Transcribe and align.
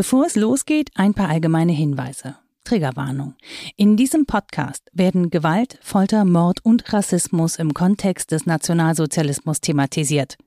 Bevor 0.00 0.24
es 0.24 0.34
losgeht, 0.34 0.88
ein 0.94 1.12
paar 1.12 1.28
allgemeine 1.28 1.72
Hinweise. 1.72 2.36
Triggerwarnung. 2.64 3.34
In 3.76 3.98
diesem 3.98 4.24
Podcast 4.24 4.88
werden 4.94 5.28
Gewalt, 5.28 5.78
Folter, 5.82 6.24
Mord 6.24 6.64
und 6.64 6.90
Rassismus 6.90 7.56
im 7.56 7.74
Kontext 7.74 8.32
des 8.32 8.46
Nationalsozialismus 8.46 9.60
thematisiert. 9.60 10.38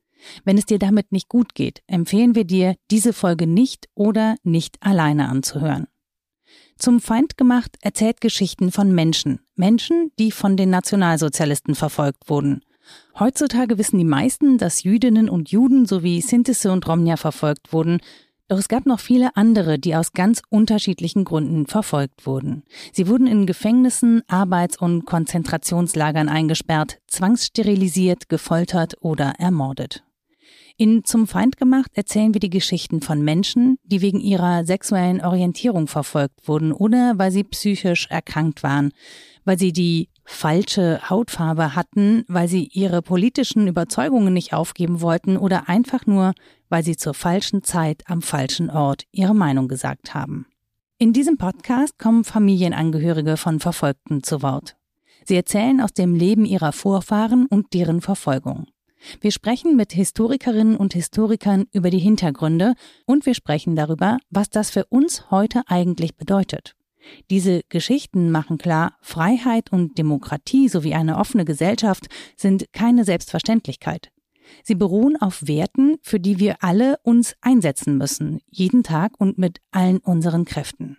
Wenn 0.43 0.57
es 0.57 0.65
dir 0.65 0.79
damit 0.79 1.11
nicht 1.11 1.29
gut 1.29 1.53
geht, 1.53 1.83
empfehlen 1.85 2.33
wir 2.33 2.45
dir, 2.45 2.73
diese 2.89 3.13
Folge 3.13 3.45
nicht 3.45 3.89
oder 3.93 4.37
nicht 4.41 4.77
alleine 4.79 5.29
anzuhören. 5.29 5.85
Zum 6.75 6.99
Feind 6.99 7.37
gemacht 7.37 7.77
erzählt 7.81 8.21
Geschichten 8.21 8.71
von 8.71 8.91
Menschen, 8.91 9.39
Menschen, 9.53 10.11
die 10.17 10.31
von 10.31 10.57
den 10.57 10.71
Nationalsozialisten 10.71 11.75
verfolgt 11.75 12.27
wurden. 12.27 12.61
Heutzutage 13.19 13.77
wissen 13.77 13.99
die 13.99 14.03
meisten, 14.03 14.57
dass 14.57 14.81
Jüdinnen 14.81 15.29
und 15.29 15.51
Juden 15.51 15.85
sowie 15.85 16.21
Sintisse 16.21 16.71
und 16.71 16.87
Romnia 16.87 17.17
verfolgt 17.17 17.71
wurden, 17.71 18.01
doch 18.47 18.57
es 18.57 18.67
gab 18.67 18.85
noch 18.85 18.99
viele 18.99 19.35
andere, 19.35 19.79
die 19.79 19.95
aus 19.95 20.13
ganz 20.13 20.41
unterschiedlichen 20.49 21.23
Gründen 21.23 21.65
verfolgt 21.65 22.25
wurden. 22.25 22.63
Sie 22.91 23.07
wurden 23.07 23.27
in 23.27 23.45
Gefängnissen, 23.45 24.21
Arbeits- 24.27 24.77
und 24.77 25.05
Konzentrationslagern 25.05 26.29
eingesperrt, 26.29 26.99
zwangssterilisiert, 27.07 28.29
gefoltert 28.29 28.95
oder 29.01 29.33
ermordet. 29.39 30.03
In 30.75 31.03
Zum 31.03 31.27
Feind 31.27 31.57
gemacht 31.57 31.91
erzählen 31.93 32.33
wir 32.33 32.39
die 32.39 32.49
Geschichten 32.49 33.01
von 33.01 33.21
Menschen, 33.21 33.77
die 33.83 34.01
wegen 34.01 34.19
ihrer 34.19 34.65
sexuellen 34.65 35.21
Orientierung 35.21 35.87
verfolgt 35.87 36.47
wurden 36.47 36.71
oder 36.71 37.13
weil 37.17 37.31
sie 37.31 37.43
psychisch 37.43 38.07
erkrankt 38.09 38.63
waren, 38.63 38.91
weil 39.45 39.59
sie 39.59 39.71
die 39.71 40.09
falsche 40.25 41.09
Hautfarbe 41.09 41.75
hatten, 41.75 42.23
weil 42.27 42.47
sie 42.47 42.69
ihre 42.71 43.03
politischen 43.03 43.67
Überzeugungen 43.67 44.33
nicht 44.33 44.53
aufgeben 44.53 45.01
wollten 45.01 45.37
oder 45.37 45.69
einfach 45.69 46.07
nur, 46.07 46.33
weil 46.73 46.83
sie 46.83 46.97
zur 46.97 47.13
falschen 47.13 47.61
Zeit 47.61 48.01
am 48.07 48.23
falschen 48.23 48.71
Ort 48.71 49.03
ihre 49.11 49.35
Meinung 49.35 49.67
gesagt 49.67 50.15
haben. 50.15 50.47
In 50.97 51.13
diesem 51.13 51.37
Podcast 51.37 51.99
kommen 51.99 52.23
Familienangehörige 52.23 53.37
von 53.37 53.59
Verfolgten 53.59 54.23
zu 54.23 54.41
Wort. 54.41 54.75
Sie 55.23 55.35
erzählen 55.35 55.81
aus 55.81 55.93
dem 55.93 56.15
Leben 56.15 56.45
ihrer 56.45 56.71
Vorfahren 56.71 57.45
und 57.45 57.75
deren 57.75 58.01
Verfolgung. 58.01 58.65
Wir 59.21 59.31
sprechen 59.31 59.75
mit 59.75 59.93
Historikerinnen 59.93 60.75
und 60.75 60.95
Historikern 60.95 61.65
über 61.73 61.91
die 61.91 61.99
Hintergründe 61.99 62.73
und 63.05 63.27
wir 63.27 63.35
sprechen 63.35 63.75
darüber, 63.75 64.17
was 64.31 64.49
das 64.49 64.71
für 64.71 64.85
uns 64.85 65.29
heute 65.29 65.61
eigentlich 65.67 66.15
bedeutet. 66.15 66.73
Diese 67.29 67.61
Geschichten 67.69 68.31
machen 68.31 68.57
klar, 68.57 68.97
Freiheit 68.99 69.71
und 69.71 69.99
Demokratie 69.99 70.69
sowie 70.69 70.95
eine 70.95 71.19
offene 71.19 71.45
Gesellschaft 71.45 72.07
sind 72.35 72.65
keine 72.73 73.05
Selbstverständlichkeit. 73.05 74.09
Sie 74.63 74.75
beruhen 74.75 75.19
auf 75.19 75.47
Werten, 75.47 75.97
für 76.01 76.19
die 76.19 76.39
wir 76.39 76.57
alle 76.61 76.97
uns 77.03 77.35
einsetzen 77.41 77.97
müssen, 77.97 78.41
jeden 78.49 78.83
Tag 78.83 79.19
und 79.19 79.37
mit 79.37 79.59
allen 79.71 79.99
unseren 79.99 80.45
Kräften. 80.45 80.97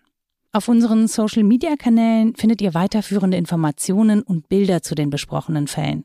Auf 0.53 0.69
unseren 0.69 1.09
Social-Media-Kanälen 1.09 2.37
findet 2.37 2.63
ihr 2.63 2.75
weiterführende 2.75 3.37
Informationen 3.37 4.23
und 4.23 4.49
Bilder 4.49 4.83
zu 4.83 4.95
den 4.95 5.11
besprochenen 5.11 5.67
Fällen. 5.67 6.05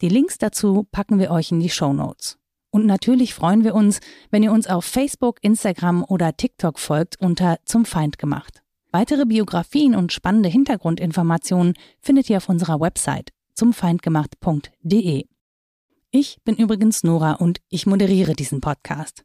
Die 0.00 0.08
Links 0.08 0.38
dazu 0.38 0.86
packen 0.92 1.18
wir 1.18 1.30
euch 1.30 1.50
in 1.50 1.60
die 1.60 1.70
Show 1.70 1.92
Notes. 1.92 2.38
Und 2.70 2.86
natürlich 2.86 3.34
freuen 3.34 3.64
wir 3.64 3.74
uns, 3.74 3.98
wenn 4.30 4.44
ihr 4.44 4.52
uns 4.52 4.68
auf 4.68 4.84
Facebook, 4.84 5.38
Instagram 5.42 6.04
oder 6.04 6.36
TikTok 6.36 6.78
folgt 6.78 7.20
unter 7.20 7.58
Zum 7.64 7.84
Feind 7.84 8.18
gemacht. 8.18 8.62
Weitere 8.92 9.24
Biografien 9.24 9.94
und 9.94 10.12
spannende 10.12 10.48
Hintergrundinformationen 10.48 11.74
findet 12.00 12.30
ihr 12.30 12.36
auf 12.36 12.48
unserer 12.48 12.80
Website 12.80 13.30
zumfeindgemacht.de. 13.54 15.26
Ich 16.12 16.38
bin 16.42 16.56
übrigens 16.56 17.04
Nora 17.04 17.34
und 17.34 17.60
ich 17.68 17.86
moderiere 17.86 18.32
diesen 18.32 18.60
Podcast. 18.60 19.22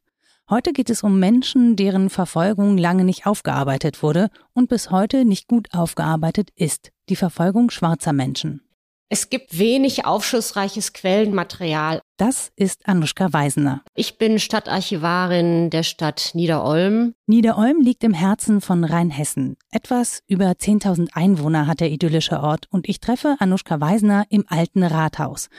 Heute 0.48 0.72
geht 0.72 0.92
es 0.92 1.02
um 1.02 1.20
Menschen, 1.20 1.76
deren 1.76 2.12
Verfolgung 2.12 2.78
lange 2.78 3.04
nicht 3.04 3.26
aufgearbeitet 3.26 4.04
wurde 4.04 4.30
und 4.54 4.70
bis 4.70 4.92
heute 4.92 5.26
nicht 5.26 5.48
gut 5.48 5.74
aufgearbeitet 5.74 6.50
ist. 6.56 6.92
Die 7.10 7.16
Verfolgung 7.16 7.72
schwarzer 7.72 8.14
Menschen. 8.14 8.62
Es 9.10 9.32
gibt 9.32 9.58
wenig 9.58 10.06
aufschlussreiches 10.06 10.94
Quellenmaterial. 10.94 12.02
Das 12.18 12.52
ist 12.56 12.88
Anuschka 12.88 13.34
Weisener. 13.34 13.82
Ich 13.96 14.20
bin 14.20 14.38
Stadtarchivarin 14.38 15.72
der 15.72 15.84
Stadt 15.84 16.32
Niederolm. 16.36 17.16
Niederolm 17.26 17.82
liegt 17.82 18.04
im 18.04 18.14
Herzen 18.14 18.62
von 18.62 18.84
Rheinhessen. 18.84 19.58
Etwas 19.72 20.22
über 20.28 20.52
10.000 20.52 21.10
Einwohner 21.14 21.66
hat 21.66 21.80
der 21.80 21.90
idyllische 21.90 22.40
Ort 22.42 22.68
und 22.70 22.88
ich 22.88 23.00
treffe 23.00 23.38
Anuschka 23.40 23.80
Weisener 23.82 24.26
im 24.30 24.46
alten 24.48 24.84
Rathaus. 24.84 25.50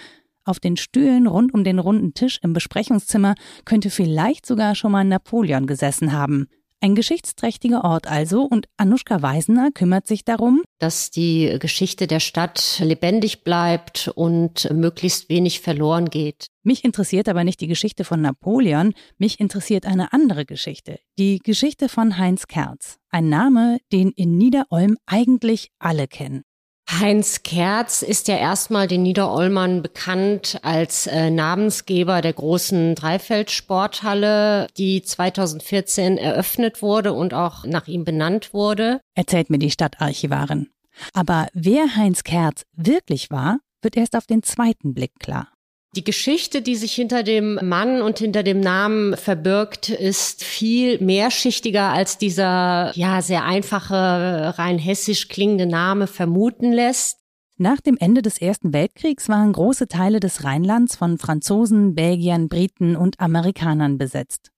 Auf 0.47 0.61
den 0.61 0.77
Stühlen 0.77 1.27
rund 1.27 1.53
um 1.53 1.65
den 1.65 1.81
runden 1.81 2.15
Tisch 2.15 2.39
im 2.41 2.53
Besprechungszimmer 2.53 3.35
könnte 3.65 3.91
vielleicht 3.91 4.47
sogar 4.47 4.77
schon 4.77 4.93
mal 4.93 5.05
Napoleon 5.05 5.67
gesessen 5.67 6.13
haben. 6.13 6.47
Ein 6.81 6.95
geschichtsträchtiger 6.95 7.83
Ort 7.83 8.07
also 8.07 8.43
und 8.43 8.69
Anuschka 8.77 9.23
Weisener 9.23 9.71
kümmert 9.73 10.07
sich 10.07 10.25
darum, 10.25 10.63
dass 10.79 11.11
die 11.11 11.57
Geschichte 11.59 12.07
der 12.07 12.21
Stadt 12.21 12.81
lebendig 12.81 13.43
bleibt 13.43 14.09
und 14.15 14.71
möglichst 14.73 15.29
wenig 15.29 15.61
verloren 15.61 16.11
geht. 16.11 16.47
Mich 16.63 16.85
interessiert 16.85 17.29
aber 17.29 17.43
nicht 17.43 17.61
die 17.61 17.67
Geschichte 17.67 18.05
von 18.05 18.21
Napoleon, 18.21 18.93
mich 19.19 19.41
interessiert 19.41 19.85
eine 19.85 20.13
andere 20.13 20.45
Geschichte, 20.45 21.01
die 21.19 21.39
Geschichte 21.39 21.89
von 21.89 22.19
Heinz 22.19 22.47
Kerz, 22.47 22.99
ein 23.09 23.29
Name, 23.29 23.79
den 23.91 24.11
in 24.11 24.37
Niederolm 24.37 24.97
eigentlich 25.07 25.71
alle 25.81 26.07
kennen. 26.07 26.43
Heinz 26.89 27.43
Kerz 27.43 28.03
ist 28.03 28.29
ja 28.29 28.37
erstmal 28.37 28.87
den 28.87 29.03
Niederolmern 29.03 29.83
bekannt 29.83 30.61
als 30.63 31.07
äh, 31.09 31.31
Namensgeber 31.31 32.23
der 32.23 32.33
großen 32.33 32.95
Dreifeldsporthalle, 32.95 34.69
die 34.77 35.03
2014 35.03 36.17
eröffnet 36.17 36.83
wurde 36.83 37.13
und 37.13 37.35
auch 37.35 37.65
nach 37.65 37.89
ihm 37.89 38.05
benannt 38.05 38.55
wurde. 38.55 39.01
Erzählt 39.15 39.51
mir 39.51 39.59
die 39.59 39.71
Stadtarchivarin. 39.71 40.69
Aber 41.13 41.49
wer 41.53 41.97
Heinz 41.97 42.23
Kerz 42.23 42.63
wirklich 42.73 43.31
war, 43.31 43.59
wird 43.83 43.97
erst 43.97 44.17
auf 44.17 44.27
den 44.27 44.43
zweiten 44.43 44.95
Blick 44.95 45.19
klar. 45.19 45.49
Die 45.95 46.05
Geschichte, 46.05 46.61
die 46.61 46.77
sich 46.77 46.93
hinter 46.93 47.23
dem 47.23 47.59
Mann 47.63 48.03
und 48.03 48.19
hinter 48.19 48.43
dem 48.43 48.61
Namen 48.61 49.17
verbirgt, 49.17 49.89
ist 49.89 50.45
viel 50.45 51.01
mehrschichtiger 51.01 51.91
als 51.91 52.19
dieser, 52.19 52.93
ja, 52.95 53.23
sehr 53.23 53.45
einfache, 53.45 54.59
rein 54.59 54.79
hessisch 54.79 55.29
klingende 55.29 55.67
Name 55.67 56.07
vermuten 56.07 56.73
lässt. 56.73 57.19
Nach 57.59 57.81
dem 57.81 57.97
Ende 57.99 58.21
des 58.21 58.39
Ersten 58.43 58.75
Weltkriegs 58.75 59.31
waren 59.31 59.55
große 59.55 59.89
Teile 59.89 60.21
des 60.21 60.45
Rheinlands 60.45 60.97
von 60.97 61.17
Franzosen, 61.17 61.95
Belgiern, 61.95 62.51
Briten 62.51 62.97
und 62.97 63.19
Amerikanern 63.19 63.97
besetzt. 63.97 64.51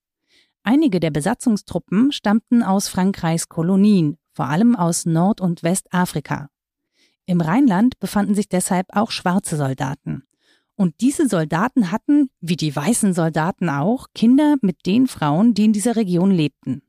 Einige 0.63 0.99
der 0.99 1.11
Besatzungstruppen 1.11 2.11
stammten 2.11 2.61
aus 2.61 2.89
Frankreichs 2.89 3.47
Kolonien, 3.47 4.17
vor 4.33 4.47
allem 4.47 4.75
aus 4.75 5.05
Nord- 5.05 5.39
und 5.39 5.63
Westafrika. 5.63 6.49
Im 7.25 7.39
Rheinland 7.39 7.99
befanden 7.99 8.35
sich 8.35 8.49
deshalb 8.49 8.87
auch 8.91 9.11
schwarze 9.11 9.55
Soldaten. 9.55 10.23
Und 10.79 11.01
diese 11.01 11.27
Soldaten 11.27 11.91
hatten, 11.91 12.29
wie 12.39 12.55
die 12.55 12.73
weißen 12.73 13.13
Soldaten 13.13 13.67
auch, 13.67 14.07
Kinder 14.15 14.55
mit 14.61 14.85
den 14.85 15.07
Frauen, 15.07 15.53
die 15.53 15.65
in 15.65 15.73
dieser 15.73 15.97
Region 15.97 16.31
lebten. 16.31 16.83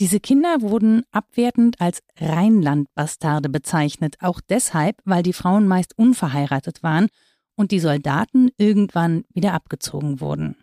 Diese 0.00 0.18
Kinder 0.18 0.62
wurden 0.62 1.04
abwertend 1.12 1.80
als 1.80 2.02
Rheinlandbastarde 2.18 3.48
bezeichnet, 3.48 4.16
auch 4.18 4.40
deshalb, 4.40 4.96
weil 5.04 5.22
die 5.22 5.32
Frauen 5.32 5.68
meist 5.68 5.96
unverheiratet 5.96 6.82
waren 6.82 7.06
und 7.54 7.70
die 7.70 7.78
Soldaten 7.78 8.50
irgendwann 8.56 9.22
wieder 9.32 9.52
abgezogen 9.52 10.20
wurden. 10.20 10.56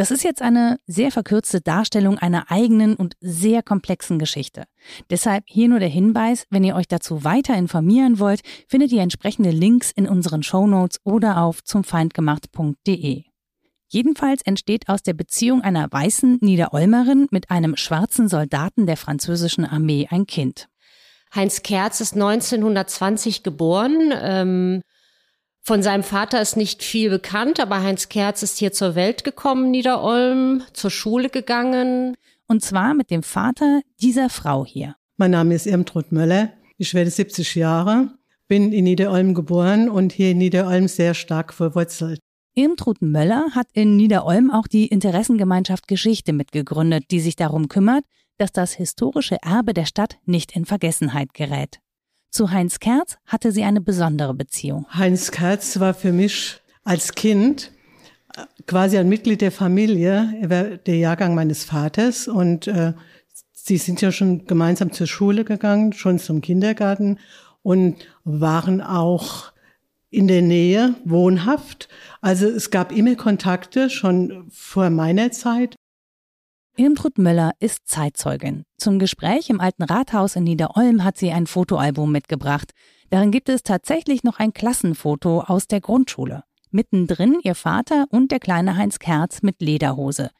Das 0.00 0.10
ist 0.10 0.24
jetzt 0.24 0.40
eine 0.40 0.80
sehr 0.86 1.12
verkürzte 1.12 1.60
Darstellung 1.60 2.16
einer 2.16 2.50
eigenen 2.50 2.96
und 2.96 3.16
sehr 3.20 3.62
komplexen 3.62 4.18
Geschichte. 4.18 4.64
Deshalb 5.10 5.44
hier 5.46 5.68
nur 5.68 5.78
der 5.78 5.90
Hinweis, 5.90 6.46
wenn 6.48 6.64
ihr 6.64 6.74
euch 6.74 6.88
dazu 6.88 7.22
weiter 7.22 7.54
informieren 7.54 8.18
wollt, 8.18 8.40
findet 8.66 8.92
ihr 8.92 9.02
entsprechende 9.02 9.50
Links 9.50 9.90
in 9.90 10.08
unseren 10.08 10.42
Shownotes 10.42 11.00
oder 11.04 11.42
auf 11.42 11.62
zumfeindgemacht.de. 11.64 13.24
Jedenfalls 13.88 14.40
entsteht 14.40 14.88
aus 14.88 15.02
der 15.02 15.12
Beziehung 15.12 15.60
einer 15.60 15.86
weißen 15.92 16.38
Niederolmerin 16.40 17.26
mit 17.30 17.50
einem 17.50 17.76
schwarzen 17.76 18.26
Soldaten 18.26 18.86
der 18.86 18.96
französischen 18.96 19.66
Armee 19.66 20.08
ein 20.10 20.24
Kind. 20.24 20.68
Heinz 21.34 21.60
Kerz 21.60 22.00
ist 22.00 22.14
1920 22.14 23.42
geboren. 23.42 24.14
Ähm 24.18 24.82
von 25.62 25.82
seinem 25.82 26.02
Vater 26.02 26.40
ist 26.40 26.56
nicht 26.56 26.82
viel 26.82 27.10
bekannt, 27.10 27.60
aber 27.60 27.82
Heinz 27.82 28.08
Kerz 28.08 28.42
ist 28.42 28.58
hier 28.58 28.72
zur 28.72 28.94
Welt 28.94 29.24
gekommen, 29.24 29.70
Niederolm, 29.70 30.62
zur 30.72 30.90
Schule 30.90 31.28
gegangen. 31.28 32.16
Und 32.46 32.64
zwar 32.64 32.94
mit 32.94 33.10
dem 33.10 33.22
Vater 33.22 33.82
dieser 34.00 34.30
Frau 34.30 34.64
hier. 34.64 34.96
Mein 35.16 35.32
Name 35.32 35.54
ist 35.54 35.66
Irmtrud 35.66 36.12
Möller. 36.12 36.52
Ich 36.78 36.94
werde 36.94 37.10
70 37.10 37.54
Jahre, 37.54 38.10
bin 38.48 38.72
in 38.72 38.84
Niederolm 38.84 39.34
geboren 39.34 39.90
und 39.90 40.12
hier 40.12 40.30
in 40.30 40.38
Niederolm 40.38 40.88
sehr 40.88 41.14
stark 41.14 41.52
verwurzelt. 41.52 42.18
Irmtrud 42.54 43.00
Möller 43.00 43.48
hat 43.54 43.68
in 43.72 43.96
Niederolm 43.96 44.50
auch 44.50 44.66
die 44.66 44.86
Interessengemeinschaft 44.86 45.86
Geschichte 45.86 46.32
mitgegründet, 46.32 47.04
die 47.10 47.20
sich 47.20 47.36
darum 47.36 47.68
kümmert, 47.68 48.04
dass 48.38 48.50
das 48.50 48.72
historische 48.72 49.36
Erbe 49.42 49.74
der 49.74 49.84
Stadt 49.84 50.18
nicht 50.24 50.56
in 50.56 50.64
Vergessenheit 50.64 51.34
gerät. 51.34 51.78
Zu 52.30 52.50
Heinz 52.50 52.78
Kerz 52.78 53.18
hatte 53.26 53.52
sie 53.52 53.64
eine 53.64 53.80
besondere 53.80 54.34
Beziehung. 54.34 54.86
Heinz 54.92 55.30
Kerz 55.30 55.80
war 55.80 55.94
für 55.94 56.12
mich 56.12 56.60
als 56.84 57.14
Kind 57.14 57.72
äh, 58.34 58.42
quasi 58.66 58.98
ein 58.98 59.08
Mitglied 59.08 59.40
der 59.40 59.52
Familie. 59.52 60.34
Er 60.40 60.50
war 60.50 60.64
der 60.76 60.96
Jahrgang 60.96 61.34
meines 61.34 61.64
Vaters 61.64 62.28
und 62.28 62.66
äh, 62.66 62.92
Sie 63.62 63.76
sind 63.76 64.00
ja 64.00 64.10
schon 64.10 64.46
gemeinsam 64.46 64.92
zur 64.92 65.06
Schule 65.06 65.44
gegangen, 65.44 65.92
schon 65.92 66.18
zum 66.18 66.40
Kindergarten 66.40 67.18
und 67.62 67.96
waren 68.24 68.80
auch 68.80 69.52
in 70.08 70.28
der 70.28 70.42
Nähe 70.42 70.94
wohnhaft. 71.04 71.88
Also 72.20 72.46
es 72.46 72.70
gab 72.70 72.90
immer 72.90 73.14
Kontakte 73.16 73.90
schon 73.90 74.48
vor 74.50 74.90
meiner 74.90 75.30
Zeit. 75.30 75.76
Irmtrud 76.76 77.18
Möller 77.18 77.52
ist 77.58 77.88
Zeitzeugin. 77.88 78.64
Zum 78.78 78.98
Gespräch 78.98 79.50
im 79.50 79.60
alten 79.60 79.82
Rathaus 79.82 80.36
in 80.36 80.44
Niederolm 80.44 81.04
hat 81.04 81.18
sie 81.18 81.32
ein 81.32 81.46
Fotoalbum 81.46 82.10
mitgebracht. 82.10 82.72
Darin 83.10 83.30
gibt 83.30 83.48
es 83.48 83.62
tatsächlich 83.62 84.24
noch 84.24 84.38
ein 84.38 84.52
Klassenfoto 84.52 85.40
aus 85.40 85.66
der 85.66 85.80
Grundschule. 85.80 86.44
Mittendrin 86.70 87.38
ihr 87.42 87.54
Vater 87.54 88.06
und 88.10 88.30
der 88.30 88.38
kleine 88.38 88.76
Heinz 88.76 88.98
Kerz 88.98 89.42
mit 89.42 89.60
Lederhose. 89.60 90.30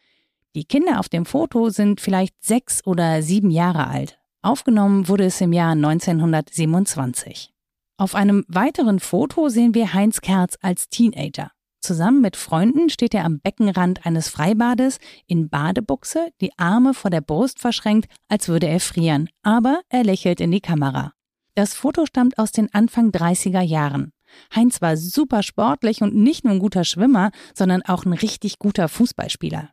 Die 0.55 0.65
Kinder 0.65 0.99
auf 1.00 1.09
dem 1.09 1.27
Foto 1.27 1.71
sind 1.71 2.00
vielleicht 2.00 2.43
sechs 2.43 2.87
oder 2.87 3.23
sieben 3.23 3.50
Jahre 3.50 3.88
alt. 3.88 4.19
Aufgenommen 4.43 5.09
wurde 5.09 5.25
es 5.25 5.41
im 5.41 5.53
Jahr 5.53 5.73
1927. 5.73 7.53
Auf 7.99 8.15
einem 8.15 8.44
weiteren 8.49 8.99
Foto 8.99 9.49
sehen 9.49 9.75
wir 9.75 9.93
Heinz 9.93 10.21
Kerz 10.23 10.56
als 10.62 10.88
Teenager. 10.88 11.50
Zusammen 11.81 12.21
mit 12.21 12.37
Freunden 12.37 12.91
steht 12.91 13.15
er 13.15 13.25
am 13.25 13.41
Beckenrand 13.41 14.05
eines 14.05 14.29
Freibades 14.29 14.99
in 15.27 15.49
Badebuchse, 15.49 16.29
die 16.43 16.53
Arme 16.59 16.93
vor 16.93 17.11
der 17.11 17.23
Brust 17.23 17.59
verschränkt, 17.59 18.11
als 18.29 18.49
würde 18.49 18.69
er 18.69 18.81
frieren, 18.81 19.31
aber 19.43 19.81
er 19.88 20.05
lächelt 20.05 20.41
in 20.41 20.50
die 20.50 20.61
Kamera. 20.61 21.15
Das 21.55 21.75
Foto 21.75 22.05
stammt 22.05 22.38
aus 22.38 22.53
den 22.53 22.73
Anfang 22.75 23.11
30er 23.11 23.62
Jahren. 23.62 24.12
Heinz 24.55 24.81
war 24.82 24.97
super 24.97 25.43
sportlich 25.43 26.03
und 26.03 26.15
nicht 26.15 26.44
nur 26.44 26.53
ein 26.53 26.61
guter 26.61 26.85
Schwimmer, 26.85 27.31
sondern 27.55 27.82
auch 27.82 28.05
ein 28.05 28.12
richtig 28.12 28.59
guter 28.59 28.88
Fußballspieler. 28.88 29.71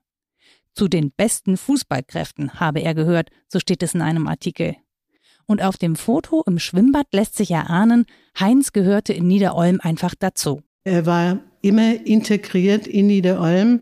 Zu 0.74 0.88
den 0.88 1.12
besten 1.12 1.57
Fußballkräften 1.57 2.59
habe 2.59 2.80
er 2.80 2.95
gehört, 2.95 3.30
so 3.48 3.59
steht 3.59 3.83
es 3.83 3.94
in 3.94 4.01
einem 4.01 4.27
Artikel. 4.27 4.77
Und 5.45 5.62
auf 5.62 5.77
dem 5.77 5.95
Foto 5.95 6.44
im 6.45 6.59
Schwimmbad 6.59 7.07
lässt 7.12 7.36
sich 7.36 7.51
erahnen, 7.51 8.06
Heinz 8.39 8.74
gehörte 8.74 9.13
in 9.13 9.27
Niederolm 9.27 9.80
einfach 9.81 10.15
dazu. 10.18 10.62
Er 10.83 11.06
war 11.06 11.39
immer 11.62 12.06
integriert 12.06 12.88
in 12.88 13.07
Niederolm 13.07 13.81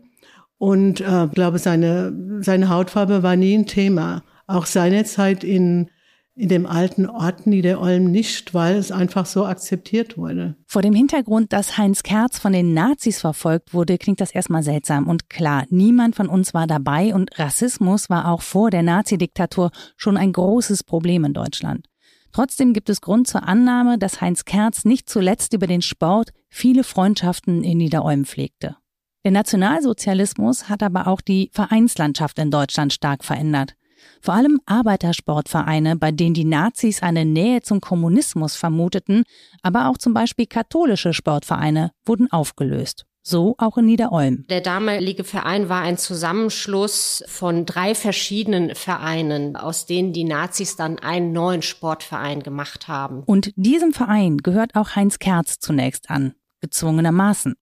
und 0.58 1.00
äh, 1.00 1.28
glaube, 1.32 1.58
seine, 1.58 2.40
seine 2.40 2.68
Hautfarbe 2.68 3.22
war 3.22 3.36
nie 3.36 3.56
ein 3.56 3.66
Thema. 3.66 4.22
Auch 4.46 4.66
seine 4.66 5.04
Zeit 5.04 5.44
in 5.44 5.90
in 6.36 6.50
dem 6.50 6.66
alten 6.66 7.06
Ort 7.06 7.46
Niederolm 7.46 8.10
nicht, 8.10 8.52
weil 8.52 8.76
es 8.76 8.92
einfach 8.92 9.24
so 9.24 9.46
akzeptiert 9.46 10.18
wurde. 10.18 10.54
Vor 10.66 10.82
dem 10.82 10.94
Hintergrund, 10.94 11.52
dass 11.54 11.78
Heinz 11.78 12.02
Kerz 12.02 12.38
von 12.38 12.52
den 12.52 12.74
Nazis 12.74 13.20
verfolgt 13.20 13.72
wurde, 13.72 13.96
klingt 13.96 14.20
das 14.20 14.32
erstmal 14.32 14.62
seltsam. 14.62 15.08
Und 15.08 15.30
klar, 15.30 15.64
niemand 15.70 16.14
von 16.14 16.28
uns 16.28 16.52
war 16.52 16.66
dabei 16.66 17.14
und 17.14 17.30
Rassismus 17.38 18.10
war 18.10 18.30
auch 18.30 18.42
vor 18.42 18.70
der 18.70 18.82
Nazidiktatur 18.82 19.70
schon 19.96 20.18
ein 20.18 20.32
großes 20.32 20.84
Problem 20.84 21.24
in 21.24 21.32
Deutschland. 21.32 21.86
Trotzdem 22.36 22.74
gibt 22.74 22.90
es 22.90 23.00
Grund 23.00 23.26
zur 23.26 23.48
Annahme, 23.48 23.96
dass 23.96 24.20
Heinz 24.20 24.44
Kerz 24.44 24.84
nicht 24.84 25.08
zuletzt 25.08 25.54
über 25.54 25.66
den 25.66 25.80
Sport 25.80 26.34
viele 26.50 26.84
Freundschaften 26.84 27.64
in 27.64 27.78
Niederolm 27.78 28.26
pflegte. 28.26 28.76
Der 29.24 29.32
Nationalsozialismus 29.32 30.68
hat 30.68 30.82
aber 30.82 31.06
auch 31.06 31.22
die 31.22 31.48
Vereinslandschaft 31.54 32.38
in 32.38 32.50
Deutschland 32.50 32.92
stark 32.92 33.24
verändert. 33.24 33.74
Vor 34.20 34.34
allem 34.34 34.60
Arbeitersportvereine, 34.66 35.96
bei 35.96 36.12
denen 36.12 36.34
die 36.34 36.44
Nazis 36.44 37.02
eine 37.02 37.24
Nähe 37.24 37.62
zum 37.62 37.80
Kommunismus 37.80 38.54
vermuteten, 38.54 39.22
aber 39.62 39.88
auch 39.88 39.96
zum 39.96 40.12
Beispiel 40.12 40.44
katholische 40.44 41.14
Sportvereine 41.14 41.92
wurden 42.04 42.30
aufgelöst. 42.30 43.06
So 43.28 43.56
auch 43.58 43.76
in 43.76 43.86
Niederolm. 43.86 44.44
Der 44.50 44.60
damalige 44.60 45.24
Verein 45.24 45.68
war 45.68 45.80
ein 45.80 45.98
Zusammenschluss 45.98 47.24
von 47.26 47.66
drei 47.66 47.96
verschiedenen 47.96 48.76
Vereinen, 48.76 49.56
aus 49.56 49.84
denen 49.84 50.12
die 50.12 50.22
Nazis 50.22 50.76
dann 50.76 51.00
einen 51.00 51.32
neuen 51.32 51.62
Sportverein 51.62 52.44
gemacht 52.44 52.86
haben. 52.86 53.24
Und 53.24 53.52
diesem 53.56 53.92
Verein 53.92 54.36
gehört 54.38 54.76
auch 54.76 54.94
Heinz 54.94 55.18
Kerz 55.18 55.58
zunächst 55.58 56.08
an, 56.08 56.34
gezwungenermaßen. 56.60 57.56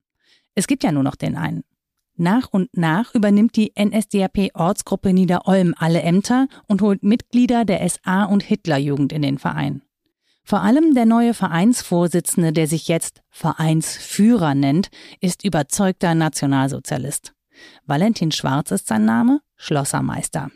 Es 0.54 0.66
gibt 0.66 0.84
ja 0.84 0.92
nur 0.92 1.02
noch 1.02 1.16
den 1.16 1.34
einen. 1.34 1.64
Nach 2.14 2.48
und 2.50 2.68
nach 2.76 3.14
übernimmt 3.14 3.56
die 3.56 3.72
NSDAP-Ortsgruppe 3.74 5.14
Niederolm 5.14 5.74
alle 5.78 6.02
Ämter 6.02 6.46
und 6.68 6.82
holt 6.82 7.02
Mitglieder 7.02 7.64
der 7.64 7.88
SA- 7.88 8.24
und 8.24 8.42
Hitlerjugend 8.42 9.14
in 9.14 9.22
den 9.22 9.38
Verein. 9.38 9.80
Vor 10.44 10.60
allem 10.60 10.94
der 10.94 11.06
neue 11.06 11.32
Vereinsvorsitzende, 11.32 12.52
der 12.52 12.66
sich 12.66 12.86
jetzt 12.86 13.22
Vereinsführer 13.30 14.54
nennt, 14.54 14.90
ist 15.20 15.42
überzeugter 15.42 16.14
Nationalsozialist. 16.14 17.32
Valentin 17.86 18.30
Schwarz 18.30 18.70
ist 18.70 18.86
sein 18.86 19.06
Name, 19.06 19.40
Schlossermeister. 19.56 20.50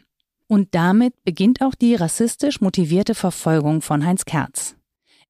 Und 0.46 0.74
damit 0.74 1.14
beginnt 1.24 1.62
auch 1.62 1.74
die 1.74 1.94
rassistisch 1.94 2.60
motivierte 2.60 3.14
Verfolgung 3.14 3.80
von 3.80 4.04
Heinz 4.04 4.26
Kerz. 4.26 4.76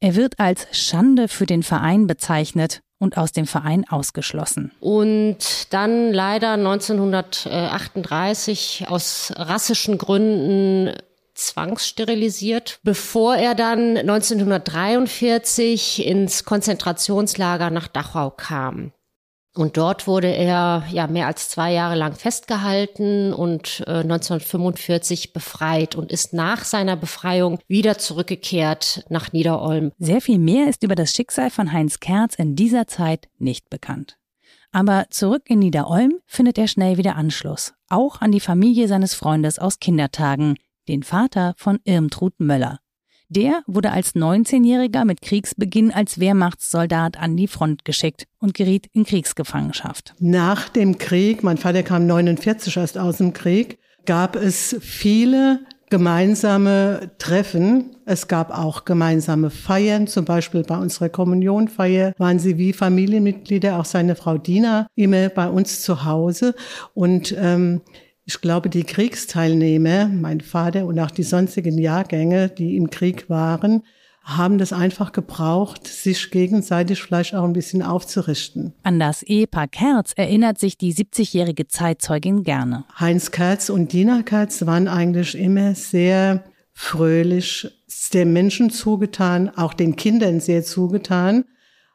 Er 0.01 0.17
wird 0.17 0.41
als 0.41 0.67
Schande 0.73 1.29
für 1.29 1.47
den 1.47 1.63
Verein 1.63 2.07
bezeichnet 2.07 2.83
und 2.99 3.17
aus 3.17 3.33
dem 3.33 3.47
Verein 3.47 3.89
ausgeschlossen. 3.89 4.73
Und 4.81 5.73
dann 5.73 6.13
leider 6.13 6.53
1938 6.53 8.87
aus 8.89 9.33
rassischen 9.37 9.97
Gründen 9.99 10.95
zwangssterilisiert, 11.39 12.81
bevor 12.83 13.37
er 13.37 13.55
dann 13.55 13.97
1943 13.97 16.07
ins 16.07 16.45
Konzentrationslager 16.45 17.71
nach 17.71 17.89
Dachau 17.89 18.31
kam. 18.31 18.93
Und 19.59 19.77
dort 19.77 20.07
wurde 20.07 20.29
er 20.29 20.85
ja 20.89 21.09
mehr 21.09 21.27
als 21.27 21.49
zwei 21.49 21.73
Jahre 21.73 21.97
lang 21.97 22.15
festgehalten 22.15 23.33
und 23.33 23.83
äh, 23.89 24.03
1945 24.03 25.33
befreit 25.33 25.97
und 25.97 26.13
ist 26.13 26.33
nach 26.33 26.65
seiner 26.65 26.95
Befreiung 26.95 27.59
wieder 27.67 27.99
zurückgekehrt 27.99 29.05
nach 29.09 29.33
Niederolm. 29.33 29.91
Sehr 29.99 30.21
viel 30.21 30.39
mehr 30.39 30.69
ist 30.69 30.85
über 30.85 30.95
das 30.95 31.13
Schicksal 31.13 31.51
von 31.51 31.73
Heinz 31.73 31.99
Kerz 31.99 32.37
in 32.37 32.55
dieser 32.55 32.87
Zeit 32.87 33.27
nicht 33.39 33.69
bekannt. 33.69 34.17
Aber 34.71 35.07
zurück 35.11 35.43
in 35.47 35.59
Niederolm 35.59 36.21
findet 36.27 36.57
er 36.57 36.69
schnell 36.69 36.97
wieder 36.97 37.17
Anschluss, 37.17 37.75
auch 37.89 38.21
an 38.21 38.31
die 38.31 38.39
Familie 38.39 38.87
seines 38.87 39.15
Freundes 39.15 39.59
aus 39.59 39.81
Kindertagen, 39.81 40.55
den 40.89 41.03
Vater 41.03 41.55
von 41.57 41.79
Irmtrud 41.85 42.35
Möller. 42.39 42.79
Der 43.31 43.63
wurde 43.67 43.93
als 43.93 44.15
19-Jähriger 44.15 45.05
mit 45.05 45.21
Kriegsbeginn 45.21 45.93
als 45.93 46.19
Wehrmachtssoldat 46.19 47.21
an 47.21 47.37
die 47.37 47.47
Front 47.47 47.85
geschickt 47.85 48.25
und 48.39 48.55
geriet 48.55 48.87
in 48.95 49.05
Kriegsgefangenschaft. 49.05 50.15
Nach 50.19 50.71
dem 50.71 50.97
Krieg, 50.97 51.43
mein 51.43 51.59
Vater 51.59 51.83
kam 51.83 52.07
49 52.07 52.75
erst 52.79 52.97
aus 52.97 53.19
dem 53.19 53.35
Krieg, 53.35 53.79
gab 54.07 54.35
es 54.35 54.77
viele 54.81 55.61
gemeinsame 55.91 57.11
Treffen. 57.19 57.97
Es 58.07 58.29
gab 58.29 58.51
auch 58.57 58.85
gemeinsame 58.87 59.51
Feiern, 59.51 60.07
zum 60.07 60.25
Beispiel 60.25 60.63
bei 60.63 60.77
unserer 60.77 61.09
Kommunionfeier 61.09 62.15
waren 62.19 62.39
sie 62.39 62.57
wie 62.59 62.73
Familienmitglieder, 62.73 63.79
auch 63.79 63.85
seine 63.85 64.17
Frau 64.17 64.39
Dina, 64.39 64.87
immer 64.95 65.29
bei 65.29 65.49
uns 65.49 65.83
zu 65.83 66.05
Hause. 66.05 66.55
Und 66.95 67.35
ähm, 67.39 67.83
ich 68.29 68.43
glaube, 68.43 68.69
die 68.69 68.85
Kriegsteilnehmer, 68.85 70.07
mein 70.07 70.43
Vater 70.43 70.85
und 70.85 71.01
auch 71.01 71.11
die 71.11 71.23
sonstigen 71.23 71.79
Jahrgänge, 71.79 72.51
die 72.51 72.77
im 72.77 72.91
Krieg 72.91 73.31
waren, 73.31 73.85
haben 74.23 74.59
das 74.59 74.75
einfach 74.75 75.13
gebraucht, 75.13 75.87
sich 75.87 76.31
gegenseitig 76.31 77.03
vielleicht 77.03 77.35
auch 77.35 77.45
ein 77.45 77.55
bisschen 77.55 77.83
aufzurichten. 77.83 78.75
An 78.83 79.01
das 79.01 79.23
Ehepaar 79.23 79.67
Kerz 79.67 80.13
erinnert 80.15 80.59
sich 80.59 80.77
die 80.77 80.93
70-jährige 80.93 81.69
Zeitzeugin 81.69 82.43
gerne. 82.43 82.85
Heinz 83.01 83.31
Kerz 83.31 83.71
und 83.71 83.95
Dina 83.95 84.21
Kerz 84.21 84.67
waren 84.67 84.89
eigentlich 84.89 85.35
immer 85.35 85.75
sehr 85.75 86.45
fröhlich, 86.75 87.67
der 88.13 88.27
Menschen 88.27 88.69
zugetan, 88.69 89.49
auch 89.57 89.73
den 89.73 89.97
Kindern 89.97 90.41
sehr 90.41 90.63
zugetan. 90.65 91.47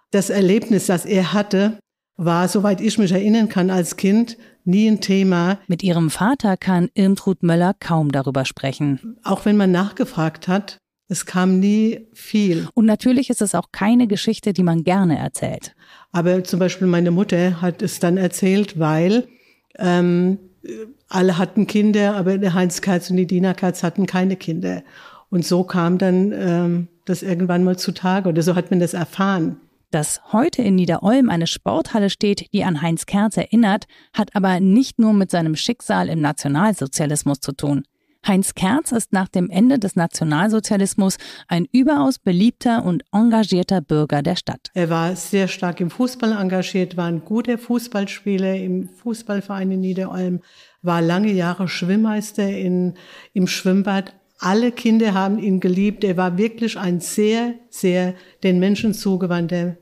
Das 0.10 0.32
Erlebnis, 0.32 0.88
das 0.88 1.06
er 1.06 1.32
hatte, 1.32 1.78
war, 2.18 2.48
soweit 2.48 2.82
ich 2.82 2.98
mich 2.98 3.12
erinnern 3.12 3.50
kann, 3.50 3.70
als 3.70 3.98
Kind 3.98 4.38
nie 4.66 4.88
ein 4.90 5.02
Thema. 5.02 5.60
Mit 5.68 5.84
ihrem 5.84 6.10
Vater 6.10 6.58
kann 6.58 6.90
Irmtrud 6.94 7.44
Möller 7.44 7.74
kaum 7.80 8.12
darüber 8.12 8.46
sprechen. 8.46 9.18
Auch 9.24 9.46
wenn 9.46 9.58
man 9.58 9.72
nachgefragt 9.72 10.48
hat, 10.48 10.78
es 11.08 11.26
kam 11.26 11.60
nie 11.60 12.08
viel. 12.14 12.68
Und 12.74 12.86
natürlich 12.86 13.30
ist 13.30 13.42
es 13.42 13.56
auch 13.56 13.72
keine 13.72 14.08
Geschichte, 14.08 14.54
die 14.54 14.64
man 14.64 14.84
gerne 14.84 15.18
erzählt. 15.18 15.76
Aber 16.12 16.44
zum 16.44 16.60
Beispiel 16.60 16.88
meine 16.88 17.12
Mutter 17.12 17.62
hat 17.62 17.82
es 17.82 18.00
dann 18.00 18.18
erzählt, 18.18 18.80
weil 18.80 19.28
ähm, 19.78 20.40
alle 21.10 21.38
hatten 21.38 21.68
Kinder, 21.68 22.16
aber 22.16 22.38
der 22.38 22.54
Heinz 22.54 22.82
Katz 22.82 23.10
und 23.10 23.18
die 23.18 23.28
Dina 23.28 23.54
Katz 23.54 23.84
hatten 23.84 24.06
keine 24.06 24.36
Kinder. 24.36 24.84
Und 25.30 25.46
so 25.46 25.64
kam 25.64 25.98
dann 25.98 26.32
ähm, 26.32 26.88
das 27.06 27.22
irgendwann 27.22 27.64
mal 27.64 27.78
zutage 27.78 28.30
oder 28.30 28.42
so 28.42 28.56
hat 28.56 28.72
man 28.72 28.80
das 28.80 28.94
erfahren. 28.94 29.58
Dass 29.94 30.22
heute 30.34 30.64
in 30.64 30.74
Niederolm 30.74 31.30
eine 31.30 31.46
Sporthalle 31.46 32.10
steht, 32.10 32.52
die 32.52 32.64
an 32.64 32.82
Heinz 32.82 33.06
Kerz 33.06 33.38
erinnert, 33.38 33.86
hat 34.12 34.36
aber 34.36 34.60
nicht 34.60 34.98
nur 34.98 35.14
mit 35.14 35.30
seinem 35.30 35.56
Schicksal 35.56 36.10
im 36.10 36.20
Nationalsozialismus 36.20 37.42
zu 37.42 37.52
tun. 37.52 37.84
Heinz 38.28 38.56
Kerz 38.56 38.92
ist 38.92 39.14
nach 39.14 39.28
dem 39.28 39.52
Ende 39.52 39.78
des 39.78 39.96
Nationalsozialismus 39.96 41.18
ein 41.48 41.68
überaus 41.72 42.18
beliebter 42.18 42.84
und 42.84 43.04
engagierter 43.12 43.82
Bürger 43.82 44.24
der 44.24 44.36
Stadt. 44.36 44.72
Er 44.74 44.90
war 44.90 45.16
sehr 45.16 45.48
stark 45.48 45.80
im 45.80 45.92
Fußball 45.92 46.32
engagiert, 46.32 46.98
war 46.98 47.06
ein 47.06 47.24
guter 47.24 47.60
Fußballspieler 47.60 48.56
im 48.56 48.90
Fußballverein 48.90 49.70
in 49.70 49.82
Niederolm, 49.82 50.40
war 50.82 51.04
lange 51.04 51.32
Jahre 51.32 51.68
Schwimmmeister 51.68 52.50
in, 52.50 52.96
im 53.34 53.46
Schwimmbad, 53.46 54.16
Alle 54.40 54.72
Kinder 54.72 55.14
haben 55.14 55.38
ihn 55.38 55.60
geliebt. 55.60 56.04
Er 56.04 56.18
war 56.18 56.40
wirklich 56.40 56.80
ein 56.80 57.00
sehr, 57.00 57.54
sehr 57.70 58.16
den 58.42 58.58
Menschen 58.58 58.96
zugewandter 58.96 59.78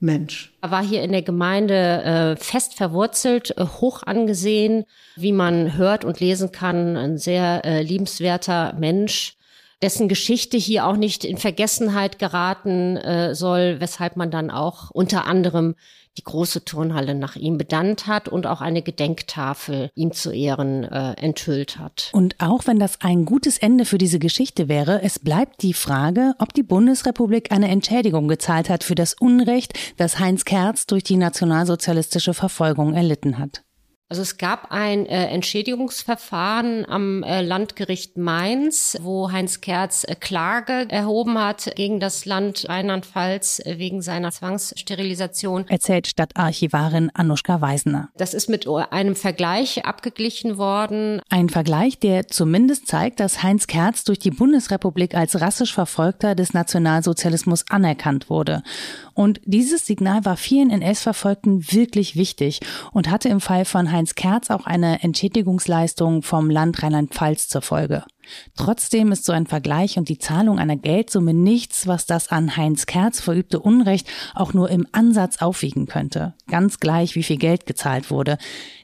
Mensch. 0.00 0.52
Er 0.60 0.70
war 0.70 0.82
hier 0.82 1.02
in 1.02 1.12
der 1.12 1.22
Gemeinde 1.22 1.74
äh, 1.74 2.36
fest 2.36 2.74
verwurzelt, 2.74 3.56
äh, 3.56 3.64
hoch 3.64 4.02
angesehen, 4.04 4.84
wie 5.16 5.32
man 5.32 5.76
hört 5.76 6.04
und 6.04 6.20
lesen 6.20 6.52
kann, 6.52 6.96
ein 6.96 7.18
sehr 7.18 7.64
äh, 7.64 7.82
liebenswerter 7.82 8.74
Mensch 8.78 9.38
dessen 9.82 10.08
Geschichte 10.08 10.56
hier 10.56 10.86
auch 10.86 10.96
nicht 10.96 11.24
in 11.24 11.36
Vergessenheit 11.36 12.18
geraten 12.18 12.96
äh, 12.96 13.34
soll, 13.34 13.80
weshalb 13.80 14.16
man 14.16 14.30
dann 14.30 14.50
auch 14.50 14.90
unter 14.90 15.26
anderem 15.26 15.76
die 16.18 16.24
große 16.24 16.64
Turnhalle 16.64 17.14
nach 17.14 17.36
ihm 17.36 17.58
benannt 17.58 18.06
hat 18.06 18.28
und 18.28 18.46
auch 18.46 18.60
eine 18.60 18.82
Gedenktafel 18.82 19.90
ihm 19.94 20.12
zu 20.12 20.30
Ehren 20.30 20.84
äh, 20.84 21.12
enthüllt 21.12 21.78
hat. 21.78 22.10
Und 22.12 22.34
auch 22.38 22.66
wenn 22.66 22.78
das 22.78 23.00
ein 23.00 23.24
gutes 23.24 23.58
Ende 23.58 23.84
für 23.84 23.98
diese 23.98 24.18
Geschichte 24.18 24.68
wäre, 24.68 25.02
es 25.02 25.18
bleibt 25.18 25.62
die 25.62 25.74
Frage, 25.74 26.34
ob 26.38 26.52
die 26.52 26.62
Bundesrepublik 26.62 27.52
eine 27.52 27.68
Entschädigung 27.68 28.28
gezahlt 28.28 28.68
hat 28.68 28.84
für 28.84 28.96
das 28.96 29.14
Unrecht, 29.14 29.78
das 29.96 30.18
Heinz 30.18 30.44
Kerz 30.44 30.86
durch 30.86 31.04
die 31.04 31.16
nationalsozialistische 31.16 32.34
Verfolgung 32.34 32.94
erlitten 32.94 33.38
hat. 33.38 33.62
Also 34.10 34.22
es 34.22 34.38
gab 34.38 34.72
ein 34.72 35.04
äh, 35.04 35.26
Entschädigungsverfahren 35.26 36.88
am 36.88 37.22
äh, 37.22 37.42
Landgericht 37.42 38.16
Mainz, 38.16 38.96
wo 39.02 39.30
Heinz 39.30 39.60
Kerz 39.60 40.04
äh, 40.04 40.14
Klage 40.14 40.86
erhoben 40.88 41.38
hat 41.38 41.72
gegen 41.76 42.00
das 42.00 42.24
Land 42.24 42.66
Rheinland-Pfalz 42.70 43.60
äh, 43.66 43.78
wegen 43.78 44.00
seiner 44.00 44.30
Zwangssterilisation. 44.30 45.68
Erzählt 45.68 46.06
Stadtarchivarin 46.06 47.10
Anuschka 47.12 47.60
Weisner. 47.60 48.08
Das 48.16 48.32
ist 48.32 48.48
mit 48.48 48.66
einem 48.66 49.14
Vergleich 49.14 49.84
abgeglichen 49.84 50.56
worden. 50.56 51.20
Ein 51.28 51.50
Vergleich, 51.50 51.98
der 51.98 52.28
zumindest 52.28 52.86
zeigt, 52.86 53.20
dass 53.20 53.42
Heinz 53.42 53.66
Kerz 53.66 54.04
durch 54.04 54.18
die 54.18 54.30
Bundesrepublik 54.30 55.14
als 55.14 55.38
rassisch 55.38 55.74
Verfolgter 55.74 56.34
des 56.34 56.54
Nationalsozialismus 56.54 57.66
anerkannt 57.68 58.30
wurde. 58.30 58.62
Und 59.12 59.40
dieses 59.44 59.84
Signal 59.84 60.24
war 60.24 60.38
vielen 60.38 60.70
NS-Verfolgten 60.70 61.72
wirklich 61.72 62.16
wichtig 62.16 62.60
und 62.92 63.10
hatte 63.10 63.28
im 63.28 63.40
Fall 63.40 63.66
von 63.66 63.90
Heinz 63.90 63.97
Kerz 64.06 64.50
auch 64.50 64.66
eine 64.66 65.02
Entschädigungsleistung 65.02 66.22
vom 66.22 66.50
Land 66.50 66.82
Rheinland-Pfalz 66.82 67.48
zur 67.48 67.62
Folge. 67.62 68.04
Trotzdem 68.56 69.12
ist 69.12 69.24
so 69.24 69.32
ein 69.32 69.46
Vergleich 69.46 69.98
und 69.98 70.08
die 70.08 70.18
Zahlung 70.18 70.58
einer 70.58 70.76
Geldsumme 70.76 71.34
nichts, 71.34 71.86
was 71.86 72.06
das 72.06 72.28
an 72.28 72.56
Heinz 72.56 72.86
Kerz 72.86 73.20
verübte 73.20 73.60
Unrecht 73.60 74.06
auch 74.34 74.52
nur 74.52 74.70
im 74.70 74.86
Ansatz 74.92 75.40
aufwiegen 75.40 75.86
könnte. 75.86 76.34
Ganz 76.46 76.80
gleich, 76.80 77.14
wie 77.14 77.22
viel 77.22 77.38
Geld 77.38 77.66
gezahlt 77.66 78.10
wurde. 78.10 78.38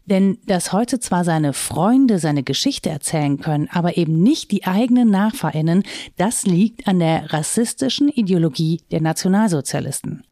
Denn 0.07 0.39
dass 0.47 0.73
heute 0.73 1.01
zwar 1.01 1.25
seine 1.25 1.53
Freunde 1.53 2.19
seine 2.19 2.43
Geschichte 2.43 2.91
erzählen 2.91 3.39
können, 3.39 3.69
aber 3.71 3.97
eben 3.97 4.23
nicht 4.23 4.51
die 4.51 4.65
eigenen 4.65 5.11
Nachfahrinnen, 5.11 5.83
das 6.17 6.45
liegt 6.45 6.87
an 6.87 6.99
der 6.99 7.33
rassistischen 7.33 8.09
Ideologie 8.09 8.83
der 8.91 9.01
Nationalsozialisten. 9.01 10.25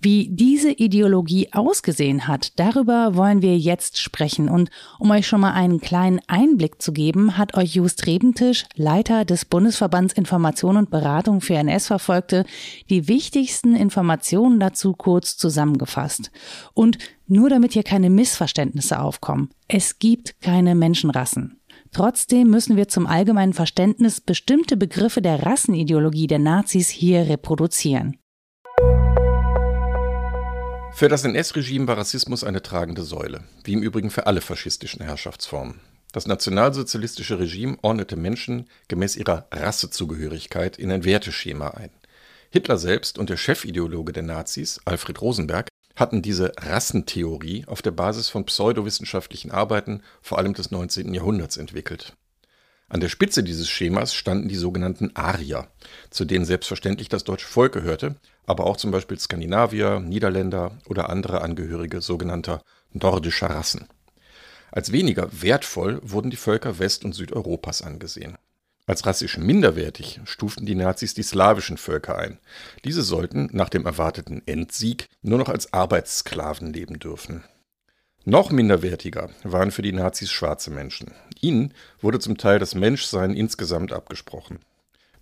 Wie 0.00 0.28
diese 0.30 0.70
Ideologie 0.70 1.48
ausgesehen 1.52 2.28
hat, 2.28 2.58
darüber 2.58 3.14
wollen 3.16 3.42
wir 3.42 3.56
jetzt 3.58 3.98
sprechen. 3.98 4.48
Und 4.48 4.70
um 4.98 5.10
euch 5.10 5.26
schon 5.26 5.40
mal 5.40 5.52
einen 5.52 5.80
kleinen 5.80 6.20
Einblick 6.26 6.80
zu 6.80 6.92
geben, 6.92 7.36
hat 7.36 7.56
euch 7.56 7.74
Just 7.74 8.06
Rebentisch, 8.06 8.64
Leiter 8.74 9.24
des 9.24 9.44
Bundesverbands 9.44 10.14
Information 10.14 10.76
und 10.76 10.90
Beratung 10.90 11.40
für 11.40 11.54
NS-Verfolgte, 11.54 12.44
die 12.90 13.08
wichtigsten 13.08 13.74
Informationen 13.74 14.60
dazu 14.60 14.92
kurz 14.92 15.36
zusammengefasst. 15.36 16.30
Und 16.74 16.98
nur 17.26 17.50
damit 17.50 17.72
hier 17.72 17.82
keine 17.82 18.10
Missverständnisse 18.10 19.00
aufkommen. 19.00 19.50
Es 19.68 19.98
gibt 19.98 20.40
keine 20.40 20.74
Menschenrassen. 20.74 21.60
Trotzdem 21.92 22.50
müssen 22.50 22.76
wir 22.76 22.88
zum 22.88 23.06
allgemeinen 23.06 23.52
Verständnis 23.52 24.20
bestimmte 24.20 24.76
Begriffe 24.76 25.22
der 25.22 25.44
Rassenideologie 25.44 26.26
der 26.26 26.38
Nazis 26.38 26.88
hier 26.88 27.28
reproduzieren. 27.28 28.18
Für 30.96 31.08
das 31.08 31.24
NS-Regime 31.24 31.86
war 31.86 31.98
Rassismus 31.98 32.42
eine 32.42 32.62
tragende 32.62 33.02
Säule, 33.02 33.44
wie 33.64 33.74
im 33.74 33.82
Übrigen 33.82 34.08
für 34.08 34.26
alle 34.26 34.40
faschistischen 34.40 35.04
Herrschaftsformen. 35.04 35.78
Das 36.12 36.26
nationalsozialistische 36.26 37.38
Regime 37.38 37.76
ordnete 37.82 38.16
Menschen 38.16 38.66
gemäß 38.88 39.14
ihrer 39.16 39.46
Rassezugehörigkeit 39.52 40.78
in 40.78 40.90
ein 40.90 41.04
Werteschema 41.04 41.68
ein. 41.72 41.90
Hitler 42.48 42.78
selbst 42.78 43.18
und 43.18 43.28
der 43.28 43.36
Chefideologe 43.36 44.14
der 44.14 44.22
Nazis, 44.22 44.80
Alfred 44.86 45.20
Rosenberg, 45.20 45.68
hatten 45.96 46.22
diese 46.22 46.54
Rassentheorie 46.56 47.66
auf 47.66 47.82
der 47.82 47.90
Basis 47.90 48.30
von 48.30 48.46
pseudowissenschaftlichen 48.46 49.50
Arbeiten 49.50 50.00
vor 50.22 50.38
allem 50.38 50.54
des 50.54 50.70
19. 50.70 51.12
Jahrhunderts 51.12 51.58
entwickelt. 51.58 52.14
An 52.88 53.00
der 53.00 53.08
Spitze 53.08 53.42
dieses 53.42 53.68
Schemas 53.68 54.14
standen 54.14 54.48
die 54.48 54.54
sogenannten 54.54 55.10
Arier, 55.14 55.66
zu 56.10 56.24
denen 56.24 56.44
selbstverständlich 56.44 57.08
das 57.08 57.24
deutsche 57.24 57.48
Volk 57.48 57.72
gehörte, 57.72 58.14
aber 58.46 58.64
auch 58.64 58.76
zum 58.76 58.92
Beispiel 58.92 59.18
Skandinavier, 59.18 59.98
Niederländer 59.98 60.78
oder 60.88 61.10
andere 61.10 61.40
Angehörige 61.40 62.00
sogenannter 62.00 62.62
nordischer 62.92 63.50
Rassen. 63.50 63.88
Als 64.70 64.92
weniger 64.92 65.28
wertvoll 65.42 66.00
wurden 66.02 66.30
die 66.30 66.36
Völker 66.36 66.78
West- 66.78 67.04
und 67.04 67.12
Südeuropas 67.12 67.82
angesehen. 67.82 68.38
Als 68.86 69.04
rassisch 69.04 69.36
minderwertig 69.36 70.20
stuften 70.24 70.64
die 70.64 70.76
Nazis 70.76 71.12
die 71.12 71.24
slawischen 71.24 71.78
Völker 71.78 72.16
ein. 72.16 72.38
Diese 72.84 73.02
sollten 73.02 73.48
nach 73.52 73.68
dem 73.68 73.84
erwarteten 73.84 74.42
Endsieg 74.46 75.08
nur 75.22 75.38
noch 75.38 75.48
als 75.48 75.72
Arbeitssklaven 75.72 76.72
leben 76.72 77.00
dürfen. 77.00 77.42
Noch 78.28 78.50
minderwertiger 78.50 79.30
waren 79.44 79.70
für 79.70 79.82
die 79.82 79.92
Nazis 79.92 80.32
schwarze 80.32 80.72
Menschen. 80.72 81.12
Ihnen 81.40 81.72
wurde 82.00 82.18
zum 82.18 82.36
Teil 82.36 82.58
das 82.58 82.74
Menschsein 82.74 83.34
insgesamt 83.34 83.92
abgesprochen. 83.92 84.58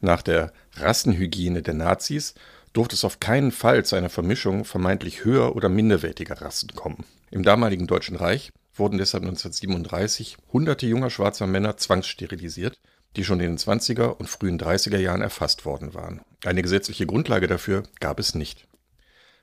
Nach 0.01 0.23
der 0.23 0.55
Rassenhygiene 0.77 1.61
der 1.61 1.75
Nazis 1.75 2.33
durfte 2.73 2.95
es 2.95 3.05
auf 3.05 3.21
keinen 3.21 3.53
Fall 3.53 3.85
zu 3.85 3.95
einer 3.95 4.09
Vermischung 4.09 4.65
vermeintlich 4.65 5.23
höher 5.23 5.55
oder 5.55 5.69
minderwertiger 5.69 6.41
Rassen 6.41 6.71
kommen. 6.75 7.05
Im 7.31 7.43
damaligen 7.43 7.87
Deutschen 7.87 8.17
Reich 8.17 8.53
wurden 8.75 8.97
deshalb 8.97 9.25
1937 9.25 10.39
hunderte 10.55 10.87
junger 10.87 11.11
schwarzer 11.11 11.47
Männer 11.47 11.77
zwangssterilisiert, 11.77 12.81
die 13.17 13.25
schon 13.25 13.39
in 13.39 13.51
den 13.51 13.59
20er 13.59 14.17
und 14.17 14.31
frühen 14.31 14.59
30er 14.59 14.99
Jahren 14.99 15.21
erfasst 15.21 15.67
worden 15.67 15.93
waren. 15.93 16.23
Eine 16.43 16.63
gesetzliche 16.63 17.05
Grundlage 17.05 17.49
dafür 17.49 17.83
gab 18.01 18.19
es 18.19 18.35
nicht. 18.35 18.67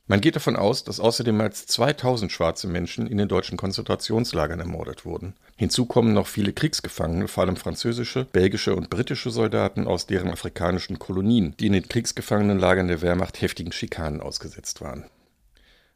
Man 0.07 0.19
geht 0.19 0.35
davon 0.35 0.55
aus, 0.55 0.83
dass 0.83 0.99
außerdem 0.99 1.37
mehr 1.37 1.45
als 1.45 1.65
2000 1.67 2.31
schwarze 2.31 2.67
Menschen 2.67 3.07
in 3.07 3.17
den 3.17 3.27
deutschen 3.27 3.57
Konzentrationslagern 3.57 4.59
ermordet 4.59 5.05
wurden. 5.05 5.35
Hinzu 5.55 5.85
kommen 5.85 6.13
noch 6.13 6.27
viele 6.27 6.53
Kriegsgefangene, 6.53 7.27
vor 7.27 7.43
allem 7.43 7.55
französische, 7.55 8.25
belgische 8.25 8.75
und 8.75 8.89
britische 8.89 9.29
Soldaten 9.29 9.87
aus 9.87 10.07
deren 10.07 10.29
afrikanischen 10.29 10.99
Kolonien, 10.99 11.55
die 11.59 11.67
in 11.67 11.73
den 11.73 11.87
Kriegsgefangenenlagern 11.87 12.87
der 12.87 13.01
Wehrmacht 13.01 13.41
heftigen 13.41 13.71
Schikanen 13.71 14.21
ausgesetzt 14.21 14.81
waren. 14.81 15.05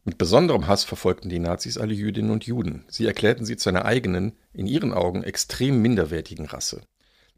Mit 0.07 0.19
besonderem 0.19 0.67
Hass 0.67 0.83
verfolgten 0.83 1.29
die 1.29 1.39
Nazis 1.39 1.79
alle 1.79 1.95
Jüdinnen 1.95 2.29
und 2.29 2.45
Juden. 2.45 2.85
Sie 2.87 3.07
erklärten 3.07 3.43
sie 3.43 3.57
zu 3.57 3.69
einer 3.69 3.85
eigenen, 3.85 4.33
in 4.53 4.67
ihren 4.67 4.93
Augen 4.93 5.23
extrem 5.23 5.81
minderwertigen 5.81 6.45
Rasse. 6.45 6.81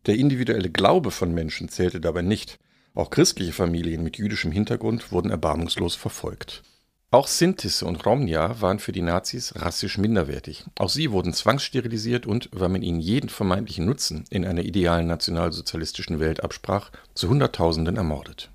Der 0.05 0.15
individuelle 0.15 0.69
Glaube 0.69 1.11
von 1.11 1.33
Menschen 1.33 1.69
zählte 1.69 2.01
dabei 2.01 2.23
nicht. 2.23 2.59
Auch 2.97 3.11
christliche 3.11 3.53
Familien 3.53 4.01
mit 4.01 4.17
jüdischem 4.17 4.51
Hintergrund 4.51 5.11
wurden 5.11 5.29
erbarmungslos 5.29 5.93
verfolgt. 5.93 6.63
Auch 7.11 7.27
Sintisse 7.27 7.85
und 7.85 8.03
Romnia 8.03 8.59
waren 8.59 8.79
für 8.79 8.91
die 8.91 9.03
Nazis 9.03 9.53
rassisch 9.55 9.99
minderwertig. 9.99 10.65
Auch 10.79 10.89
sie 10.89 11.11
wurden 11.11 11.31
zwangssterilisiert 11.31 12.25
und, 12.25 12.49
weil 12.51 12.69
man 12.69 12.81
ihnen 12.81 12.99
jeden 12.99 13.29
vermeintlichen 13.29 13.85
Nutzen 13.85 14.25
in 14.31 14.43
einer 14.43 14.63
idealen 14.63 15.05
nationalsozialistischen 15.05 16.19
Welt 16.19 16.43
absprach, 16.43 16.89
zu 17.13 17.29
Hunderttausenden 17.29 17.97
ermordet. 17.97 18.49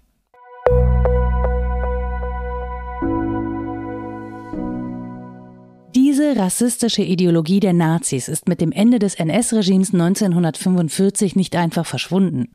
Diese 6.33 6.45
rassistische 6.45 7.03
Ideologie 7.03 7.61
der 7.61 7.75
Nazis 7.75 8.27
ist 8.27 8.49
mit 8.49 8.63
dem 8.63 8.73
Ende 8.73 8.99
des 8.99 9.17
NS-Regimes 9.17 9.93
1945 9.93 11.37
nicht 11.37 11.55
einfach 11.57 11.85
verschwunden. 11.85 12.49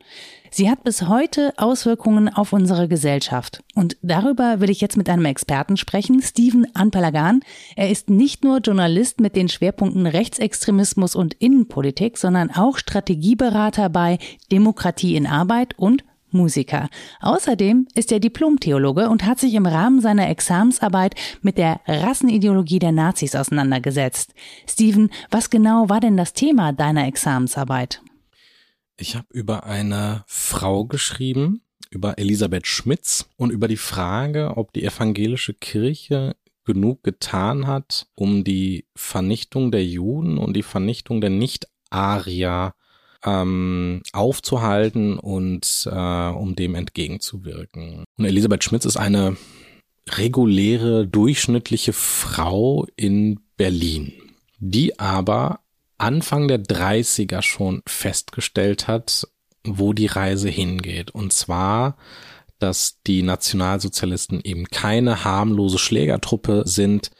Sie 0.50 0.68
hat 0.68 0.82
bis 0.82 1.02
heute 1.02 1.52
Auswirkungen 1.58 2.28
auf 2.28 2.52
unsere 2.52 2.88
Gesellschaft. 2.88 3.62
Und 3.76 3.96
darüber 4.02 4.58
will 4.58 4.68
ich 4.68 4.80
jetzt 4.80 4.96
mit 4.96 5.08
einem 5.08 5.26
Experten 5.26 5.76
sprechen, 5.76 6.20
Steven 6.22 6.66
Anpalagan. 6.74 7.38
Er 7.76 7.88
ist 7.88 8.10
nicht 8.10 8.42
nur 8.42 8.58
Journalist 8.58 9.20
mit 9.20 9.36
den 9.36 9.48
Schwerpunkten 9.48 10.08
Rechtsextremismus 10.08 11.14
und 11.14 11.34
Innenpolitik, 11.34 12.18
sondern 12.18 12.50
auch 12.50 12.78
Strategieberater 12.78 13.90
bei 13.90 14.18
Demokratie 14.50 15.14
in 15.14 15.28
Arbeit 15.28 15.78
und 15.78 16.02
Musiker. 16.30 16.88
Außerdem 17.20 17.88
ist 17.94 18.12
er 18.12 18.20
Diplomtheologe 18.20 19.08
und 19.08 19.24
hat 19.24 19.38
sich 19.38 19.54
im 19.54 19.66
Rahmen 19.66 20.00
seiner 20.00 20.28
Examensarbeit 20.28 21.14
mit 21.42 21.58
der 21.58 21.80
Rassenideologie 21.86 22.78
der 22.78 22.92
Nazis 22.92 23.34
auseinandergesetzt. 23.34 24.34
Steven, 24.68 25.10
was 25.30 25.50
genau 25.50 25.88
war 25.88 26.00
denn 26.00 26.16
das 26.16 26.32
Thema 26.32 26.72
deiner 26.72 27.06
Examensarbeit? 27.06 28.02
Ich 28.96 29.14
habe 29.14 29.28
über 29.32 29.64
eine 29.64 30.24
Frau 30.26 30.84
geschrieben, 30.84 31.62
über 31.90 32.18
Elisabeth 32.18 32.66
Schmitz 32.66 33.28
und 33.36 33.50
über 33.50 33.68
die 33.68 33.76
Frage, 33.76 34.56
ob 34.56 34.72
die 34.72 34.84
evangelische 34.84 35.54
Kirche 35.54 36.36
genug 36.64 37.02
getan 37.02 37.66
hat, 37.66 38.08
um 38.14 38.44
die 38.44 38.86
Vernichtung 38.94 39.70
der 39.70 39.84
Juden 39.84 40.36
und 40.36 40.54
die 40.54 40.62
Vernichtung 40.62 41.20
der 41.20 41.30
Nicht-Arier 41.30 42.74
ähm, 43.24 44.02
aufzuhalten 44.12 45.18
und 45.18 45.88
äh, 45.90 46.28
um 46.28 46.54
dem 46.54 46.74
entgegenzuwirken. 46.74 48.04
Und 48.16 48.24
Elisabeth 48.24 48.64
Schmitz 48.64 48.84
ist 48.84 48.96
eine 48.96 49.36
reguläre, 50.10 51.06
durchschnittliche 51.06 51.92
Frau 51.92 52.86
in 52.96 53.40
Berlin, 53.56 54.12
die 54.58 54.98
aber 54.98 55.60
Anfang 55.98 56.48
der 56.48 56.62
30er 56.62 57.42
schon 57.42 57.82
festgestellt 57.86 58.86
hat, 58.86 59.26
wo 59.64 59.92
die 59.92 60.06
Reise 60.06 60.48
hingeht. 60.48 61.10
Und 61.10 61.32
zwar, 61.32 61.96
dass 62.58 63.02
die 63.06 63.22
Nationalsozialisten 63.22 64.40
eben 64.42 64.66
keine 64.66 65.24
harmlose 65.24 65.78
Schlägertruppe 65.78 66.62
sind, 66.66 67.10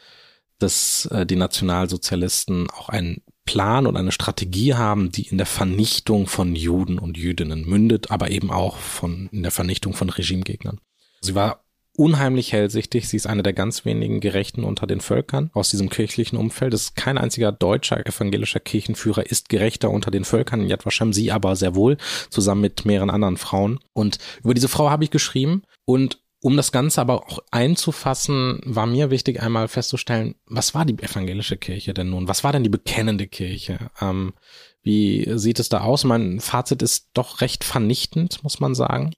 dass 0.59 1.05
äh, 1.07 1.25
die 1.25 1.35
Nationalsozialisten 1.35 2.69
auch 2.69 2.89
einen 2.89 3.21
Plan 3.49 3.87
und 3.87 3.97
eine 3.97 4.11
Strategie 4.11 4.75
haben, 4.75 5.11
die 5.11 5.23
in 5.23 5.37
der 5.37 5.47
Vernichtung 5.47 6.27
von 6.27 6.55
Juden 6.55 6.99
und 6.99 7.17
Jüdinnen 7.17 7.67
mündet, 7.67 8.11
aber 8.11 8.29
eben 8.29 8.51
auch 8.51 8.77
von 8.77 9.27
in 9.31 9.41
der 9.41 9.51
Vernichtung 9.51 9.93
von 9.93 10.11
Regimegegnern. 10.11 10.79
Sie 11.19 11.33
war 11.33 11.63
unheimlich 11.97 12.53
hellsichtig. 12.53 13.09
Sie 13.09 13.17
ist 13.17 13.25
eine 13.25 13.41
der 13.41 13.53
ganz 13.53 13.85
wenigen 13.85 14.19
Gerechten 14.19 14.63
unter 14.63 14.85
den 14.85 15.01
Völkern 15.01 15.49
aus 15.53 15.71
diesem 15.71 15.89
kirchlichen 15.89 16.37
Umfeld. 16.37 16.75
Es 16.75 16.83
ist 16.83 16.95
kein 16.95 17.17
einziger 17.17 17.51
deutscher 17.51 18.05
evangelischer 18.05 18.59
Kirchenführer 18.59 19.25
ist 19.25 19.49
Gerechter 19.49 19.89
unter 19.89 20.11
den 20.11 20.25
Völkern. 20.25 20.67
Yad 20.67 20.85
Vashem 20.85 21.11
sie 21.11 21.31
aber 21.31 21.55
sehr 21.55 21.73
wohl, 21.73 21.97
zusammen 22.29 22.61
mit 22.61 22.85
mehreren 22.85 23.09
anderen 23.09 23.37
Frauen. 23.37 23.79
Und 23.93 24.19
über 24.43 24.53
diese 24.53 24.67
Frau 24.67 24.91
habe 24.91 25.03
ich 25.03 25.09
geschrieben 25.09 25.63
und 25.85 26.19
um 26.41 26.55
das 26.55 26.71
Ganze 26.71 27.01
aber 27.01 27.27
auch 27.27 27.39
einzufassen, 27.51 28.61
war 28.63 28.85
mir 28.85 29.09
wichtig, 29.09 29.41
einmal 29.41 29.67
festzustellen, 29.67 30.35
was 30.45 30.73
war 30.73 30.85
die 30.85 30.97
evangelische 30.97 31.57
Kirche 31.57 31.93
denn 31.93 32.09
nun? 32.09 32.27
Was 32.27 32.43
war 32.43 32.53
denn 32.53 32.63
die 32.63 32.69
bekennende 32.69 33.27
Kirche? 33.27 33.91
Ähm, 33.99 34.33
wie 34.81 35.29
sieht 35.37 35.59
es 35.59 35.67
da 35.67 35.81
aus? 35.81 36.05
Mein 36.05 36.39
Fazit 36.39 36.81
ist 36.81 37.09
doch 37.13 37.41
recht 37.41 37.63
vernichtend, 37.63 38.41
muss 38.43 38.61
man 38.61 38.73
sagen. 38.73 39.13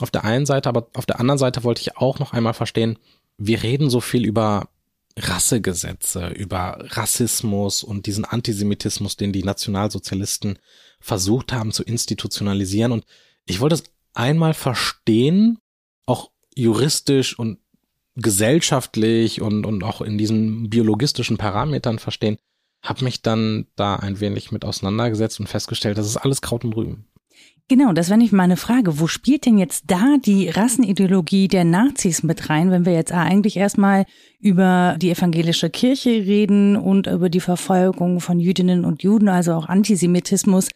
Auf 0.00 0.10
der 0.10 0.24
einen 0.24 0.46
Seite, 0.46 0.68
aber 0.68 0.88
auf 0.94 1.06
der 1.06 1.18
anderen 1.18 1.38
Seite 1.38 1.64
wollte 1.64 1.80
ich 1.80 1.96
auch 1.96 2.18
noch 2.18 2.32
einmal 2.32 2.54
verstehen, 2.54 2.98
wir 3.38 3.62
reden 3.62 3.88
so 3.88 4.00
viel 4.00 4.26
über 4.26 4.68
Rassegesetze, 5.18 6.28
über 6.28 6.84
Rassismus 6.90 7.82
und 7.82 8.06
diesen 8.06 8.24
Antisemitismus, 8.26 9.16
den 9.16 9.32
die 9.32 9.42
Nationalsozialisten 9.42 10.58
versucht 11.00 11.52
haben 11.52 11.72
zu 11.72 11.82
institutionalisieren. 11.82 12.92
Und 12.92 13.06
ich 13.46 13.60
wollte 13.60 13.76
es 13.76 13.84
einmal 14.12 14.54
verstehen, 14.54 15.58
auch 16.06 16.30
juristisch 16.60 17.38
und 17.38 17.58
gesellschaftlich 18.16 19.40
und, 19.40 19.64
und 19.64 19.82
auch 19.82 20.00
in 20.00 20.18
diesen 20.18 20.68
biologistischen 20.68 21.38
Parametern 21.38 21.98
verstehen, 21.98 22.36
habe 22.82 23.04
mich 23.04 23.22
dann 23.22 23.66
da 23.76 23.96
ein 23.96 24.20
wenig 24.20 24.52
mit 24.52 24.64
auseinandergesetzt 24.64 25.40
und 25.40 25.48
festgestellt, 25.48 25.98
das 25.98 26.06
ist 26.06 26.16
alles 26.16 26.40
Kraut 26.40 26.64
und 26.64 26.76
Rüben. 26.76 27.06
Genau, 27.68 27.92
das 27.92 28.08
wäre 28.08 28.18
nicht 28.18 28.32
meine 28.32 28.56
Frage. 28.56 28.98
Wo 28.98 29.06
spielt 29.06 29.46
denn 29.46 29.56
jetzt 29.56 29.84
da 29.86 30.16
die 30.16 30.48
Rassenideologie 30.48 31.46
der 31.46 31.64
Nazis 31.64 32.24
mit 32.24 32.50
rein, 32.50 32.72
wenn 32.72 32.84
wir 32.84 32.94
jetzt 32.94 33.12
eigentlich 33.12 33.56
erstmal 33.56 34.06
über 34.40 34.96
die 35.00 35.10
evangelische 35.10 35.70
Kirche 35.70 36.10
reden 36.10 36.74
und 36.74 37.06
über 37.06 37.30
die 37.30 37.38
Verfolgung 37.38 38.18
von 38.18 38.40
Jüdinnen 38.40 38.84
und 38.84 39.04
Juden, 39.04 39.28
also 39.28 39.52
auch 39.52 39.68
Antisemitismus, 39.68 40.66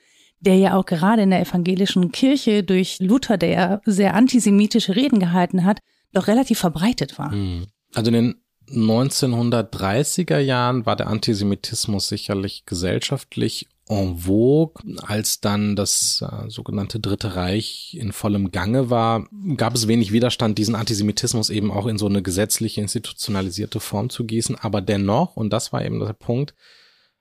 der 0.45 0.57
ja 0.57 0.77
auch 0.77 0.87
gerade 0.87 1.23
in 1.23 1.31
der 1.31 1.41
evangelischen 1.41 2.13
Kirche 2.13 2.63
durch 2.63 2.99
Luther, 3.01 3.37
der 3.37 3.49
ja 3.51 3.81
sehr 3.85 4.15
antisemitische 4.15 4.95
Reden 4.95 5.19
gehalten 5.19 5.65
hat, 5.65 5.81
doch 6.13 6.27
relativ 6.27 6.59
verbreitet 6.59 7.19
war. 7.19 7.33
Hm. 7.33 7.67
Also 7.95 8.11
in 8.11 8.15
den 8.15 8.35
1930er 8.71 10.39
Jahren 10.39 10.87
war 10.87 10.97
der 10.97 11.09
Antisemitismus 11.09 12.09
sicherlich 12.09 12.65
gesellschaftlich 12.65 13.69
en 13.89 14.17
vogue. 14.17 14.83
Als 15.03 15.41
dann 15.41 15.77
das 15.77 16.23
äh, 16.23 16.49
sogenannte 16.49 17.01
Dritte 17.01 17.37
Reich 17.37 17.97
in 17.99 18.13
vollem 18.13 18.51
Gange 18.51 18.89
war, 18.91 19.29
gab 19.57 19.75
es 19.75 19.89
wenig 19.89 20.13
Widerstand, 20.13 20.59
diesen 20.59 20.75
Antisemitismus 20.75 21.51
eben 21.51 21.71
auch 21.71 21.87
in 21.87 21.99
so 21.99 22.07
eine 22.07 22.23
gesetzliche, 22.23 22.81
institutionalisierte 22.81 23.81
Form 23.81 24.09
zu 24.09 24.25
gießen. 24.25 24.57
Aber 24.57 24.81
dennoch, 24.81 25.37
und 25.37 25.53
das 25.53 25.73
war 25.73 25.85
eben 25.85 26.01
der 26.01 26.15
Punkt, 26.15 26.55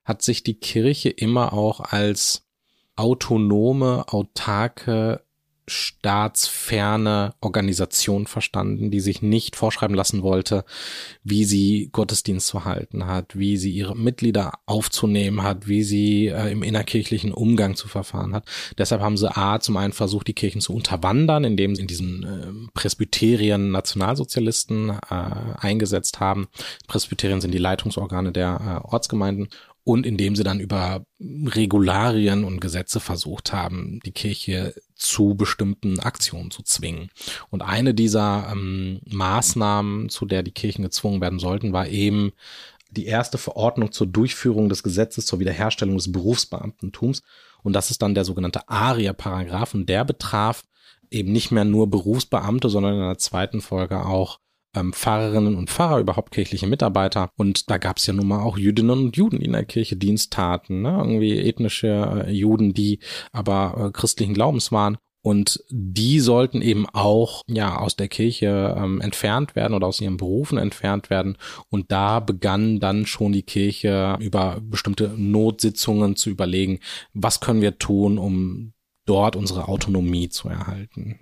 hat 0.05 0.21
sich 0.21 0.43
die 0.43 0.55
Kirche 0.55 1.09
immer 1.09 1.53
auch 1.53 1.79
als 1.79 2.42
autonome, 2.95 4.05
autarke 4.07 5.23
staatsferne 5.67 7.35
Organisation 7.39 8.27
verstanden, 8.27 8.91
die 8.91 8.99
sich 8.99 9.21
nicht 9.21 9.55
vorschreiben 9.55 9.95
lassen 9.95 10.21
wollte, 10.21 10.65
wie 11.23 11.45
sie 11.45 11.89
Gottesdienst 11.91 12.47
zu 12.47 12.65
halten 12.65 13.05
hat, 13.05 13.37
wie 13.37 13.55
sie 13.55 13.71
ihre 13.71 13.95
Mitglieder 13.95 14.53
aufzunehmen 14.65 15.43
hat, 15.43 15.67
wie 15.67 15.83
sie 15.83 16.27
äh, 16.27 16.51
im 16.51 16.63
innerkirchlichen 16.63 17.31
Umgang 17.31 17.75
zu 17.75 17.87
verfahren 17.87 18.33
hat. 18.33 18.45
Deshalb 18.77 19.01
haben 19.01 19.17
sie 19.17 19.35
A 19.35 19.59
zum 19.59 19.77
einen 19.77 19.93
versucht, 19.93 20.27
die 20.27 20.33
Kirchen 20.33 20.61
zu 20.61 20.73
unterwandern, 20.73 21.45
indem 21.45 21.75
sie 21.75 21.81
in 21.81 21.87
diesen 21.87 22.23
äh, 22.23 22.69
Presbyterien 22.73 23.71
Nationalsozialisten 23.71 24.89
äh, 24.89 24.95
eingesetzt 25.09 26.19
haben. 26.19 26.47
Presbyterien 26.87 27.39
sind 27.39 27.53
die 27.53 27.57
Leitungsorgane 27.59 28.33
der 28.33 28.83
äh, 28.83 28.87
Ortsgemeinden 28.87 29.47
und 29.83 30.05
indem 30.05 30.35
sie 30.35 30.43
dann 30.43 30.59
über 30.59 31.05
Regularien 31.19 32.43
und 32.45 32.61
Gesetze 32.61 32.99
versucht 32.99 33.51
haben, 33.51 33.99
die 34.05 34.11
Kirche 34.11 34.73
zu 34.95 35.35
bestimmten 35.35 35.99
Aktionen 35.99 36.51
zu 36.51 36.63
zwingen. 36.63 37.09
Und 37.49 37.61
eine 37.61 37.93
dieser 37.93 38.49
ähm, 38.51 39.01
Maßnahmen, 39.05 40.09
zu 40.09 40.25
der 40.25 40.43
die 40.43 40.51
Kirchen 40.51 40.83
gezwungen 40.83 41.19
werden 41.19 41.39
sollten, 41.39 41.73
war 41.73 41.87
eben 41.87 42.31
die 42.91 43.05
erste 43.05 43.37
Verordnung 43.37 43.91
zur 43.91 44.07
Durchführung 44.07 44.69
des 44.69 44.83
Gesetzes 44.83 45.25
zur 45.25 45.39
Wiederherstellung 45.39 45.97
des 45.97 46.11
Berufsbeamtentums. 46.11 47.23
Und 47.63 47.73
das 47.73 47.91
ist 47.91 48.01
dann 48.01 48.15
der 48.15 48.25
sogenannte 48.25 48.69
ARIA-Paragraph 48.69 49.73
und 49.73 49.89
der 49.89 50.05
betraf 50.05 50.63
eben 51.09 51.31
nicht 51.31 51.51
mehr 51.51 51.65
nur 51.65 51.89
Berufsbeamte, 51.89 52.69
sondern 52.69 52.95
in 52.95 53.01
der 53.01 53.17
zweiten 53.17 53.61
Folge 53.61 54.05
auch 54.05 54.39
ähm, 54.75 54.93
Pfarrerinnen 54.93 55.55
und 55.55 55.69
Pfarrer, 55.69 55.99
überhaupt 55.99 56.31
kirchliche 56.31 56.67
Mitarbeiter. 56.67 57.29
Und 57.37 57.69
da 57.69 57.77
gab 57.77 57.97
es 57.97 58.07
ja 58.07 58.13
nun 58.13 58.27
mal 58.27 58.41
auch 58.41 58.57
Jüdinnen 58.57 59.05
und 59.05 59.17
Juden, 59.17 59.39
die 59.39 59.45
in 59.45 59.53
der 59.53 59.65
Kirche 59.65 59.95
Dienst 59.95 60.33
taten, 60.33 60.81
ne? 60.81 60.97
irgendwie 60.97 61.39
ethnische 61.39 62.25
äh, 62.27 62.31
Juden, 62.31 62.73
die 62.73 62.99
aber 63.31 63.75
äh, 63.77 63.91
christlichen 63.91 64.33
Glaubens 64.33 64.71
waren. 64.71 64.97
Und 65.25 65.63
die 65.69 66.19
sollten 66.19 66.61
eben 66.61 66.85
auch 66.89 67.43
ja 67.47 67.77
aus 67.77 67.95
der 67.95 68.09
Kirche 68.09 68.75
ähm, 68.77 68.99
entfernt 68.99 69.55
werden 69.55 69.73
oder 69.73 69.87
aus 69.87 70.01
ihren 70.01 70.17
Berufen 70.17 70.57
entfernt 70.57 71.09
werden. 71.09 71.37
Und 71.69 71.93
da 71.93 72.19
begann 72.19 72.81
dann 72.81 73.05
schon 73.05 73.31
die 73.31 73.43
Kirche 73.43 74.17
über 74.19 74.59
bestimmte 74.61 75.13
Notsitzungen 75.15 76.17
zu 76.17 76.29
überlegen, 76.29 76.79
was 77.13 77.39
können 77.39 77.61
wir 77.61 77.79
tun, 77.79 78.17
um 78.17 78.73
dort 79.05 79.37
unsere 79.37 79.69
Autonomie 79.69 80.27
zu 80.27 80.49
erhalten. 80.49 81.19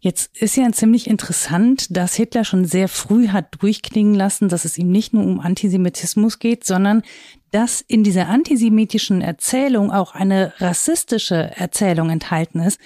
Jetzt 0.00 0.36
ist 0.40 0.56
ja 0.56 0.70
ziemlich 0.70 1.08
interessant, 1.08 1.96
dass 1.96 2.14
Hitler 2.14 2.44
schon 2.44 2.64
sehr 2.64 2.88
früh 2.88 3.28
hat 3.28 3.60
durchklingen 3.60 4.14
lassen, 4.14 4.48
dass 4.48 4.64
es 4.64 4.78
ihm 4.78 4.92
nicht 4.92 5.12
nur 5.12 5.24
um 5.24 5.40
Antisemitismus 5.40 6.38
geht, 6.38 6.64
sondern 6.64 7.02
dass 7.50 7.80
in 7.80 8.04
dieser 8.04 8.28
antisemitischen 8.28 9.22
Erzählung 9.22 9.90
auch 9.90 10.14
eine 10.14 10.52
rassistische 10.58 11.50
Erzählung 11.56 12.10
enthalten 12.10 12.60
ist. 12.60 12.78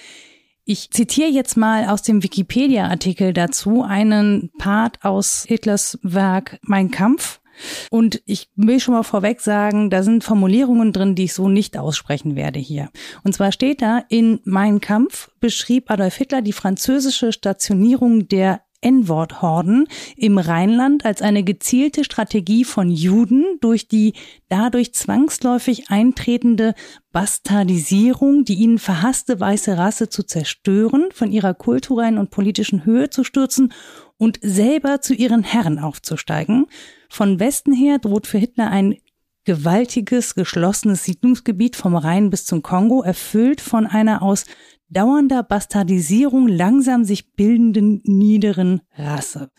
Ich 0.65 0.91
zitiere 0.91 1.29
jetzt 1.29 1.57
mal 1.57 1.89
aus 1.89 2.03
dem 2.03 2.23
Wikipedia-Artikel 2.23 3.35
dazu 3.35 3.83
einen 3.83 4.51
Part 4.59 5.05
aus 5.05 5.45
Hitlers 5.47 5.99
Werk 6.03 6.61
Mein 6.63 6.91
Kampf. 6.91 7.42
Und 7.91 8.23
ich 8.27 8.51
will 8.57 8.81
schon 8.81 8.95
mal 8.95 9.03
vorweg 9.03 9.41
sagen, 9.41 9.91
da 9.91 10.03
sind 10.03 10.25
Formulierungen 10.25 10.93
drin, 10.93 11.15
die 11.15 11.25
ich 11.25 11.35
so 11.35 11.49
nicht 11.49 11.77
aussprechen 11.79 12.37
werde 12.37 12.59
hier. 12.59 12.91
Und 13.25 13.35
zwar 13.35 13.53
steht 13.53 13.83
da, 13.83 14.05
in 14.09 14.41
Mein 14.45 14.81
Kampf 14.81 15.31
beschrieb 15.41 15.91
Adolf 15.91 16.17
Hitler 16.17 16.43
die 16.43 16.53
französische 16.53 17.33
Stationierung 17.33 18.29
der 18.29 18.63
N-Wort-Horden 18.83 19.87
im 20.17 20.39
Rheinland 20.39 21.05
als 21.05 21.23
eine 21.23 21.45
gezielte 21.45 22.05
Strategie 22.05 22.65
von 22.65 22.91
Juden 22.91 23.45
durch 23.61 23.89
die 23.89 24.13
dadurch 24.49 24.93
zwangsläufig 24.93 25.89
eintretende 25.89 26.75
Bastardisierung, 27.13 28.45
die 28.45 28.55
ihnen 28.55 28.79
verhasste 28.79 29.39
weiße 29.39 29.79
Rasse 29.79 30.09
zu 30.09 30.25
zerstören, 30.25 31.09
von 31.13 31.31
ihrer 31.33 31.55
kulturellen 31.55 32.19
und 32.19 32.31
politischen 32.31 32.85
Höhe 32.85 33.09
zu 33.09 33.25
stürzen 33.25 33.73
und 34.19 34.39
selber 34.43 35.01
zu 35.01 35.15
ihren 35.15 35.43
Herren 35.43 35.79
aufzusteigen. 35.79 36.67
Von 37.13 37.39
Westen 37.39 37.75
her 37.75 37.99
droht 37.99 38.27
für 38.27 38.39
Hitler 38.39 38.71
ein 38.71 38.97
gewaltiges, 39.45 40.35
geschlossenes 40.35 41.05
Siedlungsgebiet 41.05 41.77
vom 41.77 41.95
Rhein 41.95 42.31
bis 42.31 42.47
zum 42.47 42.63
Kongo, 42.63 43.03
erfüllt 43.03 43.61
von 43.61 43.87
einer 43.87 44.23
aus 44.23 44.47
dauernder 44.89 45.43
Bastardisierung 45.43 46.49
langsam 46.49 47.05
sich 47.05 47.35
bildenden 47.35 48.01
niederen 48.07 48.81
Rasse. 48.97 49.51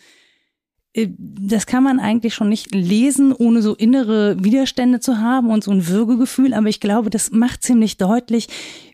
Äh, 0.94 1.10
das 1.20 1.68
kann 1.68 1.84
man 1.84 2.00
eigentlich 2.00 2.34
schon 2.34 2.50
nicht 2.50 2.74
lesen, 2.74 3.32
ohne 3.32 3.62
so 3.62 3.76
innere 3.76 4.44
Widerstände 4.44 5.00
zu 5.00 5.20
haben 5.20 5.52
und 5.52 5.64
so 5.64 5.70
ein 5.70 5.88
Würgegefühl, 5.88 6.56
aber 6.56 6.70
ich 6.70 6.80
glaube, 6.80 7.12
das 7.12 7.30
macht 7.30 7.62
ziemlich 7.62 7.98
deutlich, 7.98 8.48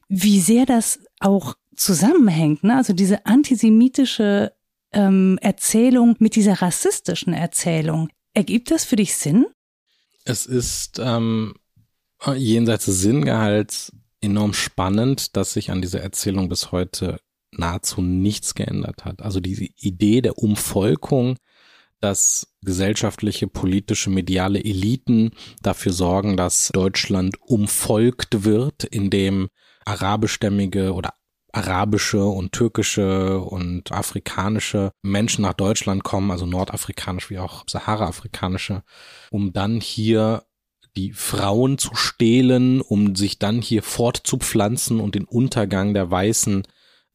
wie 0.09 0.41
sehr 0.41 0.65
das 0.65 0.99
auch 1.21 1.55
zusammenhängt. 1.77 2.65
Ne? 2.65 2.75
Also 2.75 2.91
diese 2.91 3.25
antisemitische 3.25 4.51
ähm, 4.91 5.39
Erzählung 5.41 6.17
mit 6.19 6.35
dieser 6.35 6.61
rassistischen 6.61 7.31
Erzählung. 7.31 8.09
Ergibt 8.33 8.71
das 8.71 8.85
für 8.85 8.95
dich 8.95 9.15
Sinn? 9.15 9.45
Es 10.25 10.45
ist 10.45 10.99
ähm, 10.99 11.55
jenseits 12.35 12.85
des 12.85 13.01
Sinngehalts 13.01 13.91
enorm 14.21 14.53
spannend, 14.53 15.35
dass 15.35 15.53
sich 15.53 15.71
an 15.71 15.81
dieser 15.81 16.01
Erzählung 16.01 16.49
bis 16.49 16.71
heute 16.71 17.19
nahezu 17.51 18.01
nichts 18.01 18.53
geändert 18.55 19.05
hat. 19.05 19.21
Also 19.21 19.39
diese 19.39 19.65
Idee 19.77 20.21
der 20.21 20.37
Umvolkung, 20.37 21.37
dass 21.99 22.55
gesellschaftliche, 22.61 23.47
politische, 23.47 24.09
mediale 24.09 24.63
Eliten 24.63 25.31
dafür 25.61 25.91
sorgen, 25.91 26.37
dass 26.37 26.69
Deutschland 26.73 27.37
umvolkt 27.41 28.43
wird, 28.43 28.83
indem 28.83 29.49
arabischstämmige 29.85 30.93
oder 30.93 31.13
arabische 31.53 32.23
und 32.23 32.51
türkische 32.51 33.39
und 33.39 33.91
afrikanische 33.91 34.91
Menschen 35.01 35.43
nach 35.43 35.53
Deutschland 35.53 36.03
kommen, 36.03 36.31
also 36.31 36.45
nordafrikanisch 36.45 37.29
wie 37.29 37.39
auch 37.39 37.63
sahara-afrikanische, 37.67 38.83
um 39.31 39.53
dann 39.53 39.81
hier 39.81 40.43
die 40.95 41.13
Frauen 41.13 41.77
zu 41.77 41.95
stehlen, 41.95 42.81
um 42.81 43.15
sich 43.15 43.39
dann 43.39 43.61
hier 43.61 43.83
fortzupflanzen 43.83 44.99
und 44.99 45.15
den 45.15 45.25
Untergang 45.25 45.93
der 45.93 46.09
weißen 46.09 46.63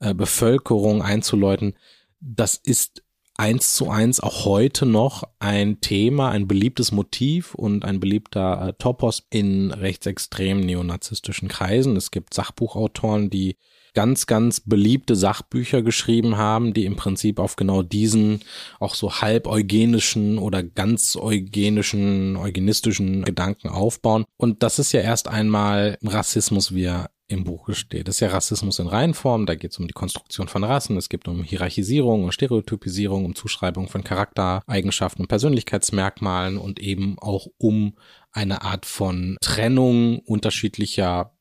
äh, 0.01 0.15
Bevölkerung 0.15 1.03
einzuläuten. 1.03 1.75
Das 2.21 2.57
ist 2.57 3.03
eins 3.37 3.75
zu 3.75 3.91
eins 3.91 4.21
auch 4.21 4.45
heute 4.45 4.87
noch 4.87 5.25
ein 5.39 5.81
Thema, 5.81 6.31
ein 6.31 6.47
beliebtes 6.47 6.93
Motiv 6.93 7.55
und 7.55 7.85
ein 7.85 8.01
beliebter 8.01 8.69
äh, 8.69 8.73
Topos 8.75 9.27
in 9.31 9.71
rechtsextremen 9.73 10.65
neonazistischen 10.65 11.49
Kreisen. 11.49 11.97
Es 11.97 12.11
gibt 12.11 12.33
Sachbuchautoren, 12.33 13.31
die 13.31 13.57
ganz, 13.95 14.27
ganz 14.27 14.61
beliebte 14.61 15.17
Sachbücher 15.17 15.83
geschrieben 15.83 16.37
haben, 16.37 16.75
die 16.75 16.85
im 16.85 16.97
Prinzip 16.97 17.39
auf 17.39 17.57
genau 17.57 17.83
diesen 17.83 18.41
auch 18.81 18.95
so 18.95 19.21
halb 19.21 19.47
eugenischen 19.47 20.39
oder 20.39 20.63
ganz 20.63 21.17
eugenischen, 21.17 22.37
eugenistischen 22.37 23.25
Gedanken 23.25 23.69
aufbauen. 23.69 24.25
Und 24.37 24.63
das 24.63 24.79
ist 24.79 24.93
ja 24.93 25.01
erst 25.01 25.29
einmal 25.29 25.99
Rassismus, 26.03 26.75
wie 26.75 26.85
er 26.85 27.11
im 27.27 27.45
Buch 27.45 27.71
steht. 27.73 28.07
Das 28.07 28.17
ist 28.17 28.21
ja 28.21 28.29
Rassismus 28.29 28.79
in 28.79 28.87
Reihenform, 28.87 29.47
da 29.47 29.55
geht 29.55 29.73
es 29.73 29.79
um 29.79 29.87
die 29.87 29.95
Konstruktion 29.95 30.47
von 30.47 30.63
Rassen, 30.63 30.97
es 30.97 31.09
geht 31.09 31.27
um 31.27 31.43
Hierarchisierung 31.43 32.25
und 32.25 32.33
Stereotypisierung, 32.33 33.25
um 33.25 33.35
Zuschreibung 33.35 33.89
von 33.89 34.05
Charaktereigenschaften 34.05 35.23
und 35.23 35.29
Persönlichkeitsmerkmalen 35.29 36.59
und 36.59 36.81
eben 36.81 37.19
auch 37.19 37.47
um 37.57 37.95
eine 38.31 38.63
Art 38.63 38.85
von 38.85 39.37
Trennung 39.41 40.19
unterschiedlicher 40.19 41.34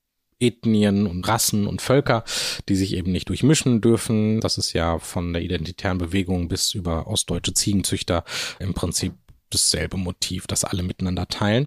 Ethnien 0.44 1.08
und 1.08 1.28
Rassen 1.28 1.68
und 1.68 1.82
Völker, 1.82 2.24
die 2.70 2.76
sich 2.76 2.96
eben 2.96 3.12
nicht 3.12 3.30
durchmischen 3.30 3.82
dürfen. 3.82 4.40
Das 4.42 4.58
ist 4.58 4.74
ja 4.74 5.00
von 5.00 5.34
der 5.34 5.42
identitären 5.42 5.98
Bewegung 5.98 6.48
bis 6.48 6.74
über 6.74 7.08
ostdeutsche 7.08 7.54
Ziegenzüchter 7.54 8.24
im 8.60 8.74
Prinzip 8.74 9.14
dasselbe 9.50 9.98
Motiv, 9.98 10.48
das 10.48 10.64
alle 10.64 10.84
miteinander 10.84 11.28
teilen. 11.28 11.66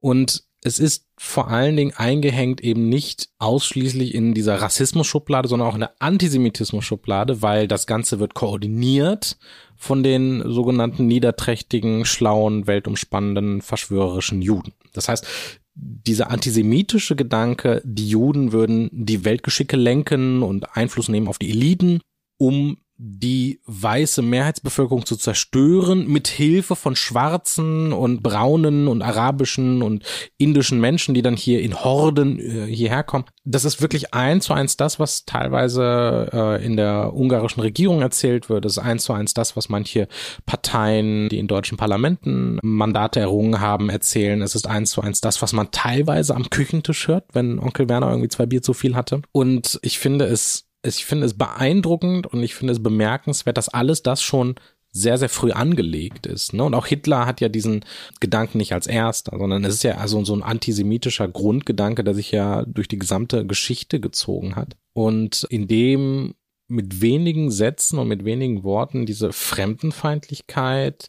Und 0.00 0.44
es 0.64 0.78
ist 0.78 1.08
vor 1.18 1.48
allen 1.48 1.76
Dingen 1.76 1.92
eingehängt 1.96 2.60
eben 2.60 2.88
nicht 2.88 3.30
ausschließlich 3.38 4.14
in 4.14 4.32
dieser 4.32 4.62
Rassismus-Schublade, 4.62 5.48
sondern 5.48 5.68
auch 5.68 5.74
in 5.74 5.80
der 5.80 5.94
Antisemitismus-Schublade, 6.00 7.42
weil 7.42 7.66
das 7.66 7.86
Ganze 7.86 8.20
wird 8.20 8.34
koordiniert 8.34 9.38
von 9.76 10.04
den 10.04 10.42
sogenannten 10.48 11.06
niederträchtigen, 11.06 12.04
schlauen, 12.04 12.68
weltumspannenden, 12.68 13.60
verschwörerischen 13.60 14.40
Juden. 14.40 14.72
Das 14.92 15.08
heißt, 15.08 15.26
dieser 15.74 16.30
antisemitische 16.30 17.16
Gedanke, 17.16 17.80
die 17.84 18.08
Juden 18.08 18.52
würden 18.52 18.90
die 18.92 19.24
Weltgeschicke 19.24 19.76
lenken 19.76 20.42
und 20.42 20.76
Einfluss 20.76 21.08
nehmen 21.08 21.28
auf 21.28 21.38
die 21.38 21.50
Eliten, 21.50 22.00
um 22.38 22.78
die 23.04 23.60
weiße 23.66 24.22
Mehrheitsbevölkerung 24.22 25.04
zu 25.04 25.16
zerstören, 25.16 26.06
mit 26.06 26.28
Hilfe 26.28 26.76
von 26.76 26.94
schwarzen 26.94 27.92
und 27.92 28.22
braunen 28.22 28.86
und 28.86 29.02
arabischen 29.02 29.82
und 29.82 30.04
indischen 30.38 30.80
Menschen, 30.80 31.12
die 31.12 31.22
dann 31.22 31.36
hier 31.36 31.62
in 31.62 31.74
Horden 31.82 32.38
äh, 32.38 32.66
hierher 32.66 33.02
kommen. 33.02 33.24
Das 33.44 33.64
ist 33.64 33.82
wirklich 33.82 34.14
eins 34.14 34.44
zu 34.44 34.52
eins 34.52 34.76
das, 34.76 35.00
was 35.00 35.24
teilweise 35.24 36.30
äh, 36.32 36.64
in 36.64 36.76
der 36.76 37.12
ungarischen 37.12 37.60
Regierung 37.60 38.02
erzählt 38.02 38.48
wird. 38.48 38.64
Das 38.64 38.76
ist 38.76 38.78
eins 38.78 39.02
zu 39.02 39.12
eins 39.12 39.34
das, 39.34 39.56
was 39.56 39.68
manche 39.68 40.06
Parteien, 40.46 41.28
die 41.28 41.38
in 41.38 41.48
deutschen 41.48 41.76
Parlamenten 41.76 42.60
Mandate 42.62 43.18
errungen 43.18 43.58
haben, 43.58 43.90
erzählen. 43.90 44.42
Es 44.42 44.54
ist 44.54 44.68
eins 44.68 44.92
zu 44.92 45.00
eins 45.00 45.20
das, 45.20 45.42
was 45.42 45.52
man 45.52 45.72
teilweise 45.72 46.36
am 46.36 46.50
Küchentisch 46.50 47.08
hört, 47.08 47.24
wenn 47.32 47.58
Onkel 47.58 47.88
Werner 47.88 48.10
irgendwie 48.10 48.28
zwei 48.28 48.46
Bier 48.46 48.62
zu 48.62 48.74
viel 48.74 48.94
hatte. 48.94 49.22
Und 49.32 49.80
ich 49.82 49.98
finde 49.98 50.26
es 50.26 50.68
ich 50.82 51.04
finde 51.04 51.26
es 51.26 51.34
beeindruckend 51.34 52.26
und 52.26 52.42
ich 52.42 52.54
finde 52.54 52.72
es 52.72 52.82
bemerkenswert, 52.82 53.56
dass 53.56 53.68
alles 53.68 54.02
das 54.02 54.22
schon 54.22 54.56
sehr, 54.94 55.16
sehr 55.16 55.30
früh 55.30 55.52
angelegt 55.52 56.26
ist. 56.26 56.52
Ne? 56.52 56.64
Und 56.64 56.74
auch 56.74 56.86
Hitler 56.86 57.24
hat 57.24 57.40
ja 57.40 57.48
diesen 57.48 57.84
Gedanken 58.20 58.58
nicht 58.58 58.74
als 58.74 58.86
erster, 58.86 59.38
sondern 59.38 59.64
es 59.64 59.74
ist 59.74 59.84
ja 59.84 59.96
also 59.96 60.22
so 60.24 60.34
ein 60.34 60.42
antisemitischer 60.42 61.28
Grundgedanke, 61.28 62.04
der 62.04 62.14
sich 62.14 62.30
ja 62.30 62.64
durch 62.66 62.88
die 62.88 62.98
gesamte 62.98 63.46
Geschichte 63.46 64.00
gezogen 64.00 64.54
hat. 64.54 64.76
Und 64.92 65.46
in 65.48 65.66
dem 65.66 66.34
mit 66.68 67.00
wenigen 67.00 67.50
Sätzen 67.50 67.98
und 67.98 68.08
mit 68.08 68.24
wenigen 68.24 68.64
Worten 68.64 69.06
diese 69.06 69.32
Fremdenfeindlichkeit, 69.32 71.08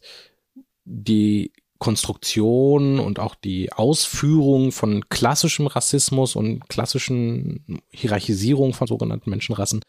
die 0.85 1.51
Konstruktion 1.83 2.97
und 2.97 3.19
auch 3.19 3.35
die 3.35 3.73
Ausführung 3.73 4.71
von 4.71 5.09
klassischem 5.09 5.67
Rassismus 5.67 6.33
und 6.33 6.69
klassischen 6.69 7.81
Hierarchisierung 7.89 8.73
von 8.73 8.87
sogenannten 8.87 9.29
Menschenrassen 9.29 9.81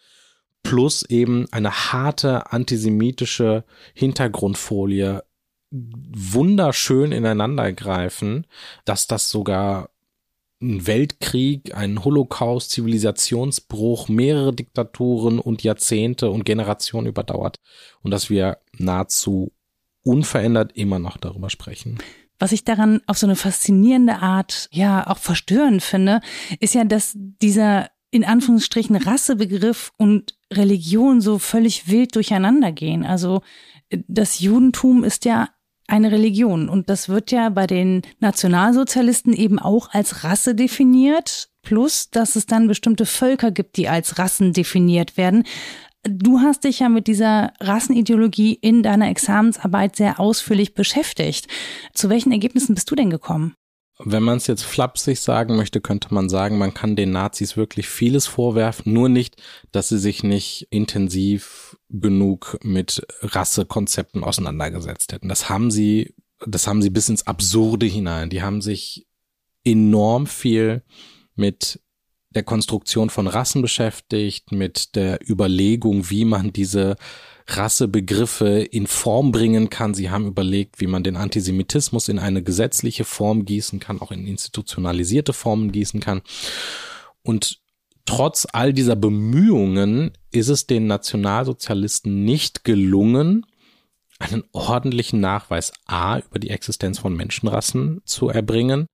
plus 0.64 1.04
eben 1.08 1.46
eine 1.52 1.70
harte 1.70 2.50
antisemitische 2.50 3.62
Hintergrundfolie 3.94 5.22
wunderschön 5.70 7.12
ineinandergreifen, 7.12 8.48
dass 8.84 9.06
das 9.06 9.30
sogar 9.30 9.90
ein 10.60 10.88
Weltkrieg, 10.88 11.76
ein 11.76 12.04
Holocaust, 12.04 12.72
Zivilisationsbruch, 12.72 14.08
mehrere 14.08 14.52
Diktaturen 14.52 15.38
und 15.38 15.62
Jahrzehnte 15.62 16.28
und 16.28 16.42
Generationen 16.42 17.06
überdauert 17.06 17.60
und 18.02 18.10
dass 18.10 18.30
wir 18.30 18.58
nahezu 18.78 19.52
unverändert 20.04 20.72
immer 20.76 20.98
noch 20.98 21.16
darüber 21.16 21.50
sprechen. 21.50 21.98
Was 22.38 22.52
ich 22.52 22.64
daran 22.64 23.00
auf 23.06 23.18
so 23.18 23.26
eine 23.26 23.36
faszinierende 23.36 24.16
Art, 24.16 24.68
ja, 24.72 25.06
auch 25.06 25.18
verstörend 25.18 25.82
finde, 25.82 26.20
ist 26.60 26.74
ja, 26.74 26.84
dass 26.84 27.12
dieser 27.14 27.88
in 28.10 28.24
Anführungsstrichen 28.24 28.94
Rassebegriff 28.94 29.92
und 29.96 30.36
Religion 30.52 31.20
so 31.20 31.40
völlig 31.40 31.88
wild 31.88 32.14
durcheinander 32.14 32.70
gehen. 32.70 33.04
Also 33.04 33.42
das 33.90 34.38
Judentum 34.38 35.02
ist 35.02 35.24
ja 35.24 35.48
eine 35.86 36.12
Religion 36.12 36.68
und 36.68 36.88
das 36.88 37.08
wird 37.08 37.30
ja 37.30 37.48
bei 37.48 37.66
den 37.66 38.02
Nationalsozialisten 38.20 39.32
eben 39.32 39.58
auch 39.58 39.90
als 39.90 40.22
Rasse 40.24 40.54
definiert, 40.54 41.50
plus 41.62 42.10
dass 42.10 42.36
es 42.36 42.46
dann 42.46 42.68
bestimmte 42.68 43.04
Völker 43.04 43.50
gibt, 43.50 43.76
die 43.76 43.88
als 43.88 44.18
Rassen 44.18 44.52
definiert 44.52 45.16
werden. 45.16 45.44
Du 46.06 46.40
hast 46.40 46.64
dich 46.64 46.80
ja 46.80 46.88
mit 46.88 47.06
dieser 47.06 47.52
Rassenideologie 47.60 48.54
in 48.54 48.82
deiner 48.82 49.08
Examensarbeit 49.08 49.96
sehr 49.96 50.20
ausführlich 50.20 50.74
beschäftigt. 50.74 51.48
Zu 51.94 52.10
welchen 52.10 52.30
Ergebnissen 52.30 52.74
bist 52.74 52.90
du 52.90 52.94
denn 52.94 53.10
gekommen? 53.10 53.54
Wenn 53.98 54.24
man 54.24 54.38
es 54.38 54.48
jetzt 54.48 54.64
flapsig 54.64 55.20
sagen 55.20 55.56
möchte, 55.56 55.80
könnte 55.80 56.12
man 56.12 56.28
sagen, 56.28 56.58
man 56.58 56.74
kann 56.74 56.96
den 56.96 57.12
Nazis 57.12 57.56
wirklich 57.56 57.88
vieles 57.88 58.26
vorwerfen, 58.26 58.92
nur 58.92 59.08
nicht, 59.08 59.40
dass 59.70 59.88
sie 59.88 59.98
sich 59.98 60.24
nicht 60.24 60.66
intensiv 60.70 61.76
genug 61.88 62.58
mit 62.62 63.06
Rassekonzepten 63.20 64.24
auseinandergesetzt 64.24 65.12
hätten. 65.12 65.28
Das 65.28 65.48
haben 65.48 65.70
sie, 65.70 66.12
das 66.44 66.66
haben 66.66 66.82
sie 66.82 66.90
bis 66.90 67.08
ins 67.08 67.26
Absurde 67.28 67.86
hinein. 67.86 68.30
Die 68.30 68.42
haben 68.42 68.60
sich 68.60 69.06
enorm 69.62 70.26
viel 70.26 70.82
mit 71.36 71.80
der 72.34 72.42
Konstruktion 72.42 73.10
von 73.10 73.26
Rassen 73.26 73.62
beschäftigt, 73.62 74.52
mit 74.52 74.94
der 74.96 75.18
Überlegung, 75.28 76.10
wie 76.10 76.24
man 76.24 76.52
diese 76.52 76.96
Rassebegriffe 77.46 78.60
in 78.60 78.86
Form 78.86 79.30
bringen 79.30 79.70
kann. 79.70 79.94
Sie 79.94 80.10
haben 80.10 80.26
überlegt, 80.26 80.80
wie 80.80 80.86
man 80.86 81.04
den 81.04 81.16
Antisemitismus 81.16 82.08
in 82.08 82.18
eine 82.18 82.42
gesetzliche 82.42 83.04
Form 83.04 83.44
gießen 83.44 83.80
kann, 83.80 84.00
auch 84.00 84.10
in 84.10 84.26
institutionalisierte 84.26 85.32
Formen 85.32 85.70
gießen 85.70 86.00
kann. 86.00 86.22
Und 87.22 87.60
trotz 88.06 88.46
all 88.52 88.72
dieser 88.72 88.96
Bemühungen 88.96 90.12
ist 90.30 90.48
es 90.48 90.66
den 90.66 90.86
Nationalsozialisten 90.86 92.24
nicht 92.24 92.64
gelungen, 92.64 93.46
einen 94.18 94.44
ordentlichen 94.52 95.20
Nachweis 95.20 95.72
A 95.86 96.18
über 96.18 96.38
die 96.38 96.50
Existenz 96.50 96.98
von 96.98 97.14
Menschenrassen 97.14 98.00
zu 98.04 98.28
erbringen. 98.28 98.86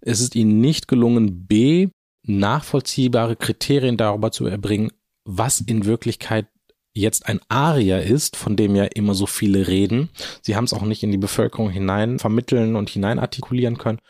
Es 0.00 0.20
ist 0.20 0.34
ihnen 0.34 0.60
nicht 0.60 0.88
gelungen, 0.88 1.46
B 1.46 1.88
nachvollziehbare 2.28 3.36
Kriterien 3.36 3.96
darüber 3.96 4.30
zu 4.30 4.46
erbringen, 4.46 4.92
was 5.24 5.60
in 5.60 5.84
Wirklichkeit 5.84 6.46
jetzt 6.92 7.26
ein 7.26 7.40
Arier 7.48 8.02
ist, 8.02 8.36
von 8.36 8.56
dem 8.56 8.74
ja 8.74 8.84
immer 8.84 9.14
so 9.14 9.26
viele 9.26 9.68
reden. 9.68 10.10
Sie 10.42 10.56
haben 10.56 10.64
es 10.64 10.72
auch 10.72 10.82
nicht 10.82 11.02
in 11.02 11.12
die 11.12 11.18
Bevölkerung 11.18 11.70
hinein 11.70 12.18
vermitteln 12.18 12.76
und 12.76 12.90
hinein 12.90 13.18
artikulieren 13.18 13.78
können. 13.78 14.00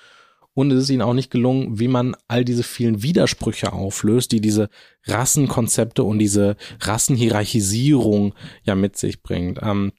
Und 0.54 0.72
es 0.72 0.84
ist 0.84 0.90
ihnen 0.90 1.02
auch 1.02 1.14
nicht 1.14 1.30
gelungen, 1.30 1.78
wie 1.78 1.86
man 1.86 2.16
all 2.26 2.44
diese 2.44 2.64
vielen 2.64 3.02
Widersprüche 3.02 3.72
auflöst, 3.72 4.32
die 4.32 4.40
diese 4.40 4.70
Rassenkonzepte 5.06 6.02
und 6.02 6.18
diese 6.18 6.56
Rassenhierarchisierung 6.80 8.34
ja 8.64 8.74
mit 8.74 8.96
sich 8.96 9.22
bringt. 9.22 9.60
Ähm, 9.62 9.92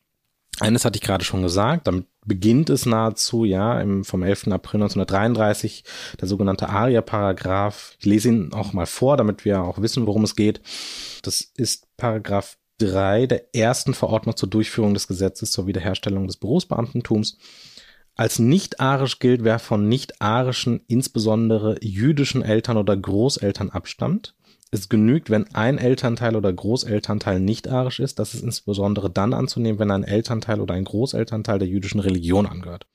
Eines 0.60 0.84
hatte 0.84 0.98
ich 0.98 1.02
gerade 1.02 1.24
schon 1.24 1.41
gesagt, 1.41 1.88
damit 1.88 2.06
beginnt 2.26 2.69
es 2.69 2.86
nahezu, 2.86 3.45
ja, 3.45 3.80
im, 3.80 4.04
vom 4.04 4.24
11. 4.24 4.48
April 4.48 4.82
1933, 4.82 5.84
der 6.19 6.28
sogenannte 6.28 6.69
ARIA-Paragraph. 6.69 7.95
Ich 8.00 8.06
lese 8.06 8.30
ihn 8.30 8.54
auch 8.54 8.74
mal 8.74 8.86
vor, 8.86 9.17
damit 9.17 9.45
wir 9.45 9.62
auch 9.62 9.82
wissen, 9.82 10.06
worum 10.06 10.24
es 10.24 10.36
geht. 10.36 10.62
Das 11.24 11.41
ist 11.41 11.88
Paragraph 11.98 12.58
3 12.80 13.28
der 13.28 13.56
ersten 13.56 13.93
Verordnung 13.93 14.36
zur 14.36 14.50
Durchführung 14.50 14.93
des 14.93 15.08
Gesetzes 15.08 15.52
zur 15.52 15.67
Wiederherstellung 15.67 16.28
des 16.28 16.38
Berufsbeamtentums. 16.38 17.38
Als 18.15 18.38
nicht-arisch 18.38 19.19
gilt, 19.19 19.45
wer 19.45 19.60
von 19.60 19.88
nicht-arischen, 19.88 20.82
insbesondere 20.88 21.78
jüdischen 21.82 22.41
Eltern 22.41 22.76
oder 22.76 22.98
Großeltern 22.98 23.69
abstammt. 23.69 24.36
Es 24.71 24.89
genügt, 24.89 25.29
wenn 25.29 25.53
ein 25.55 25.77
Elternteil 25.77 26.36
oder 26.36 26.53
Großelternteil 26.53 27.39
nicht-arisch 27.39 27.99
ist. 27.99 28.19
Das 28.19 28.34
ist 28.34 28.43
insbesondere 28.43 29.10
dann 29.10 29.34
anzunehmen, 29.34 29.79
wenn 29.79 29.91
ein 29.91 30.03
Elternteil 30.03 30.62
oder 30.62 30.75
ein 30.75 30.86
Großelternteil 30.86 31.60
der 31.60 31.67
jüdischen 31.67 31.99
Religion 31.99 32.45
angehört. 32.45 32.86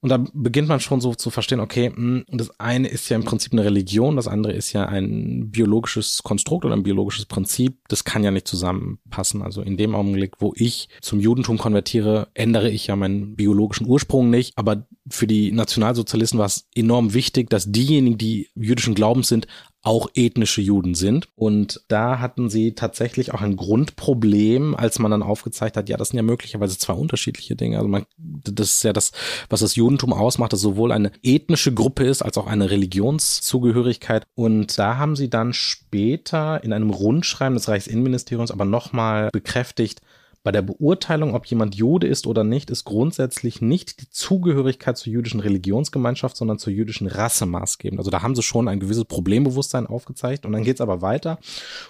Und 0.00 0.10
da 0.10 0.24
beginnt 0.32 0.68
man 0.68 0.78
schon 0.78 1.00
so 1.00 1.14
zu 1.14 1.30
verstehen, 1.30 1.58
okay, 1.58 1.90
hm, 1.92 2.24
das 2.28 2.60
eine 2.60 2.86
ist 2.86 3.08
ja 3.08 3.16
im 3.16 3.24
Prinzip 3.24 3.52
eine 3.52 3.64
Religion, 3.64 4.14
das 4.14 4.28
andere 4.28 4.52
ist 4.52 4.72
ja 4.72 4.86
ein 4.86 5.50
biologisches 5.50 6.22
Konstrukt 6.22 6.64
oder 6.64 6.76
ein 6.76 6.84
biologisches 6.84 7.26
Prinzip. 7.26 7.78
Das 7.88 8.04
kann 8.04 8.22
ja 8.22 8.30
nicht 8.30 8.46
zusammenpassen. 8.46 9.42
Also 9.42 9.60
in 9.60 9.76
dem 9.76 9.96
Augenblick, 9.96 10.34
wo 10.38 10.52
ich 10.54 10.88
zum 11.00 11.18
Judentum 11.18 11.58
konvertiere, 11.58 12.28
ändere 12.34 12.70
ich 12.70 12.86
ja 12.86 12.94
meinen 12.94 13.34
biologischen 13.34 13.88
Ursprung 13.88 14.30
nicht. 14.30 14.52
Aber 14.56 14.86
für 15.10 15.26
die 15.26 15.50
Nationalsozialisten 15.50 16.38
war 16.38 16.46
es 16.46 16.68
enorm 16.76 17.12
wichtig, 17.12 17.50
dass 17.50 17.72
diejenigen, 17.72 18.18
die 18.18 18.50
jüdischen 18.54 18.94
Glaubens 18.94 19.26
sind, 19.26 19.48
auch 19.82 20.08
ethnische 20.14 20.60
Juden 20.60 20.94
sind. 20.94 21.28
Und 21.36 21.82
da 21.88 22.18
hatten 22.18 22.50
sie 22.50 22.74
tatsächlich 22.74 23.32
auch 23.32 23.40
ein 23.40 23.56
Grundproblem, 23.56 24.74
als 24.74 24.98
man 24.98 25.10
dann 25.10 25.22
aufgezeigt 25.22 25.76
hat, 25.76 25.88
ja, 25.88 25.96
das 25.96 26.08
sind 26.08 26.16
ja 26.16 26.22
möglicherweise 26.22 26.76
zwei 26.78 26.94
unterschiedliche 26.94 27.54
Dinge. 27.54 27.76
Also 27.76 27.88
man, 27.88 28.04
das 28.16 28.74
ist 28.74 28.84
ja 28.84 28.92
das, 28.92 29.12
was 29.48 29.60
das 29.60 29.76
Judentum 29.76 30.12
ausmacht, 30.12 30.52
dass 30.52 30.60
sowohl 30.60 30.90
eine 30.90 31.12
ethnische 31.22 31.72
Gruppe 31.72 32.04
ist, 32.04 32.22
als 32.22 32.36
auch 32.38 32.46
eine 32.46 32.70
Religionszugehörigkeit. 32.70 34.26
Und 34.34 34.78
da 34.78 34.96
haben 34.96 35.14
sie 35.14 35.30
dann 35.30 35.52
später 35.52 36.62
in 36.64 36.72
einem 36.72 36.90
Rundschreiben 36.90 37.54
des 37.54 37.68
Reichsinnenministeriums 37.68 38.50
aber 38.50 38.64
nochmal 38.64 39.30
bekräftigt, 39.32 40.02
bei 40.44 40.52
der 40.52 40.62
Beurteilung, 40.62 41.34
ob 41.34 41.46
jemand 41.46 41.74
Jude 41.74 42.06
ist 42.06 42.26
oder 42.26 42.44
nicht, 42.44 42.70
ist 42.70 42.84
grundsätzlich 42.84 43.60
nicht 43.60 44.00
die 44.00 44.08
Zugehörigkeit 44.08 44.96
zur 44.96 45.12
jüdischen 45.12 45.40
Religionsgemeinschaft, 45.40 46.36
sondern 46.36 46.58
zur 46.58 46.72
jüdischen 46.72 47.06
Rasse 47.06 47.44
maßgebend. 47.44 47.98
Also 47.98 48.10
da 48.10 48.22
haben 48.22 48.34
sie 48.34 48.42
schon 48.42 48.68
ein 48.68 48.80
gewisses 48.80 49.04
Problembewusstsein 49.04 49.86
aufgezeigt. 49.86 50.46
Und 50.46 50.52
dann 50.52 50.62
geht 50.62 50.76
es 50.76 50.80
aber 50.80 51.02
weiter. 51.02 51.38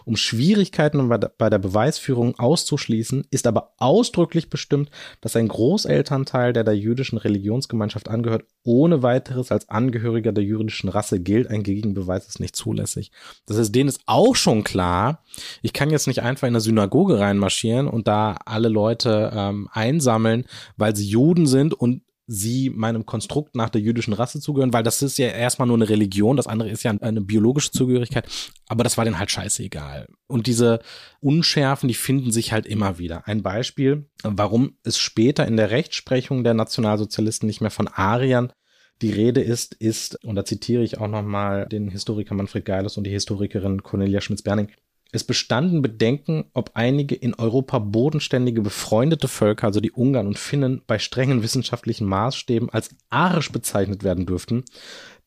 Um 0.04 0.16
Schwierigkeiten 0.16 1.08
bei 1.08 1.50
der 1.50 1.58
Beweisführung 1.58 2.38
auszuschließen, 2.38 3.26
ist 3.30 3.46
aber 3.46 3.74
ausdrücklich 3.76 4.50
bestimmt, 4.50 4.90
dass 5.20 5.36
ein 5.36 5.48
Großelternteil, 5.48 6.52
der 6.52 6.64
der 6.64 6.76
jüdischen 6.76 7.18
Religionsgemeinschaft 7.18 8.08
angehört, 8.08 8.44
ohne 8.64 9.02
weiteres 9.02 9.52
als 9.52 9.68
Angehöriger 9.68 10.32
der 10.32 10.44
jüdischen 10.44 10.88
Rasse 10.88 11.20
gilt. 11.20 11.48
Ein 11.48 11.62
Gegenbeweis 11.62 12.26
ist 12.26 12.40
nicht 12.40 12.56
zulässig. 12.56 13.12
Das 13.46 13.58
heißt, 13.58 13.74
denen 13.74 13.88
ist 13.88 14.00
auch 14.06 14.36
schon 14.36 14.64
klar, 14.64 15.22
ich 15.62 15.72
kann 15.72 15.90
jetzt 15.90 16.06
nicht 16.06 16.22
einfach 16.22 16.48
in 16.48 16.54
eine 16.54 16.60
Synagoge 16.60 17.18
reinmarschieren 17.18 17.86
und 17.86 18.08
da 18.08 18.36
alle 18.48 18.68
Leute 18.68 19.30
ähm, 19.34 19.68
einsammeln, 19.72 20.44
weil 20.76 20.96
sie 20.96 21.08
Juden 21.08 21.46
sind 21.46 21.74
und 21.74 22.02
sie 22.28 22.68
meinem 22.68 23.06
Konstrukt 23.06 23.56
nach 23.56 23.70
der 23.70 23.80
jüdischen 23.80 24.12
Rasse 24.12 24.38
zugehören, 24.38 24.74
weil 24.74 24.82
das 24.82 25.00
ist 25.00 25.16
ja 25.16 25.28
erstmal 25.28 25.66
nur 25.66 25.78
eine 25.78 25.88
Religion, 25.88 26.36
das 26.36 26.46
andere 26.46 26.68
ist 26.68 26.82
ja 26.82 26.90
eine 26.90 27.22
biologische 27.22 27.70
Zugehörigkeit, 27.70 28.28
aber 28.68 28.84
das 28.84 28.98
war 28.98 29.04
denen 29.04 29.18
halt 29.18 29.30
scheißegal. 29.30 30.06
Und 30.26 30.46
diese 30.46 30.80
Unschärfen, 31.20 31.88
die 31.88 31.94
finden 31.94 32.30
sich 32.30 32.52
halt 32.52 32.66
immer 32.66 32.98
wieder. 32.98 33.26
Ein 33.26 33.42
Beispiel, 33.42 34.10
warum 34.22 34.76
es 34.84 34.98
später 34.98 35.46
in 35.46 35.56
der 35.56 35.70
Rechtsprechung 35.70 36.44
der 36.44 36.54
Nationalsozialisten 36.54 37.46
nicht 37.46 37.62
mehr 37.62 37.70
von 37.70 37.88
Ariern 37.88 38.52
die 39.00 39.12
Rede 39.12 39.40
ist, 39.40 39.74
ist, 39.74 40.22
und 40.24 40.34
da 40.34 40.44
zitiere 40.44 40.82
ich 40.82 40.98
auch 40.98 41.08
nochmal 41.08 41.66
den 41.66 41.88
Historiker 41.88 42.34
Manfred 42.34 42.64
Geilus 42.64 42.98
und 42.98 43.04
die 43.04 43.10
Historikerin 43.10 43.82
Cornelia 43.82 44.20
Schmitz-Berning, 44.20 44.68
es 45.10 45.24
bestanden 45.24 45.80
Bedenken, 45.80 46.44
ob 46.52 46.72
einige 46.74 47.14
in 47.14 47.34
Europa 47.34 47.78
bodenständige 47.78 48.60
befreundete 48.60 49.26
Völker, 49.26 49.66
also 49.66 49.80
die 49.80 49.92
Ungarn 49.92 50.26
und 50.26 50.38
Finnen, 50.38 50.82
bei 50.86 50.98
strengen 50.98 51.42
wissenschaftlichen 51.42 52.06
Maßstäben 52.06 52.68
als 52.70 52.90
arisch 53.08 53.50
bezeichnet 53.50 54.04
werden 54.04 54.26
dürften. 54.26 54.64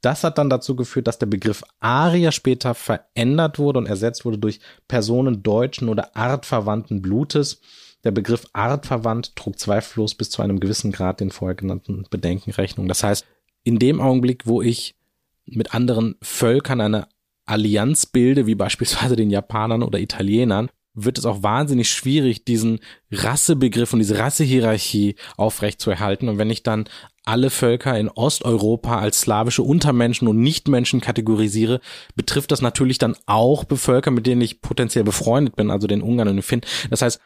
Das 0.02 0.24
hat 0.24 0.38
dann 0.38 0.50
dazu 0.50 0.76
geführt, 0.76 1.08
dass 1.08 1.20
der 1.20 1.28
Begriff 1.28 1.64
Arier 1.80 2.32
später 2.32 2.74
verändert 2.74 3.60
wurde 3.60 3.80
und 3.80 3.86
ersetzt 3.86 4.26
wurde 4.26 4.38
durch 4.38 4.60
Personen 4.88 5.44
deutschen 5.44 5.90
oder 5.90 6.16
artverwandten 6.16 7.02
Blutes. 7.02 7.62
Der 8.04 8.12
Begriff 8.12 8.48
artverwandt 8.54 9.36
trug 9.36 9.60
zweifellos 9.60 10.16
bis 10.16 10.32
zu 10.32 10.42
einem 10.42 10.60
gewissen 10.60 10.92
Grad 10.92 11.20
den 11.20 11.30
vorher 11.30 11.56
genannten 11.56 12.06
Bedenken 12.10 12.52
Rechnung. 12.52 12.88
Das 12.88 13.04
heißt, 13.04 13.26
in 13.64 13.78
dem 13.78 14.02
Augenblick, 14.02 14.48
wo 14.48 14.62
ich 14.62 14.96
mit 15.46 15.76
anderen 15.76 16.16
Völkern 16.22 16.82
eine 16.82 17.08
Allianz 17.46 18.06
bilde, 18.06 18.46
wie 18.46 18.56
beispielsweise 18.56 19.16
den 19.16 19.30
Japanern 19.30 19.84
oder 19.84 20.00
Italienern, 20.00 20.70
wird 20.94 21.18
es 21.18 21.26
auch 21.26 21.42
wahnsinnig 21.42 21.90
schwierig, 21.90 22.44
diesen 22.44 22.80
Rassebegriff 23.12 23.94
und 23.94 24.00
diese 24.00 24.20
Rassehierarchie 24.20 25.16
aufrechtzuerhalten. 25.38 26.28
Und 26.28 26.38
wenn 26.38 26.50
ich 26.50 26.64
dann 26.64 26.86
alle 27.24 27.50
Völker 27.50 27.98
in 27.98 28.10
Osteuropa 28.10 29.00
als 29.00 29.22
slawische 29.22 29.64
Untermenschen 29.64 30.28
und 30.28 30.42
Nichtmenschen 30.42 31.00
kategorisiere, 31.00 31.80
betrifft 32.16 32.52
das 32.52 32.62
natürlich 32.62 32.98
dann 32.98 33.16
auch 33.26 33.64
Bevölker, 33.64 34.12
mit 34.12 34.26
denen 34.26 34.42
ich 34.42 34.62
potenziell 34.62 35.04
befreundet 35.04 35.56
bin, 35.56 35.72
also 35.72 35.88
den 35.88 36.02
Ungarn 36.02 36.28
und 36.28 36.38
den 36.38 36.44
Finn. 36.44 36.62
Das 36.90 37.02
heißt, 37.02 37.22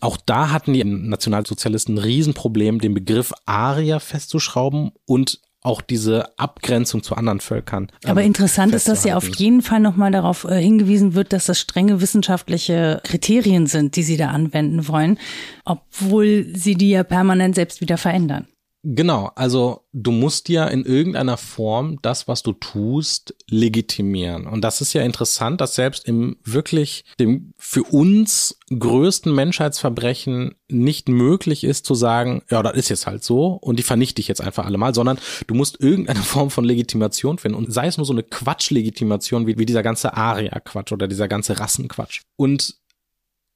auch 0.00 0.16
da 0.16 0.50
hatten 0.50 0.72
die 0.72 0.84
Nationalsozialisten 0.84 1.96
ein 1.96 1.98
Riesenproblem, 1.98 2.80
den 2.80 2.94
Begriff 2.94 3.32
Arier 3.44 3.98
festzuschrauben 3.98 4.92
und 5.04 5.40
auch 5.62 5.82
diese 5.82 6.38
Abgrenzung 6.38 7.02
zu 7.02 7.14
anderen 7.14 7.40
Völkern. 7.40 7.88
Ähm, 8.04 8.10
Aber 8.10 8.22
interessant 8.22 8.74
ist, 8.74 8.88
dass 8.88 9.04
ja 9.04 9.16
auf 9.16 9.28
jeden 9.36 9.60
Fall 9.62 9.80
nochmal 9.80 10.10
darauf 10.10 10.44
äh, 10.44 10.60
hingewiesen 10.60 11.14
wird, 11.14 11.32
dass 11.32 11.46
das 11.46 11.60
strenge 11.60 12.00
wissenschaftliche 12.00 13.00
Kriterien 13.04 13.66
sind, 13.66 13.96
die 13.96 14.02
sie 14.02 14.16
da 14.16 14.28
anwenden 14.28 14.88
wollen, 14.88 15.18
obwohl 15.64 16.46
sie 16.54 16.76
die 16.76 16.90
ja 16.90 17.04
permanent 17.04 17.54
selbst 17.54 17.80
wieder 17.80 17.98
verändern. 17.98 18.46
Genau, 18.82 19.30
also 19.34 19.84
du 19.92 20.10
musst 20.10 20.48
ja 20.48 20.66
in 20.66 20.86
irgendeiner 20.86 21.36
Form 21.36 21.98
das, 22.00 22.28
was 22.28 22.42
du 22.42 22.52
tust, 22.52 23.34
legitimieren. 23.50 24.46
Und 24.46 24.62
das 24.62 24.80
ist 24.80 24.94
ja 24.94 25.02
interessant, 25.02 25.60
dass 25.60 25.74
selbst 25.74 26.06
im 26.08 26.38
wirklich 26.44 27.04
dem 27.18 27.52
für 27.58 27.82
uns 27.82 28.58
größten 28.70 29.34
Menschheitsverbrechen 29.34 30.54
nicht 30.68 31.10
möglich 31.10 31.62
ist 31.64 31.84
zu 31.84 31.94
sagen, 31.94 32.42
ja, 32.48 32.62
das 32.62 32.74
ist 32.74 32.88
jetzt 32.88 33.06
halt 33.06 33.22
so 33.22 33.48
und 33.48 33.78
die 33.78 33.82
vernichte 33.82 34.22
ich 34.22 34.28
jetzt 34.28 34.40
einfach 34.40 34.64
alle 34.64 34.78
mal, 34.78 34.94
sondern 34.94 35.18
du 35.46 35.54
musst 35.54 35.78
irgendeine 35.78 36.20
Form 36.22 36.50
von 36.50 36.64
Legitimation 36.64 37.36
finden 37.36 37.58
und 37.58 37.70
sei 37.70 37.86
es 37.86 37.98
nur 37.98 38.06
so 38.06 38.14
eine 38.14 38.22
Quatschlegitimation 38.22 39.46
wie, 39.46 39.58
wie 39.58 39.66
dieser 39.66 39.82
ganze 39.82 40.16
Aria-Quatsch 40.16 40.92
oder 40.92 41.06
dieser 41.06 41.28
ganze 41.28 41.60
Rassenquatsch. 41.60 42.22
Und 42.36 42.76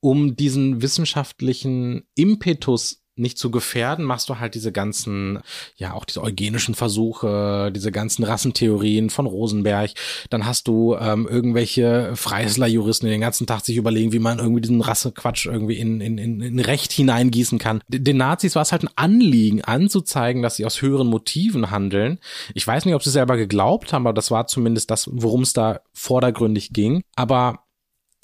um 0.00 0.36
diesen 0.36 0.82
wissenschaftlichen 0.82 2.04
Impetus 2.14 3.03
nicht 3.16 3.38
zu 3.38 3.50
gefährden, 3.50 4.04
machst 4.04 4.28
du 4.28 4.38
halt 4.38 4.54
diese 4.54 4.72
ganzen, 4.72 5.40
ja, 5.76 5.92
auch 5.92 6.04
diese 6.04 6.22
eugenischen 6.22 6.74
Versuche, 6.74 7.70
diese 7.74 7.92
ganzen 7.92 8.24
Rassentheorien 8.24 9.10
von 9.10 9.26
Rosenberg. 9.26 9.92
Dann 10.30 10.46
hast 10.46 10.68
du 10.68 10.96
ähm, 10.96 11.28
irgendwelche 11.28 12.12
Freisler-Juristen, 12.14 13.06
die 13.06 13.12
den 13.12 13.20
ganzen 13.20 13.46
Tag 13.46 13.64
sich 13.64 13.76
überlegen, 13.76 14.12
wie 14.12 14.18
man 14.18 14.38
irgendwie 14.38 14.60
diesen 14.60 14.80
Rassequatsch 14.80 15.46
irgendwie 15.46 15.78
in, 15.78 16.00
in, 16.00 16.18
in, 16.18 16.40
in 16.40 16.58
Recht 16.58 16.92
hineingießen 16.92 17.58
kann. 17.58 17.80
Den 17.88 18.16
Nazis 18.16 18.54
war 18.54 18.62
es 18.62 18.72
halt 18.72 18.84
ein 18.84 18.90
Anliegen, 18.96 19.62
anzuzeigen, 19.62 20.42
dass 20.42 20.56
sie 20.56 20.66
aus 20.66 20.82
höheren 20.82 21.06
Motiven 21.06 21.70
handeln. 21.70 22.18
Ich 22.54 22.66
weiß 22.66 22.84
nicht, 22.84 22.94
ob 22.94 23.02
sie 23.02 23.10
selber 23.10 23.36
geglaubt 23.36 23.92
haben, 23.92 24.06
aber 24.06 24.14
das 24.14 24.30
war 24.30 24.46
zumindest 24.46 24.90
das, 24.90 25.08
worum 25.12 25.42
es 25.42 25.52
da 25.52 25.80
vordergründig 25.92 26.72
ging. 26.72 27.02
Aber 27.16 27.63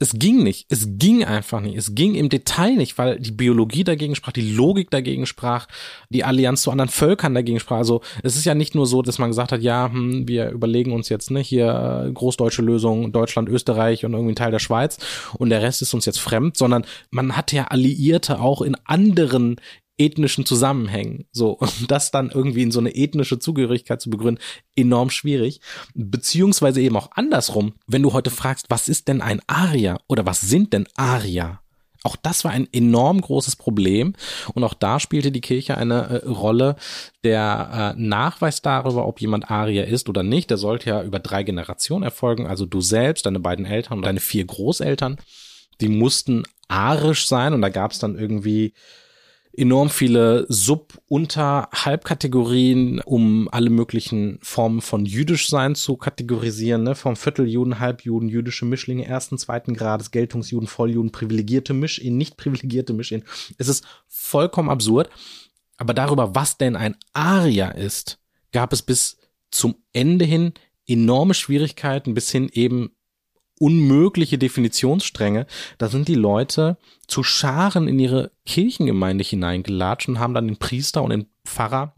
es 0.00 0.14
ging 0.14 0.42
nicht. 0.42 0.66
Es 0.70 0.88
ging 0.98 1.24
einfach 1.24 1.60
nicht. 1.60 1.76
Es 1.76 1.94
ging 1.94 2.14
im 2.14 2.30
Detail 2.30 2.74
nicht, 2.74 2.96
weil 2.96 3.20
die 3.20 3.32
Biologie 3.32 3.84
dagegen 3.84 4.14
sprach, 4.14 4.32
die 4.32 4.50
Logik 4.50 4.90
dagegen 4.90 5.26
sprach, 5.26 5.66
die 6.08 6.24
Allianz 6.24 6.62
zu 6.62 6.70
anderen 6.70 6.88
Völkern 6.88 7.34
dagegen 7.34 7.60
sprach. 7.60 7.76
Also 7.76 8.00
es 8.22 8.34
ist 8.34 8.46
ja 8.46 8.54
nicht 8.54 8.74
nur 8.74 8.86
so, 8.86 9.02
dass 9.02 9.18
man 9.18 9.28
gesagt 9.28 9.52
hat, 9.52 9.60
ja, 9.60 9.90
hm, 9.92 10.26
wir 10.26 10.50
überlegen 10.50 10.92
uns 10.92 11.10
jetzt 11.10 11.30
ne, 11.30 11.40
hier 11.40 12.06
äh, 12.06 12.12
großdeutsche 12.12 12.62
Lösung, 12.62 13.12
Deutschland, 13.12 13.50
Österreich 13.50 14.06
und 14.06 14.14
irgendwie 14.14 14.32
ein 14.32 14.36
Teil 14.36 14.50
der 14.50 14.58
Schweiz 14.58 14.96
und 15.34 15.50
der 15.50 15.60
Rest 15.60 15.82
ist 15.82 15.92
uns 15.92 16.06
jetzt 16.06 16.20
fremd, 16.20 16.56
sondern 16.56 16.86
man 17.10 17.36
hatte 17.36 17.56
ja 17.56 17.64
Alliierte 17.64 18.40
auch 18.40 18.62
in 18.62 18.76
anderen 18.84 19.56
ethnischen 20.00 20.46
Zusammenhängen. 20.46 21.26
So, 21.30 21.50
und 21.50 21.72
das 21.90 22.10
dann 22.10 22.30
irgendwie 22.30 22.62
in 22.62 22.72
so 22.72 22.80
eine 22.80 22.94
ethnische 22.94 23.38
Zugehörigkeit 23.38 24.00
zu 24.00 24.10
begründen, 24.10 24.42
enorm 24.74 25.10
schwierig. 25.10 25.60
Beziehungsweise 25.94 26.80
eben 26.80 26.96
auch 26.96 27.10
andersrum, 27.12 27.74
wenn 27.86 28.02
du 28.02 28.12
heute 28.12 28.30
fragst, 28.30 28.66
was 28.68 28.88
ist 28.88 29.08
denn 29.08 29.20
ein 29.20 29.42
Aria 29.46 30.00
oder 30.08 30.26
was 30.26 30.40
sind 30.40 30.72
denn 30.72 30.88
Aria? 30.96 31.60
Auch 32.02 32.16
das 32.16 32.44
war 32.44 32.50
ein 32.50 32.66
enorm 32.72 33.20
großes 33.20 33.56
Problem 33.56 34.14
und 34.54 34.64
auch 34.64 34.72
da 34.72 35.00
spielte 35.00 35.30
die 35.30 35.42
Kirche 35.42 35.76
eine 35.76 36.22
äh, 36.22 36.26
Rolle. 36.28 36.76
Der 37.24 37.94
äh, 37.94 38.00
Nachweis 38.00 38.62
darüber, 38.62 39.06
ob 39.06 39.20
jemand 39.20 39.50
Arier 39.50 39.86
ist 39.86 40.08
oder 40.08 40.22
nicht, 40.22 40.48
der 40.48 40.56
sollte 40.56 40.88
ja 40.88 41.02
über 41.02 41.18
drei 41.18 41.42
Generationen 41.42 42.02
erfolgen. 42.02 42.46
Also 42.46 42.64
du 42.64 42.80
selbst, 42.80 43.26
deine 43.26 43.40
beiden 43.40 43.66
Eltern 43.66 43.98
und 43.98 44.06
deine 44.06 44.20
vier 44.20 44.46
Großeltern, 44.46 45.18
die 45.82 45.88
mussten 45.88 46.44
arisch 46.68 47.26
sein 47.26 47.52
und 47.52 47.60
da 47.60 47.68
gab 47.68 47.92
es 47.92 47.98
dann 47.98 48.18
irgendwie 48.18 48.72
enorm 49.52 49.90
viele 49.90 50.46
Sub-, 50.48 51.00
Unter-, 51.08 51.68
Halbkategorien, 51.72 53.00
um 53.00 53.48
alle 53.50 53.70
möglichen 53.70 54.38
Formen 54.42 54.80
von 54.80 55.04
Jüdischsein 55.04 55.74
zu 55.74 55.96
kategorisieren, 55.96 56.82
ne? 56.82 56.94
vom 56.94 57.16
Vierteljuden, 57.16 57.80
Halbjuden, 57.80 58.28
jüdische 58.28 58.64
Mischlinge 58.64 59.06
ersten, 59.06 59.38
zweiten 59.38 59.74
Grades, 59.74 60.10
Geltungsjuden, 60.10 60.68
Volljuden, 60.68 61.12
privilegierte 61.12 61.74
Mischin, 61.74 62.16
nicht 62.16 62.36
privilegierte 62.36 62.92
Mischin. 62.92 63.24
Es 63.58 63.68
ist 63.68 63.84
vollkommen 64.06 64.70
absurd. 64.70 65.10
Aber 65.76 65.94
darüber, 65.94 66.34
was 66.34 66.58
denn 66.58 66.76
ein 66.76 66.96
Aria 67.14 67.70
ist, 67.70 68.18
gab 68.52 68.72
es 68.72 68.82
bis 68.82 69.16
zum 69.50 69.76
Ende 69.92 70.24
hin 70.24 70.52
enorme 70.86 71.34
Schwierigkeiten, 71.34 72.14
bis 72.14 72.30
hin 72.30 72.50
eben 72.52 72.90
unmögliche 73.60 74.38
Definitionsstränge. 74.38 75.46
Da 75.78 75.88
sind 75.88 76.08
die 76.08 76.14
Leute 76.14 76.78
zu 77.06 77.22
Scharen 77.22 77.86
in 77.86 77.98
ihre 77.98 78.32
Kirchengemeinde 78.46 79.22
hineingelatscht 79.22 80.08
und 80.08 80.18
haben 80.18 80.34
dann 80.34 80.48
den 80.48 80.56
Priester 80.56 81.02
und 81.02 81.10
den 81.10 81.26
Pfarrer 81.44 81.94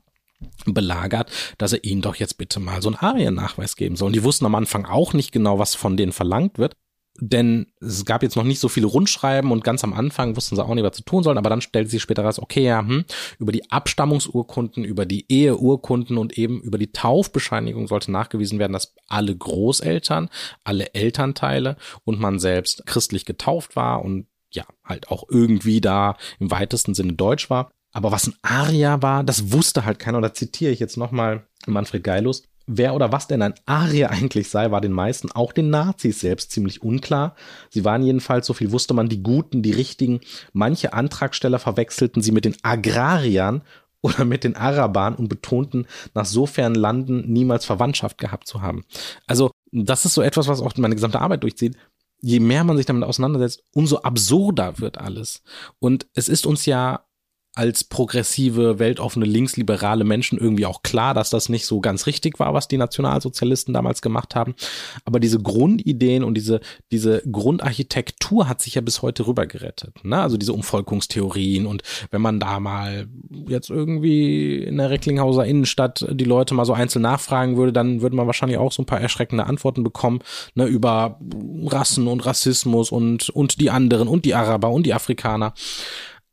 belagert, 0.67 1.31
dass 1.59 1.73
er 1.73 1.85
ihnen 1.85 2.03
doch 2.03 2.17
jetzt 2.17 2.37
bitte 2.37 2.59
mal 2.59 2.83
so 2.83 2.89
einen 2.89 2.97
Ariennachweis 2.97 3.77
geben 3.77 3.95
soll. 3.95 4.09
Und 4.09 4.17
die 4.17 4.25
wussten 4.25 4.45
am 4.45 4.57
Anfang 4.57 4.87
auch 4.87 5.13
nicht 5.13 5.31
genau, 5.31 5.61
was 5.61 5.77
von 5.77 5.97
denen 5.97 6.13
verlangt 6.13 6.59
wird 6.59 6.75
denn 7.21 7.67
es 7.81 8.05
gab 8.05 8.23
jetzt 8.23 8.37
noch 8.37 8.45
nicht 8.45 8.59
so 8.59 8.69
viele 8.69 8.87
Rundschreiben 8.87 9.51
und 9.53 9.65
ganz 9.65 9.85
am 9.85 9.93
Anfang 9.93 10.35
wussten 10.35 10.57
sie 10.57 10.65
auch 10.65 10.75
nicht, 10.75 10.85
was 10.85 10.97
zu 10.97 11.05
tun 11.05 11.23
sollen, 11.23 11.39
aber 11.39 11.51
dann 11.51 11.61
stellte 11.61 11.91
sich 11.91 12.03
später 12.03 12.25
raus, 12.25 12.39
okay, 12.39 12.65
ja, 12.65 12.81
hm, 12.81 13.05
über 13.39 13.53
die 13.53 13.71
Abstammungsurkunden, 13.71 14.85
über 14.85 15.05
die 15.05 15.27
Eheurkunden 15.31 16.17
und 16.17 16.39
eben 16.39 16.61
über 16.63 16.79
die 16.79 16.93
Taufbescheinigung 16.93 17.87
sollte 17.87 18.11
nachgewiesen 18.11 18.59
werden, 18.59 18.73
dass 18.73 18.95
alle 19.09 19.37
Großeltern, 19.37 20.31
alle 20.65 20.95
Elternteile 20.95 21.77
und 22.05 22.19
man 22.19 22.39
selbst 22.39 22.87
christlich 22.87 23.25
getauft 23.25 23.77
war 23.77 24.03
und 24.03 24.27
ja, 24.55 24.65
halt 24.85 25.09
auch 25.09 25.25
irgendwie 25.31 25.81
da 25.81 26.17
im 26.39 26.51
weitesten 26.51 26.95
Sinne 26.95 27.15
deutsch 27.15 27.51
war. 27.51 27.71
Aber 27.93 28.11
was 28.11 28.27
ein 28.27 28.35
Aria 28.43 29.03
war, 29.03 29.23
das 29.23 29.53
wusste 29.53 29.85
halt 29.85 29.99
keiner. 29.99 30.17
Und 30.17 30.23
da 30.23 30.33
zitiere 30.33 30.73
ich 30.73 30.81
jetzt 30.81 30.97
nochmal 30.97 31.47
Manfred 31.67 32.03
Geilus. 32.03 32.43
Wer 32.67 32.95
oder 32.95 33.13
was 33.13 33.27
denn 33.27 33.43
ein 33.43 33.55
Arier 33.67 34.11
eigentlich 34.11 34.49
sei, 34.49 34.71
war 34.71 34.81
den 34.81 34.93
meisten, 34.93 35.33
auch 35.33 35.53
den 35.53 35.71
Nazis 35.71 36.21
selbst, 36.21 36.53
ziemlich 36.53 36.83
unklar. 36.83 37.35
Sie 37.71 37.85
waren 37.85 38.03
jedenfalls, 38.03 38.47
so 38.47 38.55
viel 38.55 38.73
wusste 38.73 38.95
man, 38.95 39.09
die 39.09 39.23
Guten, 39.23 39.63
die 39.63 39.73
Richtigen. 39.73 40.21
Manche 40.53 40.93
Antragsteller 40.93 41.59
verwechselten 41.59 42.23
sie 42.23 42.33
mit 42.33 42.45
den 42.45 42.57
Agrariern 42.63 43.63
oder 44.03 44.25
mit 44.25 44.43
den 44.43 44.57
Arabern 44.57 45.15
und 45.15 45.29
betonten, 45.29 45.87
nach 46.13 46.27
so 46.27 46.47
fernen 46.47 46.75
Landen 46.75 47.33
niemals 47.33 47.65
Verwandtschaft 47.65 48.19
gehabt 48.19 48.49
zu 48.49 48.61
haben. 48.61 48.85
Also, 49.29 49.53
das 49.71 50.05
ist 50.05 50.15
so 50.15 50.23
etwas, 50.23 50.49
was 50.49 50.61
auch 50.61 50.77
meine 50.77 50.97
gesamte 50.97 51.21
Arbeit 51.21 51.45
durchzieht. 51.45 51.77
Je 52.21 52.41
mehr 52.41 52.65
man 52.65 52.77
sich 52.77 52.87
damit 52.87 53.05
auseinandersetzt, 53.05 53.63
umso 53.75 53.99
absurder 53.99 54.79
wird 54.81 54.99
alles. 54.99 55.43
Und 55.79 56.07
es 56.15 56.29
ist 56.29 56.47
uns 56.47 56.67
ja 56.67 57.05
als 57.55 57.85
progressive, 57.85 58.79
weltoffene, 58.79 59.27
linksliberale 59.27 60.05
Menschen 60.05 60.39
irgendwie 60.39 60.65
auch 60.65 60.83
klar, 60.83 61.13
dass 61.13 61.29
das 61.29 61.51
nicht 61.51 61.67
so 61.67 61.81
ganz 61.81 62.07
richtig 62.07 62.39
war, 62.41 62.55
was 62.55 62.67
die 62.67 62.79
Nationalsozialisten 62.79 63.75
damals 63.75 64.01
gemacht 64.01 64.35
haben. 64.35 64.55
Aber 65.05 65.21
diese 65.21 65.39
Grundideen 65.39 66.25
und 66.25 66.35
diese, 66.35 66.61
diese 66.91 67.23
Grundarchitektur 67.31 68.49
hat 68.49 68.63
sich 68.63 68.77
ja 68.77 68.81
bis 68.81 69.03
heute 69.03 69.27
rübergerettet. 69.27 70.03
Ne? 70.03 70.19
Also 70.19 70.39
diese 70.39 70.55
Umvolkungstheorien 70.55 71.67
und 71.67 71.83
wenn 72.11 72.23
man 72.23 72.41
da 72.41 72.59
mal 72.59 73.07
jetzt 73.47 73.69
irgendwie 73.69 74.63
in 74.63 74.79
der 74.79 74.89
Recklinghauser 74.89 75.45
Innenstadt 75.45 76.07
die 76.11 76.25
Leute 76.25 76.55
mal 76.55 76.65
so 76.65 76.73
einzeln 76.73 77.03
nachfragen 77.03 77.59
würde, 77.59 77.75
dann 77.75 78.01
würde 78.01 78.17
man 78.17 78.27
wahrscheinlich 78.27 78.57
auch 78.57 78.73
so 78.73 78.81
ein 78.81 78.87
paar 78.87 79.01
erschreckende 79.01 79.45
Antworten 79.45 79.85
bekommen 79.85 80.21
ne, 80.55 80.65
über 80.65 81.19
Rassen 81.67 82.07
und 82.07 82.25
Rassismus 82.25 82.91
und, 82.91 83.29
und 83.29 83.61
die 83.61 83.69
anderen 83.69 84.09
und 84.09 84.25
die 84.25 84.35
Araber 84.35 84.71
und 84.71 84.87
die 84.87 84.95
Afrikaner. 84.95 85.53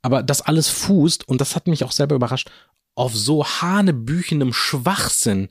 Aber 0.01 0.23
das 0.23 0.41
alles 0.41 0.69
fußt, 0.69 1.27
und 1.27 1.41
das 1.41 1.55
hat 1.55 1.67
mich 1.67 1.83
auch 1.83 1.91
selber 1.91 2.15
überrascht, 2.15 2.49
auf 2.95 3.15
so 3.15 3.45
hanebüchendem 3.45 4.53
Schwachsinn. 4.53 5.49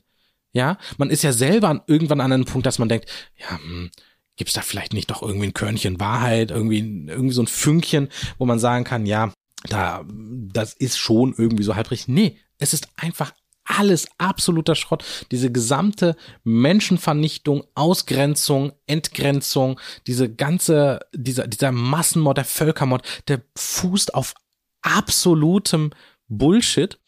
Ja, 0.51 0.77
man 0.97 1.11
ist 1.11 1.23
ja 1.23 1.31
selber 1.31 1.69
an, 1.69 1.81
irgendwann 1.87 2.21
an 2.21 2.31
einem 2.31 2.45
Punkt, 2.45 2.65
dass 2.65 2.79
man 2.79 2.89
denkt, 2.89 3.07
ja, 3.37 3.57
hm, 3.59 3.91
gibt's 4.35 4.53
da 4.53 4.61
vielleicht 4.61 4.93
nicht 4.93 5.11
doch 5.11 5.21
irgendwie 5.21 5.47
ein 5.47 5.53
Körnchen 5.53 5.99
Wahrheit, 5.99 6.49
irgendwie, 6.49 6.79
irgendwie 6.79 7.33
so 7.33 7.43
ein 7.43 7.47
Fünkchen, 7.47 8.09
wo 8.37 8.45
man 8.45 8.57
sagen 8.57 8.83
kann, 8.83 9.05
ja, 9.05 9.31
da, 9.63 10.03
das 10.07 10.73
ist 10.73 10.97
schon 10.97 11.35
irgendwie 11.37 11.63
so 11.63 11.75
halb 11.75 11.91
richtig. 11.91 12.07
Nee, 12.07 12.39
es 12.57 12.73
ist 12.73 12.87
einfach 12.95 13.33
alles 13.69 14.07
absoluter 14.17 14.75
Schrott. 14.75 15.05
Diese 15.31 15.51
gesamte 15.51 16.15
Menschenvernichtung, 16.43 17.63
Ausgrenzung, 17.75 18.73
Entgrenzung, 18.87 19.79
diese 20.07 20.33
ganze, 20.33 20.99
dieser, 21.13 21.47
dieser 21.47 21.71
Massenmord, 21.71 22.37
der 22.37 22.45
Völkermord, 22.45 23.05
der 23.27 23.41
fußt 23.55 24.15
auf 24.15 24.33
absolutem 24.81 25.91
Bullshit. 26.27 26.99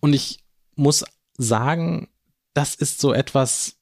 Und 0.00 0.12
ich 0.12 0.40
muss 0.76 1.04
sagen, 1.38 2.08
das 2.54 2.74
ist 2.74 3.00
so 3.00 3.14
etwas, 3.14 3.76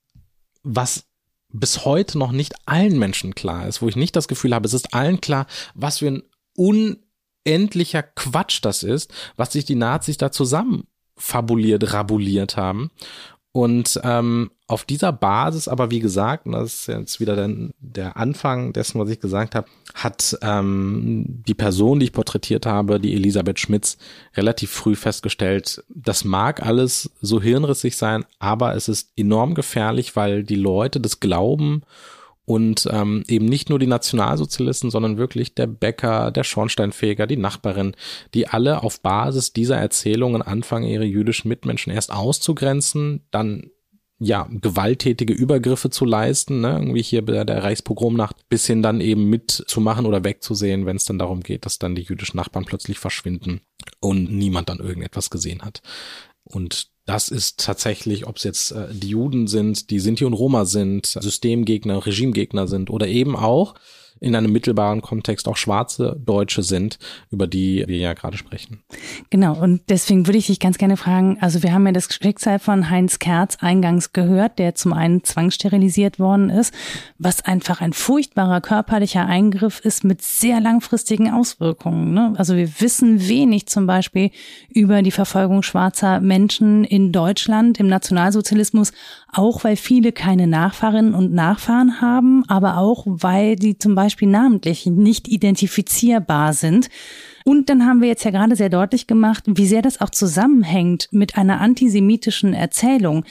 was 0.63 1.07
bis 1.53 1.85
heute 1.85 2.17
noch 2.17 2.31
nicht 2.31 2.55
allen 2.67 2.97
Menschen 2.97 3.35
klar 3.35 3.67
ist, 3.67 3.83
wo 3.83 3.89
ich 3.89 3.97
nicht 3.97 4.15
das 4.15 4.29
Gefühl 4.29 4.55
habe, 4.55 4.67
es 4.69 4.75
ist 4.75 4.95
allen 4.95 5.21
klar, 5.21 5.47
was 5.75 5.99
für 5.99 6.07
ein 6.07 6.23
unendlicher 6.55 8.05
Quatsch 8.05 8.61
das 8.63 8.85
ist, 8.85 9.13
was 9.37 9.53
sich 9.53 9.65
die 9.65 9.75
Nazis 9.75 10.17
da 10.17 10.31
zusammen 10.31 10.87
fabuliert, 11.21 11.93
rabuliert 11.93 12.57
haben. 12.57 12.91
Und 13.53 14.01
ähm, 14.05 14.53
auf 14.69 14.85
dieser 14.85 15.13
Basis, 15.13 15.67
aber 15.67 15.91
wie 15.91 15.99
gesagt, 15.99 16.47
und 16.47 16.53
das 16.53 16.67
ist 16.67 16.87
jetzt 16.87 17.19
wieder 17.19 17.35
der, 17.35 17.51
der 17.81 18.17
Anfang 18.17 18.73
dessen, 18.73 19.01
was 19.01 19.11
ich 19.11 19.19
gesagt 19.19 19.57
habe, 19.57 19.67
hat 19.93 20.39
ähm, 20.43 21.25
die 21.27 21.55
Person, 21.55 21.99
die 21.99 22.07
ich 22.07 22.13
porträtiert 22.13 22.65
habe, 22.67 23.01
die 23.01 23.13
Elisabeth 23.15 23.59
Schmitz, 23.59 23.99
relativ 24.37 24.71
früh 24.71 24.95
festgestellt, 24.95 25.83
das 25.89 26.25
mag 26.25 26.65
alles 26.65 27.11
so 27.21 27.43
hirnrissig 27.43 27.97
sein, 27.97 28.25
aber 28.39 28.77
es 28.77 28.89
ist 28.89 29.11
enorm 29.17 29.55
gefährlich, 29.55 30.15
weil 30.15 30.45
die 30.45 30.55
Leute 30.55 31.01
das 31.01 31.19
glauben 31.19 31.83
und 32.51 32.89
ähm, 32.91 33.23
eben 33.29 33.45
nicht 33.45 33.71
nur 33.71 33.79
die 33.79 33.87
Nationalsozialisten, 33.87 34.91
sondern 34.91 35.19
wirklich 35.19 35.55
der 35.55 35.69
Bäcker, 35.69 36.33
der 36.33 36.43
Schornsteinfeger, 36.43 37.29
die 37.29 37.37
Nachbarin, 37.37 37.95
die 38.35 38.49
alle 38.49 38.83
auf 38.83 39.03
Basis 39.03 39.53
dieser 39.53 39.77
Erzählungen 39.77 40.43
anfangen, 40.43 40.89
ihre 40.89 41.05
jüdischen 41.05 41.49
Mitmenschen 41.49 41.93
erst 41.93 42.11
auszugrenzen, 42.13 43.23
dann 43.31 43.71
ja, 44.19 44.49
gewalttätige 44.51 45.33
Übergriffe 45.33 45.91
zu 45.91 46.05
leisten, 46.05 46.61
ne? 46.61 46.73
irgendwie 46.73 47.03
hier 47.03 47.25
bei 47.25 47.45
der 47.45 47.63
Reichspogromnacht, 47.63 48.49
bis 48.49 48.67
hin 48.67 48.83
dann 48.83 49.01
eben 49.01 49.31
mitzumachen 49.31 50.05
oder 50.05 50.25
wegzusehen, 50.25 50.87
wenn 50.87 50.97
es 50.97 51.05
dann 51.05 51.21
darum 51.21 51.45
geht, 51.45 51.67
dass 51.67 51.79
dann 51.79 51.95
die 51.95 52.03
jüdischen 52.03 52.37
Nachbarn 52.37 52.65
plötzlich 52.65 52.99
verschwinden 52.99 53.61
und 54.01 54.29
niemand 54.29 54.71
dann 54.71 54.81
irgendetwas 54.81 55.31
gesehen 55.31 55.63
hat. 55.63 55.83
Und 56.43 56.90
das 57.07 57.29
ist 57.29 57.61
tatsächlich, 57.61 58.27
ob 58.27 58.37
es 58.37 58.45
jetzt 58.45 58.73
äh, 58.73 58.89
die 58.93 59.09
Juden 59.09 59.47
sind, 59.47 59.91
die 59.91 60.01
Sinti 60.01 60.25
und 60.25 60.33
Roma 60.33 60.65
sind, 60.65 61.07
Systemgegner, 61.07 62.05
Regimegegner 62.05 62.69
sind 62.69 62.91
oder 62.91 63.09
eben 63.09 63.37
auch 63.37 63.75
in 64.21 64.37
einem 64.37 64.53
mittelbaren 64.53 65.01
Kontext 65.01 65.49
auch 65.49 65.57
schwarze 65.57 66.17
Deutsche 66.25 66.63
sind, 66.63 66.99
über 67.31 67.47
die 67.47 67.85
wir 67.87 67.97
ja 67.97 68.13
gerade 68.13 68.37
sprechen. 68.37 68.83
Genau, 69.31 69.59
und 69.59 69.83
deswegen 69.89 70.27
würde 70.27 70.39
ich 70.39 70.47
dich 70.47 70.61
ganz 70.61 70.79
gerne 70.79 70.97
fragen, 70.97 71.39
also 71.41 71.63
wir 71.63 71.73
haben 71.73 71.87
ja 71.87 71.93
das 71.93 72.09
Schicksal 72.13 72.59
von 72.59 72.91
Heinz 72.91 73.19
Kerz 73.19 73.57
eingangs 73.61 74.13
gehört, 74.13 74.59
der 74.59 74.75
zum 74.75 74.93
einen 74.93 75.25
zwangssterilisiert 75.25 76.19
worden 76.19 76.51
ist, 76.51 76.75
was 77.19 77.45
einfach 77.45 77.81
ein 77.81 77.95
furchtbarer 77.95 78.61
körperlicher 78.61 79.25
Eingriff 79.25 79.81
ist 79.81 80.05
mit 80.05 80.23
sehr 80.23 80.61
langfristigen 80.61 81.31
Auswirkungen. 81.31 82.13
Ne? 82.13 82.35
Also 82.37 82.57
wir 82.57 82.69
wissen 82.81 83.27
wenig 83.27 83.67
zum 83.67 83.87
Beispiel 83.87 84.31
über 84.69 85.03
die 85.03 85.11
Verfolgung 85.11 85.63
schwarzer 85.63 86.21
Menschen 86.21 86.85
in 86.85 87.11
Deutschland 87.11 87.81
im 87.81 87.89
Nationalsozialismus, 87.89 88.93
auch 89.33 89.65
weil 89.65 89.77
viele 89.77 90.13
keine 90.13 90.47
Nachfahrinnen 90.47 91.15
und 91.15 91.33
Nachfahren 91.33 92.01
haben, 92.01 92.45
aber 92.49 92.77
auch 92.77 93.05
weil 93.07 93.57
die 93.57 93.79
zum 93.79 93.95
Beispiel 93.95 94.10
namentlich 94.21 94.87
nicht 94.87 95.29
identifizierbar 95.29 96.53
sind. 96.53 96.89
Und 97.45 97.69
dann 97.69 97.87
haben 97.87 98.01
wir 98.01 98.09
jetzt 98.09 98.25
ja 98.25 98.31
gerade 98.31 98.57
sehr 98.57 98.69
deutlich 98.69 99.07
gemacht, 99.07 99.45
wie 99.47 99.67
sehr 99.67 99.83
das 99.83 100.01
auch 100.01 100.11
zusammenhängt 100.11 101.09
mit 101.11 101.37
einer 101.37 101.61
antisemitischen 101.61 102.55
Erzählung. 102.55 103.25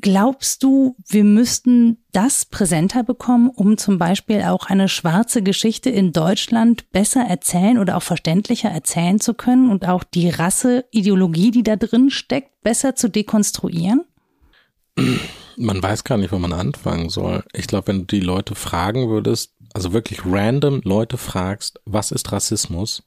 Glaubst 0.00 0.62
du, 0.62 0.96
wir 1.06 1.22
müssten 1.22 1.98
das 2.12 2.46
präsenter 2.46 3.04
bekommen, 3.04 3.50
um 3.50 3.76
zum 3.76 3.98
Beispiel 3.98 4.40
auch 4.42 4.66
eine 4.66 4.88
schwarze 4.88 5.42
Geschichte 5.42 5.90
in 5.90 6.14
Deutschland 6.14 6.90
besser 6.92 7.20
erzählen 7.22 7.78
oder 7.78 7.98
auch 7.98 8.02
verständlicher 8.02 8.70
erzählen 8.70 9.20
zu 9.20 9.34
können 9.34 9.70
und 9.70 9.86
auch 9.86 10.02
die 10.02 10.30
Rasseideologie, 10.30 11.50
die 11.50 11.62
da 11.62 11.76
drin 11.76 12.08
steckt, 12.08 12.62
besser 12.62 12.96
zu 12.96 13.08
dekonstruieren? 13.08 14.04
Man 15.56 15.82
weiß 15.82 16.04
gar 16.04 16.16
nicht, 16.16 16.32
wo 16.32 16.38
man 16.38 16.54
anfangen 16.54 17.10
soll. 17.10 17.44
Ich 17.52 17.66
glaube, 17.66 17.88
wenn 17.88 18.00
du 18.00 18.04
die 18.04 18.20
Leute 18.20 18.54
fragen 18.54 19.10
würdest, 19.10 19.52
also 19.74 19.92
wirklich 19.92 20.20
random 20.24 20.80
Leute 20.84 21.18
fragst, 21.18 21.80
was 21.84 22.10
ist 22.10 22.32
Rassismus, 22.32 23.02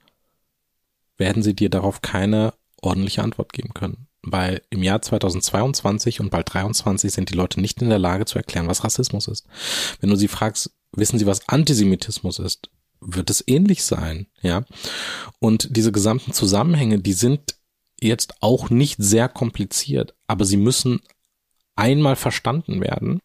werden 1.18 1.43
sie 1.43 1.53
dir 1.53 1.70
darauf 1.70 2.01
keine 2.01 2.53
ordentliche 2.82 3.24
Antwort 3.24 3.53
geben 3.53 3.74
können. 3.74 4.07
Weil 4.22 4.61
im 4.70 4.82
Jahr 4.82 5.01
2022 5.01 6.20
und 6.20 6.32
bald 6.32 6.51
23 6.51 7.11
sind 7.11 7.30
die 7.30 7.36
Leute 7.36 7.61
nicht 7.61 7.82
in 7.82 7.89
der 7.89 7.99
Lage 7.99 8.26
zu 8.26 8.38
erklären, 8.38 8.68
was 8.68 8.84
Rassismus 8.84 9.28
ist. 9.28 9.45
Wenn 9.99 10.09
du 10.09 10.16
sie 10.16 10.28
fragst, 10.28 10.72
wissen 10.91 11.20
sie, 11.20 11.28
was 11.28 11.47
Antisemitismus 11.47 12.39
ist, 12.39 12.70
wird 13.01 13.30
es 13.30 13.43
ähnlich 13.45 13.84
sein, 13.84 14.28
ja. 14.41 14.66
Und 15.39 15.76
diese 15.76 15.91
gesamten 15.91 16.34
Zusammenhänge, 16.34 16.99
die 16.99 17.13
sind 17.13 17.55
jetzt 18.01 18.36
auch 18.41 18.70
nicht 18.70 18.97
sehr 18.99 19.30
kompliziert, 19.30 20.16
aber 20.28 20.45
sie 20.45 20.57
müssen 20.57 21.01
einmal 21.76 22.16
verstanden 22.16 22.82
werden 22.82 23.22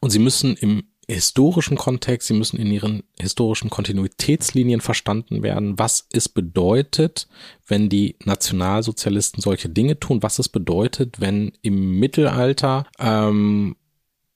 und 0.00 0.10
sie 0.10 0.18
müssen 0.18 0.56
im 0.56 0.88
historischen 1.14 1.76
Kontext, 1.76 2.28
sie 2.28 2.34
müssen 2.34 2.58
in 2.58 2.70
ihren 2.70 3.02
historischen 3.18 3.70
Kontinuitätslinien 3.70 4.80
verstanden 4.80 5.42
werden, 5.42 5.78
was 5.78 6.06
es 6.12 6.28
bedeutet, 6.28 7.28
wenn 7.66 7.88
die 7.88 8.16
Nationalsozialisten 8.24 9.40
solche 9.40 9.70
Dinge 9.70 9.98
tun, 9.98 10.22
was 10.22 10.38
es 10.38 10.48
bedeutet, 10.48 11.20
wenn 11.20 11.52
im 11.62 11.98
Mittelalter 11.98 12.86
ähm, 12.98 13.76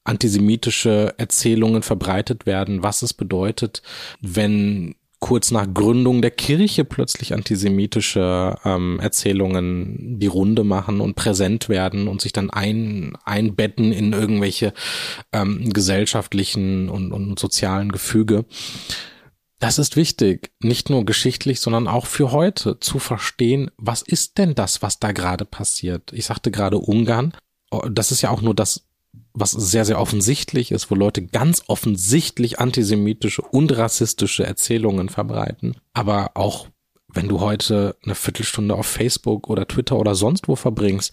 antisemitische 0.04 1.14
Erzählungen 1.18 1.82
verbreitet 1.82 2.46
werden, 2.46 2.82
was 2.82 3.02
es 3.02 3.12
bedeutet, 3.12 3.82
wenn 4.20 4.96
kurz 5.22 5.52
nach 5.52 5.72
Gründung 5.72 6.20
der 6.20 6.32
Kirche 6.32 6.84
plötzlich 6.84 7.32
antisemitische 7.32 8.56
ähm, 8.64 8.98
Erzählungen 9.00 10.18
die 10.18 10.26
Runde 10.26 10.64
machen 10.64 11.00
und 11.00 11.14
präsent 11.14 11.68
werden 11.68 12.08
und 12.08 12.20
sich 12.20 12.32
dann 12.32 12.50
ein, 12.50 13.16
einbetten 13.24 13.92
in 13.92 14.12
irgendwelche 14.12 14.74
ähm, 15.32 15.72
gesellschaftlichen 15.72 16.88
und, 16.88 17.12
und 17.12 17.38
sozialen 17.38 17.92
Gefüge. 17.92 18.44
Das 19.60 19.78
ist 19.78 19.94
wichtig, 19.94 20.50
nicht 20.60 20.90
nur 20.90 21.04
geschichtlich, 21.06 21.60
sondern 21.60 21.86
auch 21.86 22.06
für 22.06 22.32
heute 22.32 22.80
zu 22.80 22.98
verstehen, 22.98 23.70
was 23.76 24.02
ist 24.02 24.38
denn 24.38 24.56
das, 24.56 24.82
was 24.82 24.98
da 24.98 25.12
gerade 25.12 25.44
passiert. 25.44 26.12
Ich 26.12 26.26
sagte 26.26 26.50
gerade 26.50 26.78
Ungarn. 26.78 27.32
Oh, 27.70 27.82
das 27.88 28.10
ist 28.10 28.22
ja 28.22 28.30
auch 28.30 28.42
nur 28.42 28.56
das 28.56 28.88
was 29.34 29.50
sehr, 29.52 29.84
sehr 29.84 30.00
offensichtlich 30.00 30.72
ist, 30.72 30.90
wo 30.90 30.94
Leute 30.94 31.22
ganz 31.22 31.62
offensichtlich 31.66 32.58
antisemitische 32.58 33.42
und 33.42 33.76
rassistische 33.76 34.44
Erzählungen 34.44 35.08
verbreiten. 35.08 35.76
Aber 35.94 36.32
auch 36.34 36.68
wenn 37.14 37.28
du 37.28 37.40
heute 37.40 37.96
eine 38.04 38.14
Viertelstunde 38.14 38.74
auf 38.74 38.86
Facebook 38.86 39.48
oder 39.48 39.66
Twitter 39.66 39.98
oder 39.98 40.14
sonst 40.14 40.48
wo 40.48 40.56
verbringst, 40.56 41.12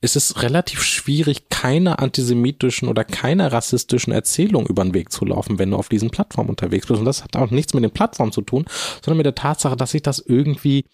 ist 0.00 0.16
es 0.16 0.42
relativ 0.42 0.82
schwierig, 0.82 1.48
keine 1.48 1.98
antisemitischen 1.98 2.88
oder 2.88 3.04
keine 3.04 3.52
rassistischen 3.52 4.12
Erzählungen 4.12 4.68
über 4.68 4.84
den 4.84 4.92
Weg 4.92 5.10
zu 5.10 5.24
laufen, 5.24 5.58
wenn 5.58 5.70
du 5.70 5.78
auf 5.78 5.88
diesen 5.88 6.10
Plattformen 6.10 6.50
unterwegs 6.50 6.86
bist. 6.86 6.98
Und 6.98 7.06
das 7.06 7.24
hat 7.24 7.36
auch 7.36 7.50
nichts 7.50 7.72
mit 7.72 7.84
den 7.84 7.90
Plattformen 7.90 8.32
zu 8.32 8.42
tun, 8.42 8.66
sondern 9.02 9.16
mit 9.16 9.26
der 9.26 9.34
Tatsache, 9.34 9.76
dass 9.76 9.92
sich 9.92 10.02
das 10.02 10.18
irgendwie 10.18 10.84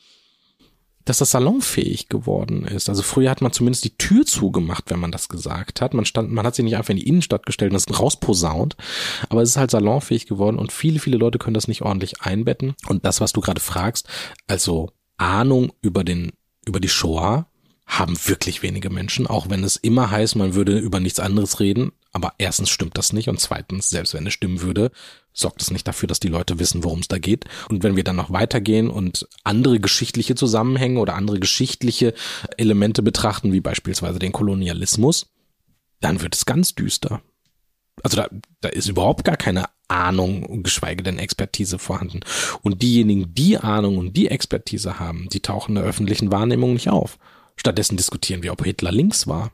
dass 1.04 1.18
das 1.18 1.30
salonfähig 1.30 2.08
geworden 2.08 2.64
ist. 2.64 2.88
Also 2.88 3.02
früher 3.02 3.30
hat 3.30 3.40
man 3.40 3.52
zumindest 3.52 3.84
die 3.84 3.96
Tür 3.96 4.26
zugemacht, 4.26 4.84
wenn 4.88 5.00
man 5.00 5.12
das 5.12 5.28
gesagt 5.28 5.80
hat. 5.80 5.94
Man 5.94 6.04
stand, 6.04 6.30
man 6.30 6.46
hat 6.46 6.54
sich 6.54 6.64
nicht 6.64 6.76
einfach 6.76 6.90
in 6.90 6.98
die 6.98 7.08
Innenstadt 7.08 7.46
gestellt 7.46 7.72
und 7.72 7.86
das 7.86 8.00
rausposaunt. 8.00 8.76
Aber 9.28 9.42
es 9.42 9.50
ist 9.50 9.56
halt 9.56 9.70
salonfähig 9.70 10.26
geworden 10.26 10.58
und 10.58 10.72
viele, 10.72 10.98
viele 10.98 11.16
Leute 11.16 11.38
können 11.38 11.54
das 11.54 11.68
nicht 11.68 11.82
ordentlich 11.82 12.22
einbetten. 12.22 12.74
Und 12.86 13.04
das, 13.04 13.20
was 13.20 13.32
du 13.32 13.40
gerade 13.40 13.60
fragst, 13.60 14.08
also 14.46 14.90
Ahnung 15.16 15.72
über 15.80 16.04
den, 16.04 16.32
über 16.66 16.80
die 16.80 16.88
Shoah, 16.88 17.46
haben 17.86 18.16
wirklich 18.26 18.62
wenige 18.62 18.88
Menschen, 18.88 19.26
auch 19.26 19.50
wenn 19.50 19.64
es 19.64 19.76
immer 19.76 20.10
heißt, 20.10 20.36
man 20.36 20.54
würde 20.54 20.78
über 20.78 21.00
nichts 21.00 21.18
anderes 21.18 21.58
reden. 21.58 21.90
Aber 22.12 22.32
erstens 22.38 22.70
stimmt 22.70 22.98
das 22.98 23.12
nicht 23.12 23.28
und 23.28 23.38
zweitens, 23.38 23.88
selbst 23.88 24.14
wenn 24.14 24.26
es 24.26 24.32
stimmen 24.32 24.62
würde, 24.62 24.90
sorgt 25.32 25.62
es 25.62 25.70
nicht 25.70 25.86
dafür, 25.86 26.08
dass 26.08 26.18
die 26.18 26.28
Leute 26.28 26.58
wissen, 26.58 26.82
worum 26.82 27.00
es 27.00 27.08
da 27.08 27.18
geht. 27.18 27.44
Und 27.68 27.84
wenn 27.84 27.94
wir 27.94 28.02
dann 28.02 28.16
noch 28.16 28.32
weitergehen 28.32 28.90
und 28.90 29.28
andere 29.44 29.78
geschichtliche 29.78 30.34
Zusammenhänge 30.34 30.98
oder 30.98 31.14
andere 31.14 31.38
geschichtliche 31.38 32.14
Elemente 32.56 33.02
betrachten, 33.02 33.52
wie 33.52 33.60
beispielsweise 33.60 34.18
den 34.18 34.32
Kolonialismus, 34.32 35.26
dann 36.00 36.20
wird 36.20 36.34
es 36.34 36.46
ganz 36.46 36.74
düster. 36.74 37.22
Also 38.02 38.16
da, 38.16 38.28
da 38.60 38.68
ist 38.70 38.88
überhaupt 38.88 39.24
gar 39.24 39.36
keine 39.36 39.66
Ahnung, 39.88 40.62
geschweige 40.62 41.02
denn 41.02 41.18
Expertise 41.18 41.78
vorhanden. 41.78 42.20
Und 42.62 42.82
diejenigen, 42.82 43.34
die 43.34 43.58
Ahnung 43.58 43.98
und 43.98 44.16
die 44.16 44.28
Expertise 44.28 44.98
haben, 44.98 45.28
die 45.28 45.40
tauchen 45.40 45.72
in 45.72 45.82
der 45.82 45.84
öffentlichen 45.84 46.32
Wahrnehmung 46.32 46.72
nicht 46.72 46.88
auf. 46.88 47.18
Stattdessen 47.56 47.96
diskutieren 47.96 48.42
wir, 48.42 48.52
ob 48.52 48.64
Hitler 48.64 48.90
links 48.90 49.26
war. 49.26 49.52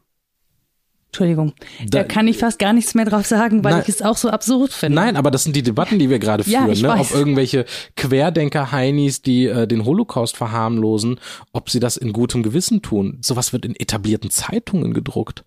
Entschuldigung, 1.17 1.55
da, 1.89 2.03
da, 2.03 2.05
kann 2.05 2.29
ich 2.29 2.37
fast 2.37 2.59
gar 2.59 2.75
nichts 2.75 2.95
mehr 2.95 3.07
drauf 3.07 3.25
sagen, 3.25 3.65
weil 3.65 3.73
nein, 3.73 3.85
ich 3.87 3.89
es 3.89 4.03
auch 4.03 4.19
so 4.19 4.29
absurd 4.29 4.71
finde. 4.71 4.97
Nein, 4.97 5.17
aber 5.17 5.31
das 5.31 5.45
sind 5.45 5.57
die 5.57 5.63
Debatten, 5.63 5.99
die 5.99 6.11
wir 6.11 6.19
gerade 6.19 6.45
führen, 6.45 6.75
ja, 6.75 6.95
ne? 6.95 7.01
Ob 7.01 7.11
irgendwelche 7.11 7.65
Querdenker-Heinis, 7.97 9.23
die 9.23 9.47
äh, 9.47 9.67
den 9.67 9.87
Holocaust 9.87 10.37
verharmlosen, 10.37 11.19
ob 11.53 11.71
sie 11.71 11.81
das 11.81 11.97
in 11.97 12.13
gutem 12.13 12.43
Gewissen 12.43 12.83
tun. 12.83 13.17
Sowas 13.23 13.55
wird 13.55 13.65
in 13.65 13.75
etablierten 13.75 14.31
Zeitungen 14.31 14.93
gedruckt. 14.93 15.43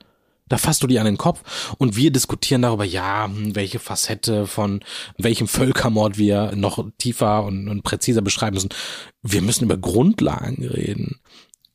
Da 0.47 0.57
fasst 0.57 0.82
du 0.82 0.88
die 0.88 0.97
an 0.97 1.05
den 1.05 1.20
Kopf 1.20 1.76
und 1.78 1.95
wir 1.95 2.11
diskutieren 2.11 2.63
darüber, 2.63 2.84
ja, 2.84 3.26
hm, 3.26 3.55
welche 3.55 3.78
Facette 3.78 4.47
von 4.47 4.80
welchem 5.20 5.47
Völkermord 5.47 6.17
wir 6.17 6.53
noch 6.55 6.84
tiefer 6.97 7.43
und, 7.43 7.70
und 7.70 7.84
präziser 7.84 8.24
beschreiben 8.24 8.55
müssen. 8.55 8.70
Wir 9.22 9.43
müssen 9.43 9.65
über 9.65 9.78
Grundlagen 9.78 10.65
reden 10.65 11.20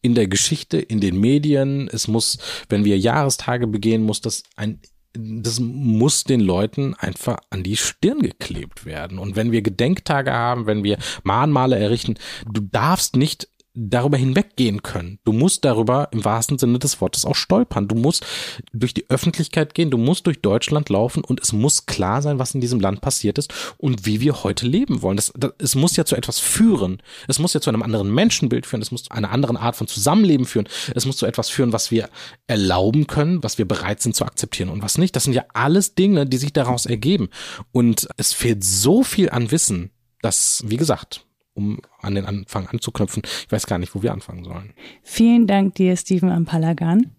in 0.05 0.15
der 0.15 0.29
Geschichte, 0.29 0.79
in 0.79 1.01
den 1.01 1.19
Medien. 1.19 1.89
Es 1.91 2.09
muss, 2.09 2.37
wenn 2.69 2.85
wir 2.85 2.99
Jahrestage 2.99 3.67
begehen, 3.67 4.03
muss 4.03 4.21
das 4.21 4.43
ein 4.55 4.81
das 5.17 5.61
muss 5.61 6.25
den 6.25 6.41
Leuten 6.41 6.95
einfach 6.95 7.39
an 7.51 7.63
die 7.63 7.77
Stirn 7.77 8.21
geklebt 8.21 8.85
werden. 8.85 9.21
Und 9.21 9.37
wenn 9.37 9.53
wir 9.53 9.63
Gedenktage 9.63 10.33
haben, 10.33 10.67
wenn 10.67 10.83
wir 10.83 10.99
Mahnmale 11.23 11.79
errichten, 11.79 12.17
du 12.51 12.63
darfst 12.63 13.15
nicht 13.15 13.49
darüber 13.75 14.17
hinweggehen 14.17 14.83
können. 14.83 15.19
Du 15.25 15.33
musst 15.33 15.65
darüber 15.65 16.09
im 16.13 16.25
wahrsten 16.25 16.59
Sinne 16.59 16.79
des 16.79 17.01
Wortes 17.01 17.25
auch 17.25 17.35
stolpern. 17.35 17.89
Du 17.89 17.97
musst 17.97 18.25
durch 18.73 18.95
die 18.95 19.11
Öffentlichkeit 19.11 19.75
gehen, 19.75 19.91
du 19.91 19.99
musst 19.99 20.27
durch 20.27 20.41
Deutschland 20.41 20.89
laufen 20.89 21.25
und 21.25 21.41
es 21.41 21.53
muss 21.53 21.87
klar 21.87 22.23
sein, 22.23 22.39
was 22.39 22.55
in 22.55 22.61
diesem 22.61 22.79
Land 22.79 23.01
passiert 23.01 23.37
ist 23.37 23.53
und 23.77 24.07
wie 24.07 24.21
wir 24.21 24.45
heute 24.45 24.67
leben 24.67 25.03
wollen. 25.03 25.17
Das, 25.17 25.33
das, 25.37 25.53
es 25.59 25.75
muss 25.75 25.97
ja 25.97 26.05
zu 26.05 26.15
etwas 26.15 26.39
führen. 26.39 27.03
Es 27.27 27.41
muss 27.41 27.53
ja 27.53 27.61
zu 27.61 27.71
einem 27.71 27.83
anderen 27.83 28.15
Menschenbild 28.15 28.65
führen. 28.65 28.81
Es 28.83 28.93
muss 28.93 29.05
zu 29.05 29.11
einer 29.11 29.33
anderen 29.33 29.57
Art 29.57 29.75
von 29.75 29.89
Zusammenleben 29.89 30.47
führen. 30.47 30.69
Es 30.95 31.05
muss 31.05 31.17
zu 31.17 31.27
etwas 31.27 31.51
führen, 31.51 31.73
was 31.73 31.91
wir 31.91 32.09
erlauben 32.47 33.09
können, 33.09 33.43
was 33.43 33.59
wir 33.59 33.67
bereit 33.67 34.01
sind 34.01 34.15
zu 34.15 34.25
akzeptieren 34.25 34.69
und 34.69 34.83
was 34.83 34.99
nicht. 34.99 35.17
Das 35.17 35.25
sind 35.25 35.33
ja 35.33 35.45
alles 35.53 35.97
Dinge, 35.97 36.27
die 36.27 36.37
sich 36.37 36.53
daraus 36.53 36.87
ergeben. 36.87 37.29
Und 37.73 38.09
es 38.17 38.33
fehlt 38.33 38.63
so 38.63 39.03
viel 39.03 39.31
an 39.31 39.51
Wissen, 39.51 39.91
dass, 40.23 40.63
wie 40.67 40.77
gesagt, 40.77 41.27
um 41.55 41.79
an 42.01 42.15
den 42.15 42.27
Anfang 42.27 42.67
anzuknüpfen. 42.67 43.23
Ich 43.25 43.53
weiß 43.53 43.67
gar 43.67 43.79
nicht, 43.79 43.95
wo 43.95 44.03
wir 44.03 44.13
anfangen 44.13 44.45
sollen. 44.45 44.75
Vielen 45.03 45.47
Dank 45.47 45.75
dir, 45.77 45.97
Steven 45.97 46.31
Ampalagan. 46.31 47.13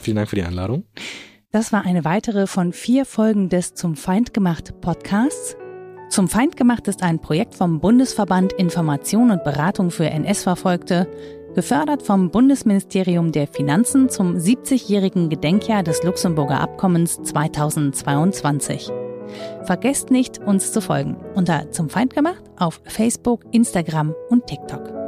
Vielen 0.00 0.16
Dank 0.16 0.28
für 0.28 0.36
die 0.36 0.42
Einladung. 0.42 0.84
Das 1.52 1.72
war 1.72 1.84
eine 1.84 2.04
weitere 2.04 2.46
von 2.46 2.72
vier 2.72 3.04
Folgen 3.04 3.48
des 3.48 3.74
Zum 3.74 3.96
Feind 3.96 4.32
gemacht 4.32 4.80
Podcasts. 4.80 5.56
Zum 6.08 6.28
Feind 6.28 6.56
gemacht 6.56 6.88
ist 6.88 7.02
ein 7.02 7.20
Projekt 7.20 7.54
vom 7.54 7.80
Bundesverband 7.80 8.52
Information 8.52 9.30
und 9.30 9.44
Beratung 9.44 9.90
für 9.90 10.06
NS-Verfolgte, 10.06 11.08
gefördert 11.54 12.02
vom 12.02 12.30
Bundesministerium 12.30 13.32
der 13.32 13.48
Finanzen 13.48 14.08
zum 14.08 14.36
70-jährigen 14.36 15.28
Gedenkjahr 15.28 15.82
des 15.82 16.02
Luxemburger 16.02 16.60
Abkommens 16.60 17.20
2022. 17.22 18.90
Vergesst 19.64 20.10
nicht, 20.10 20.38
uns 20.38 20.72
zu 20.72 20.80
folgen 20.80 21.16
unter 21.34 21.70
Zum 21.70 21.88
Feind 21.88 22.14
gemacht 22.14 22.42
auf 22.58 22.80
Facebook, 22.84 23.44
Instagram 23.52 24.14
und 24.28 24.46
TikTok. 24.46 24.99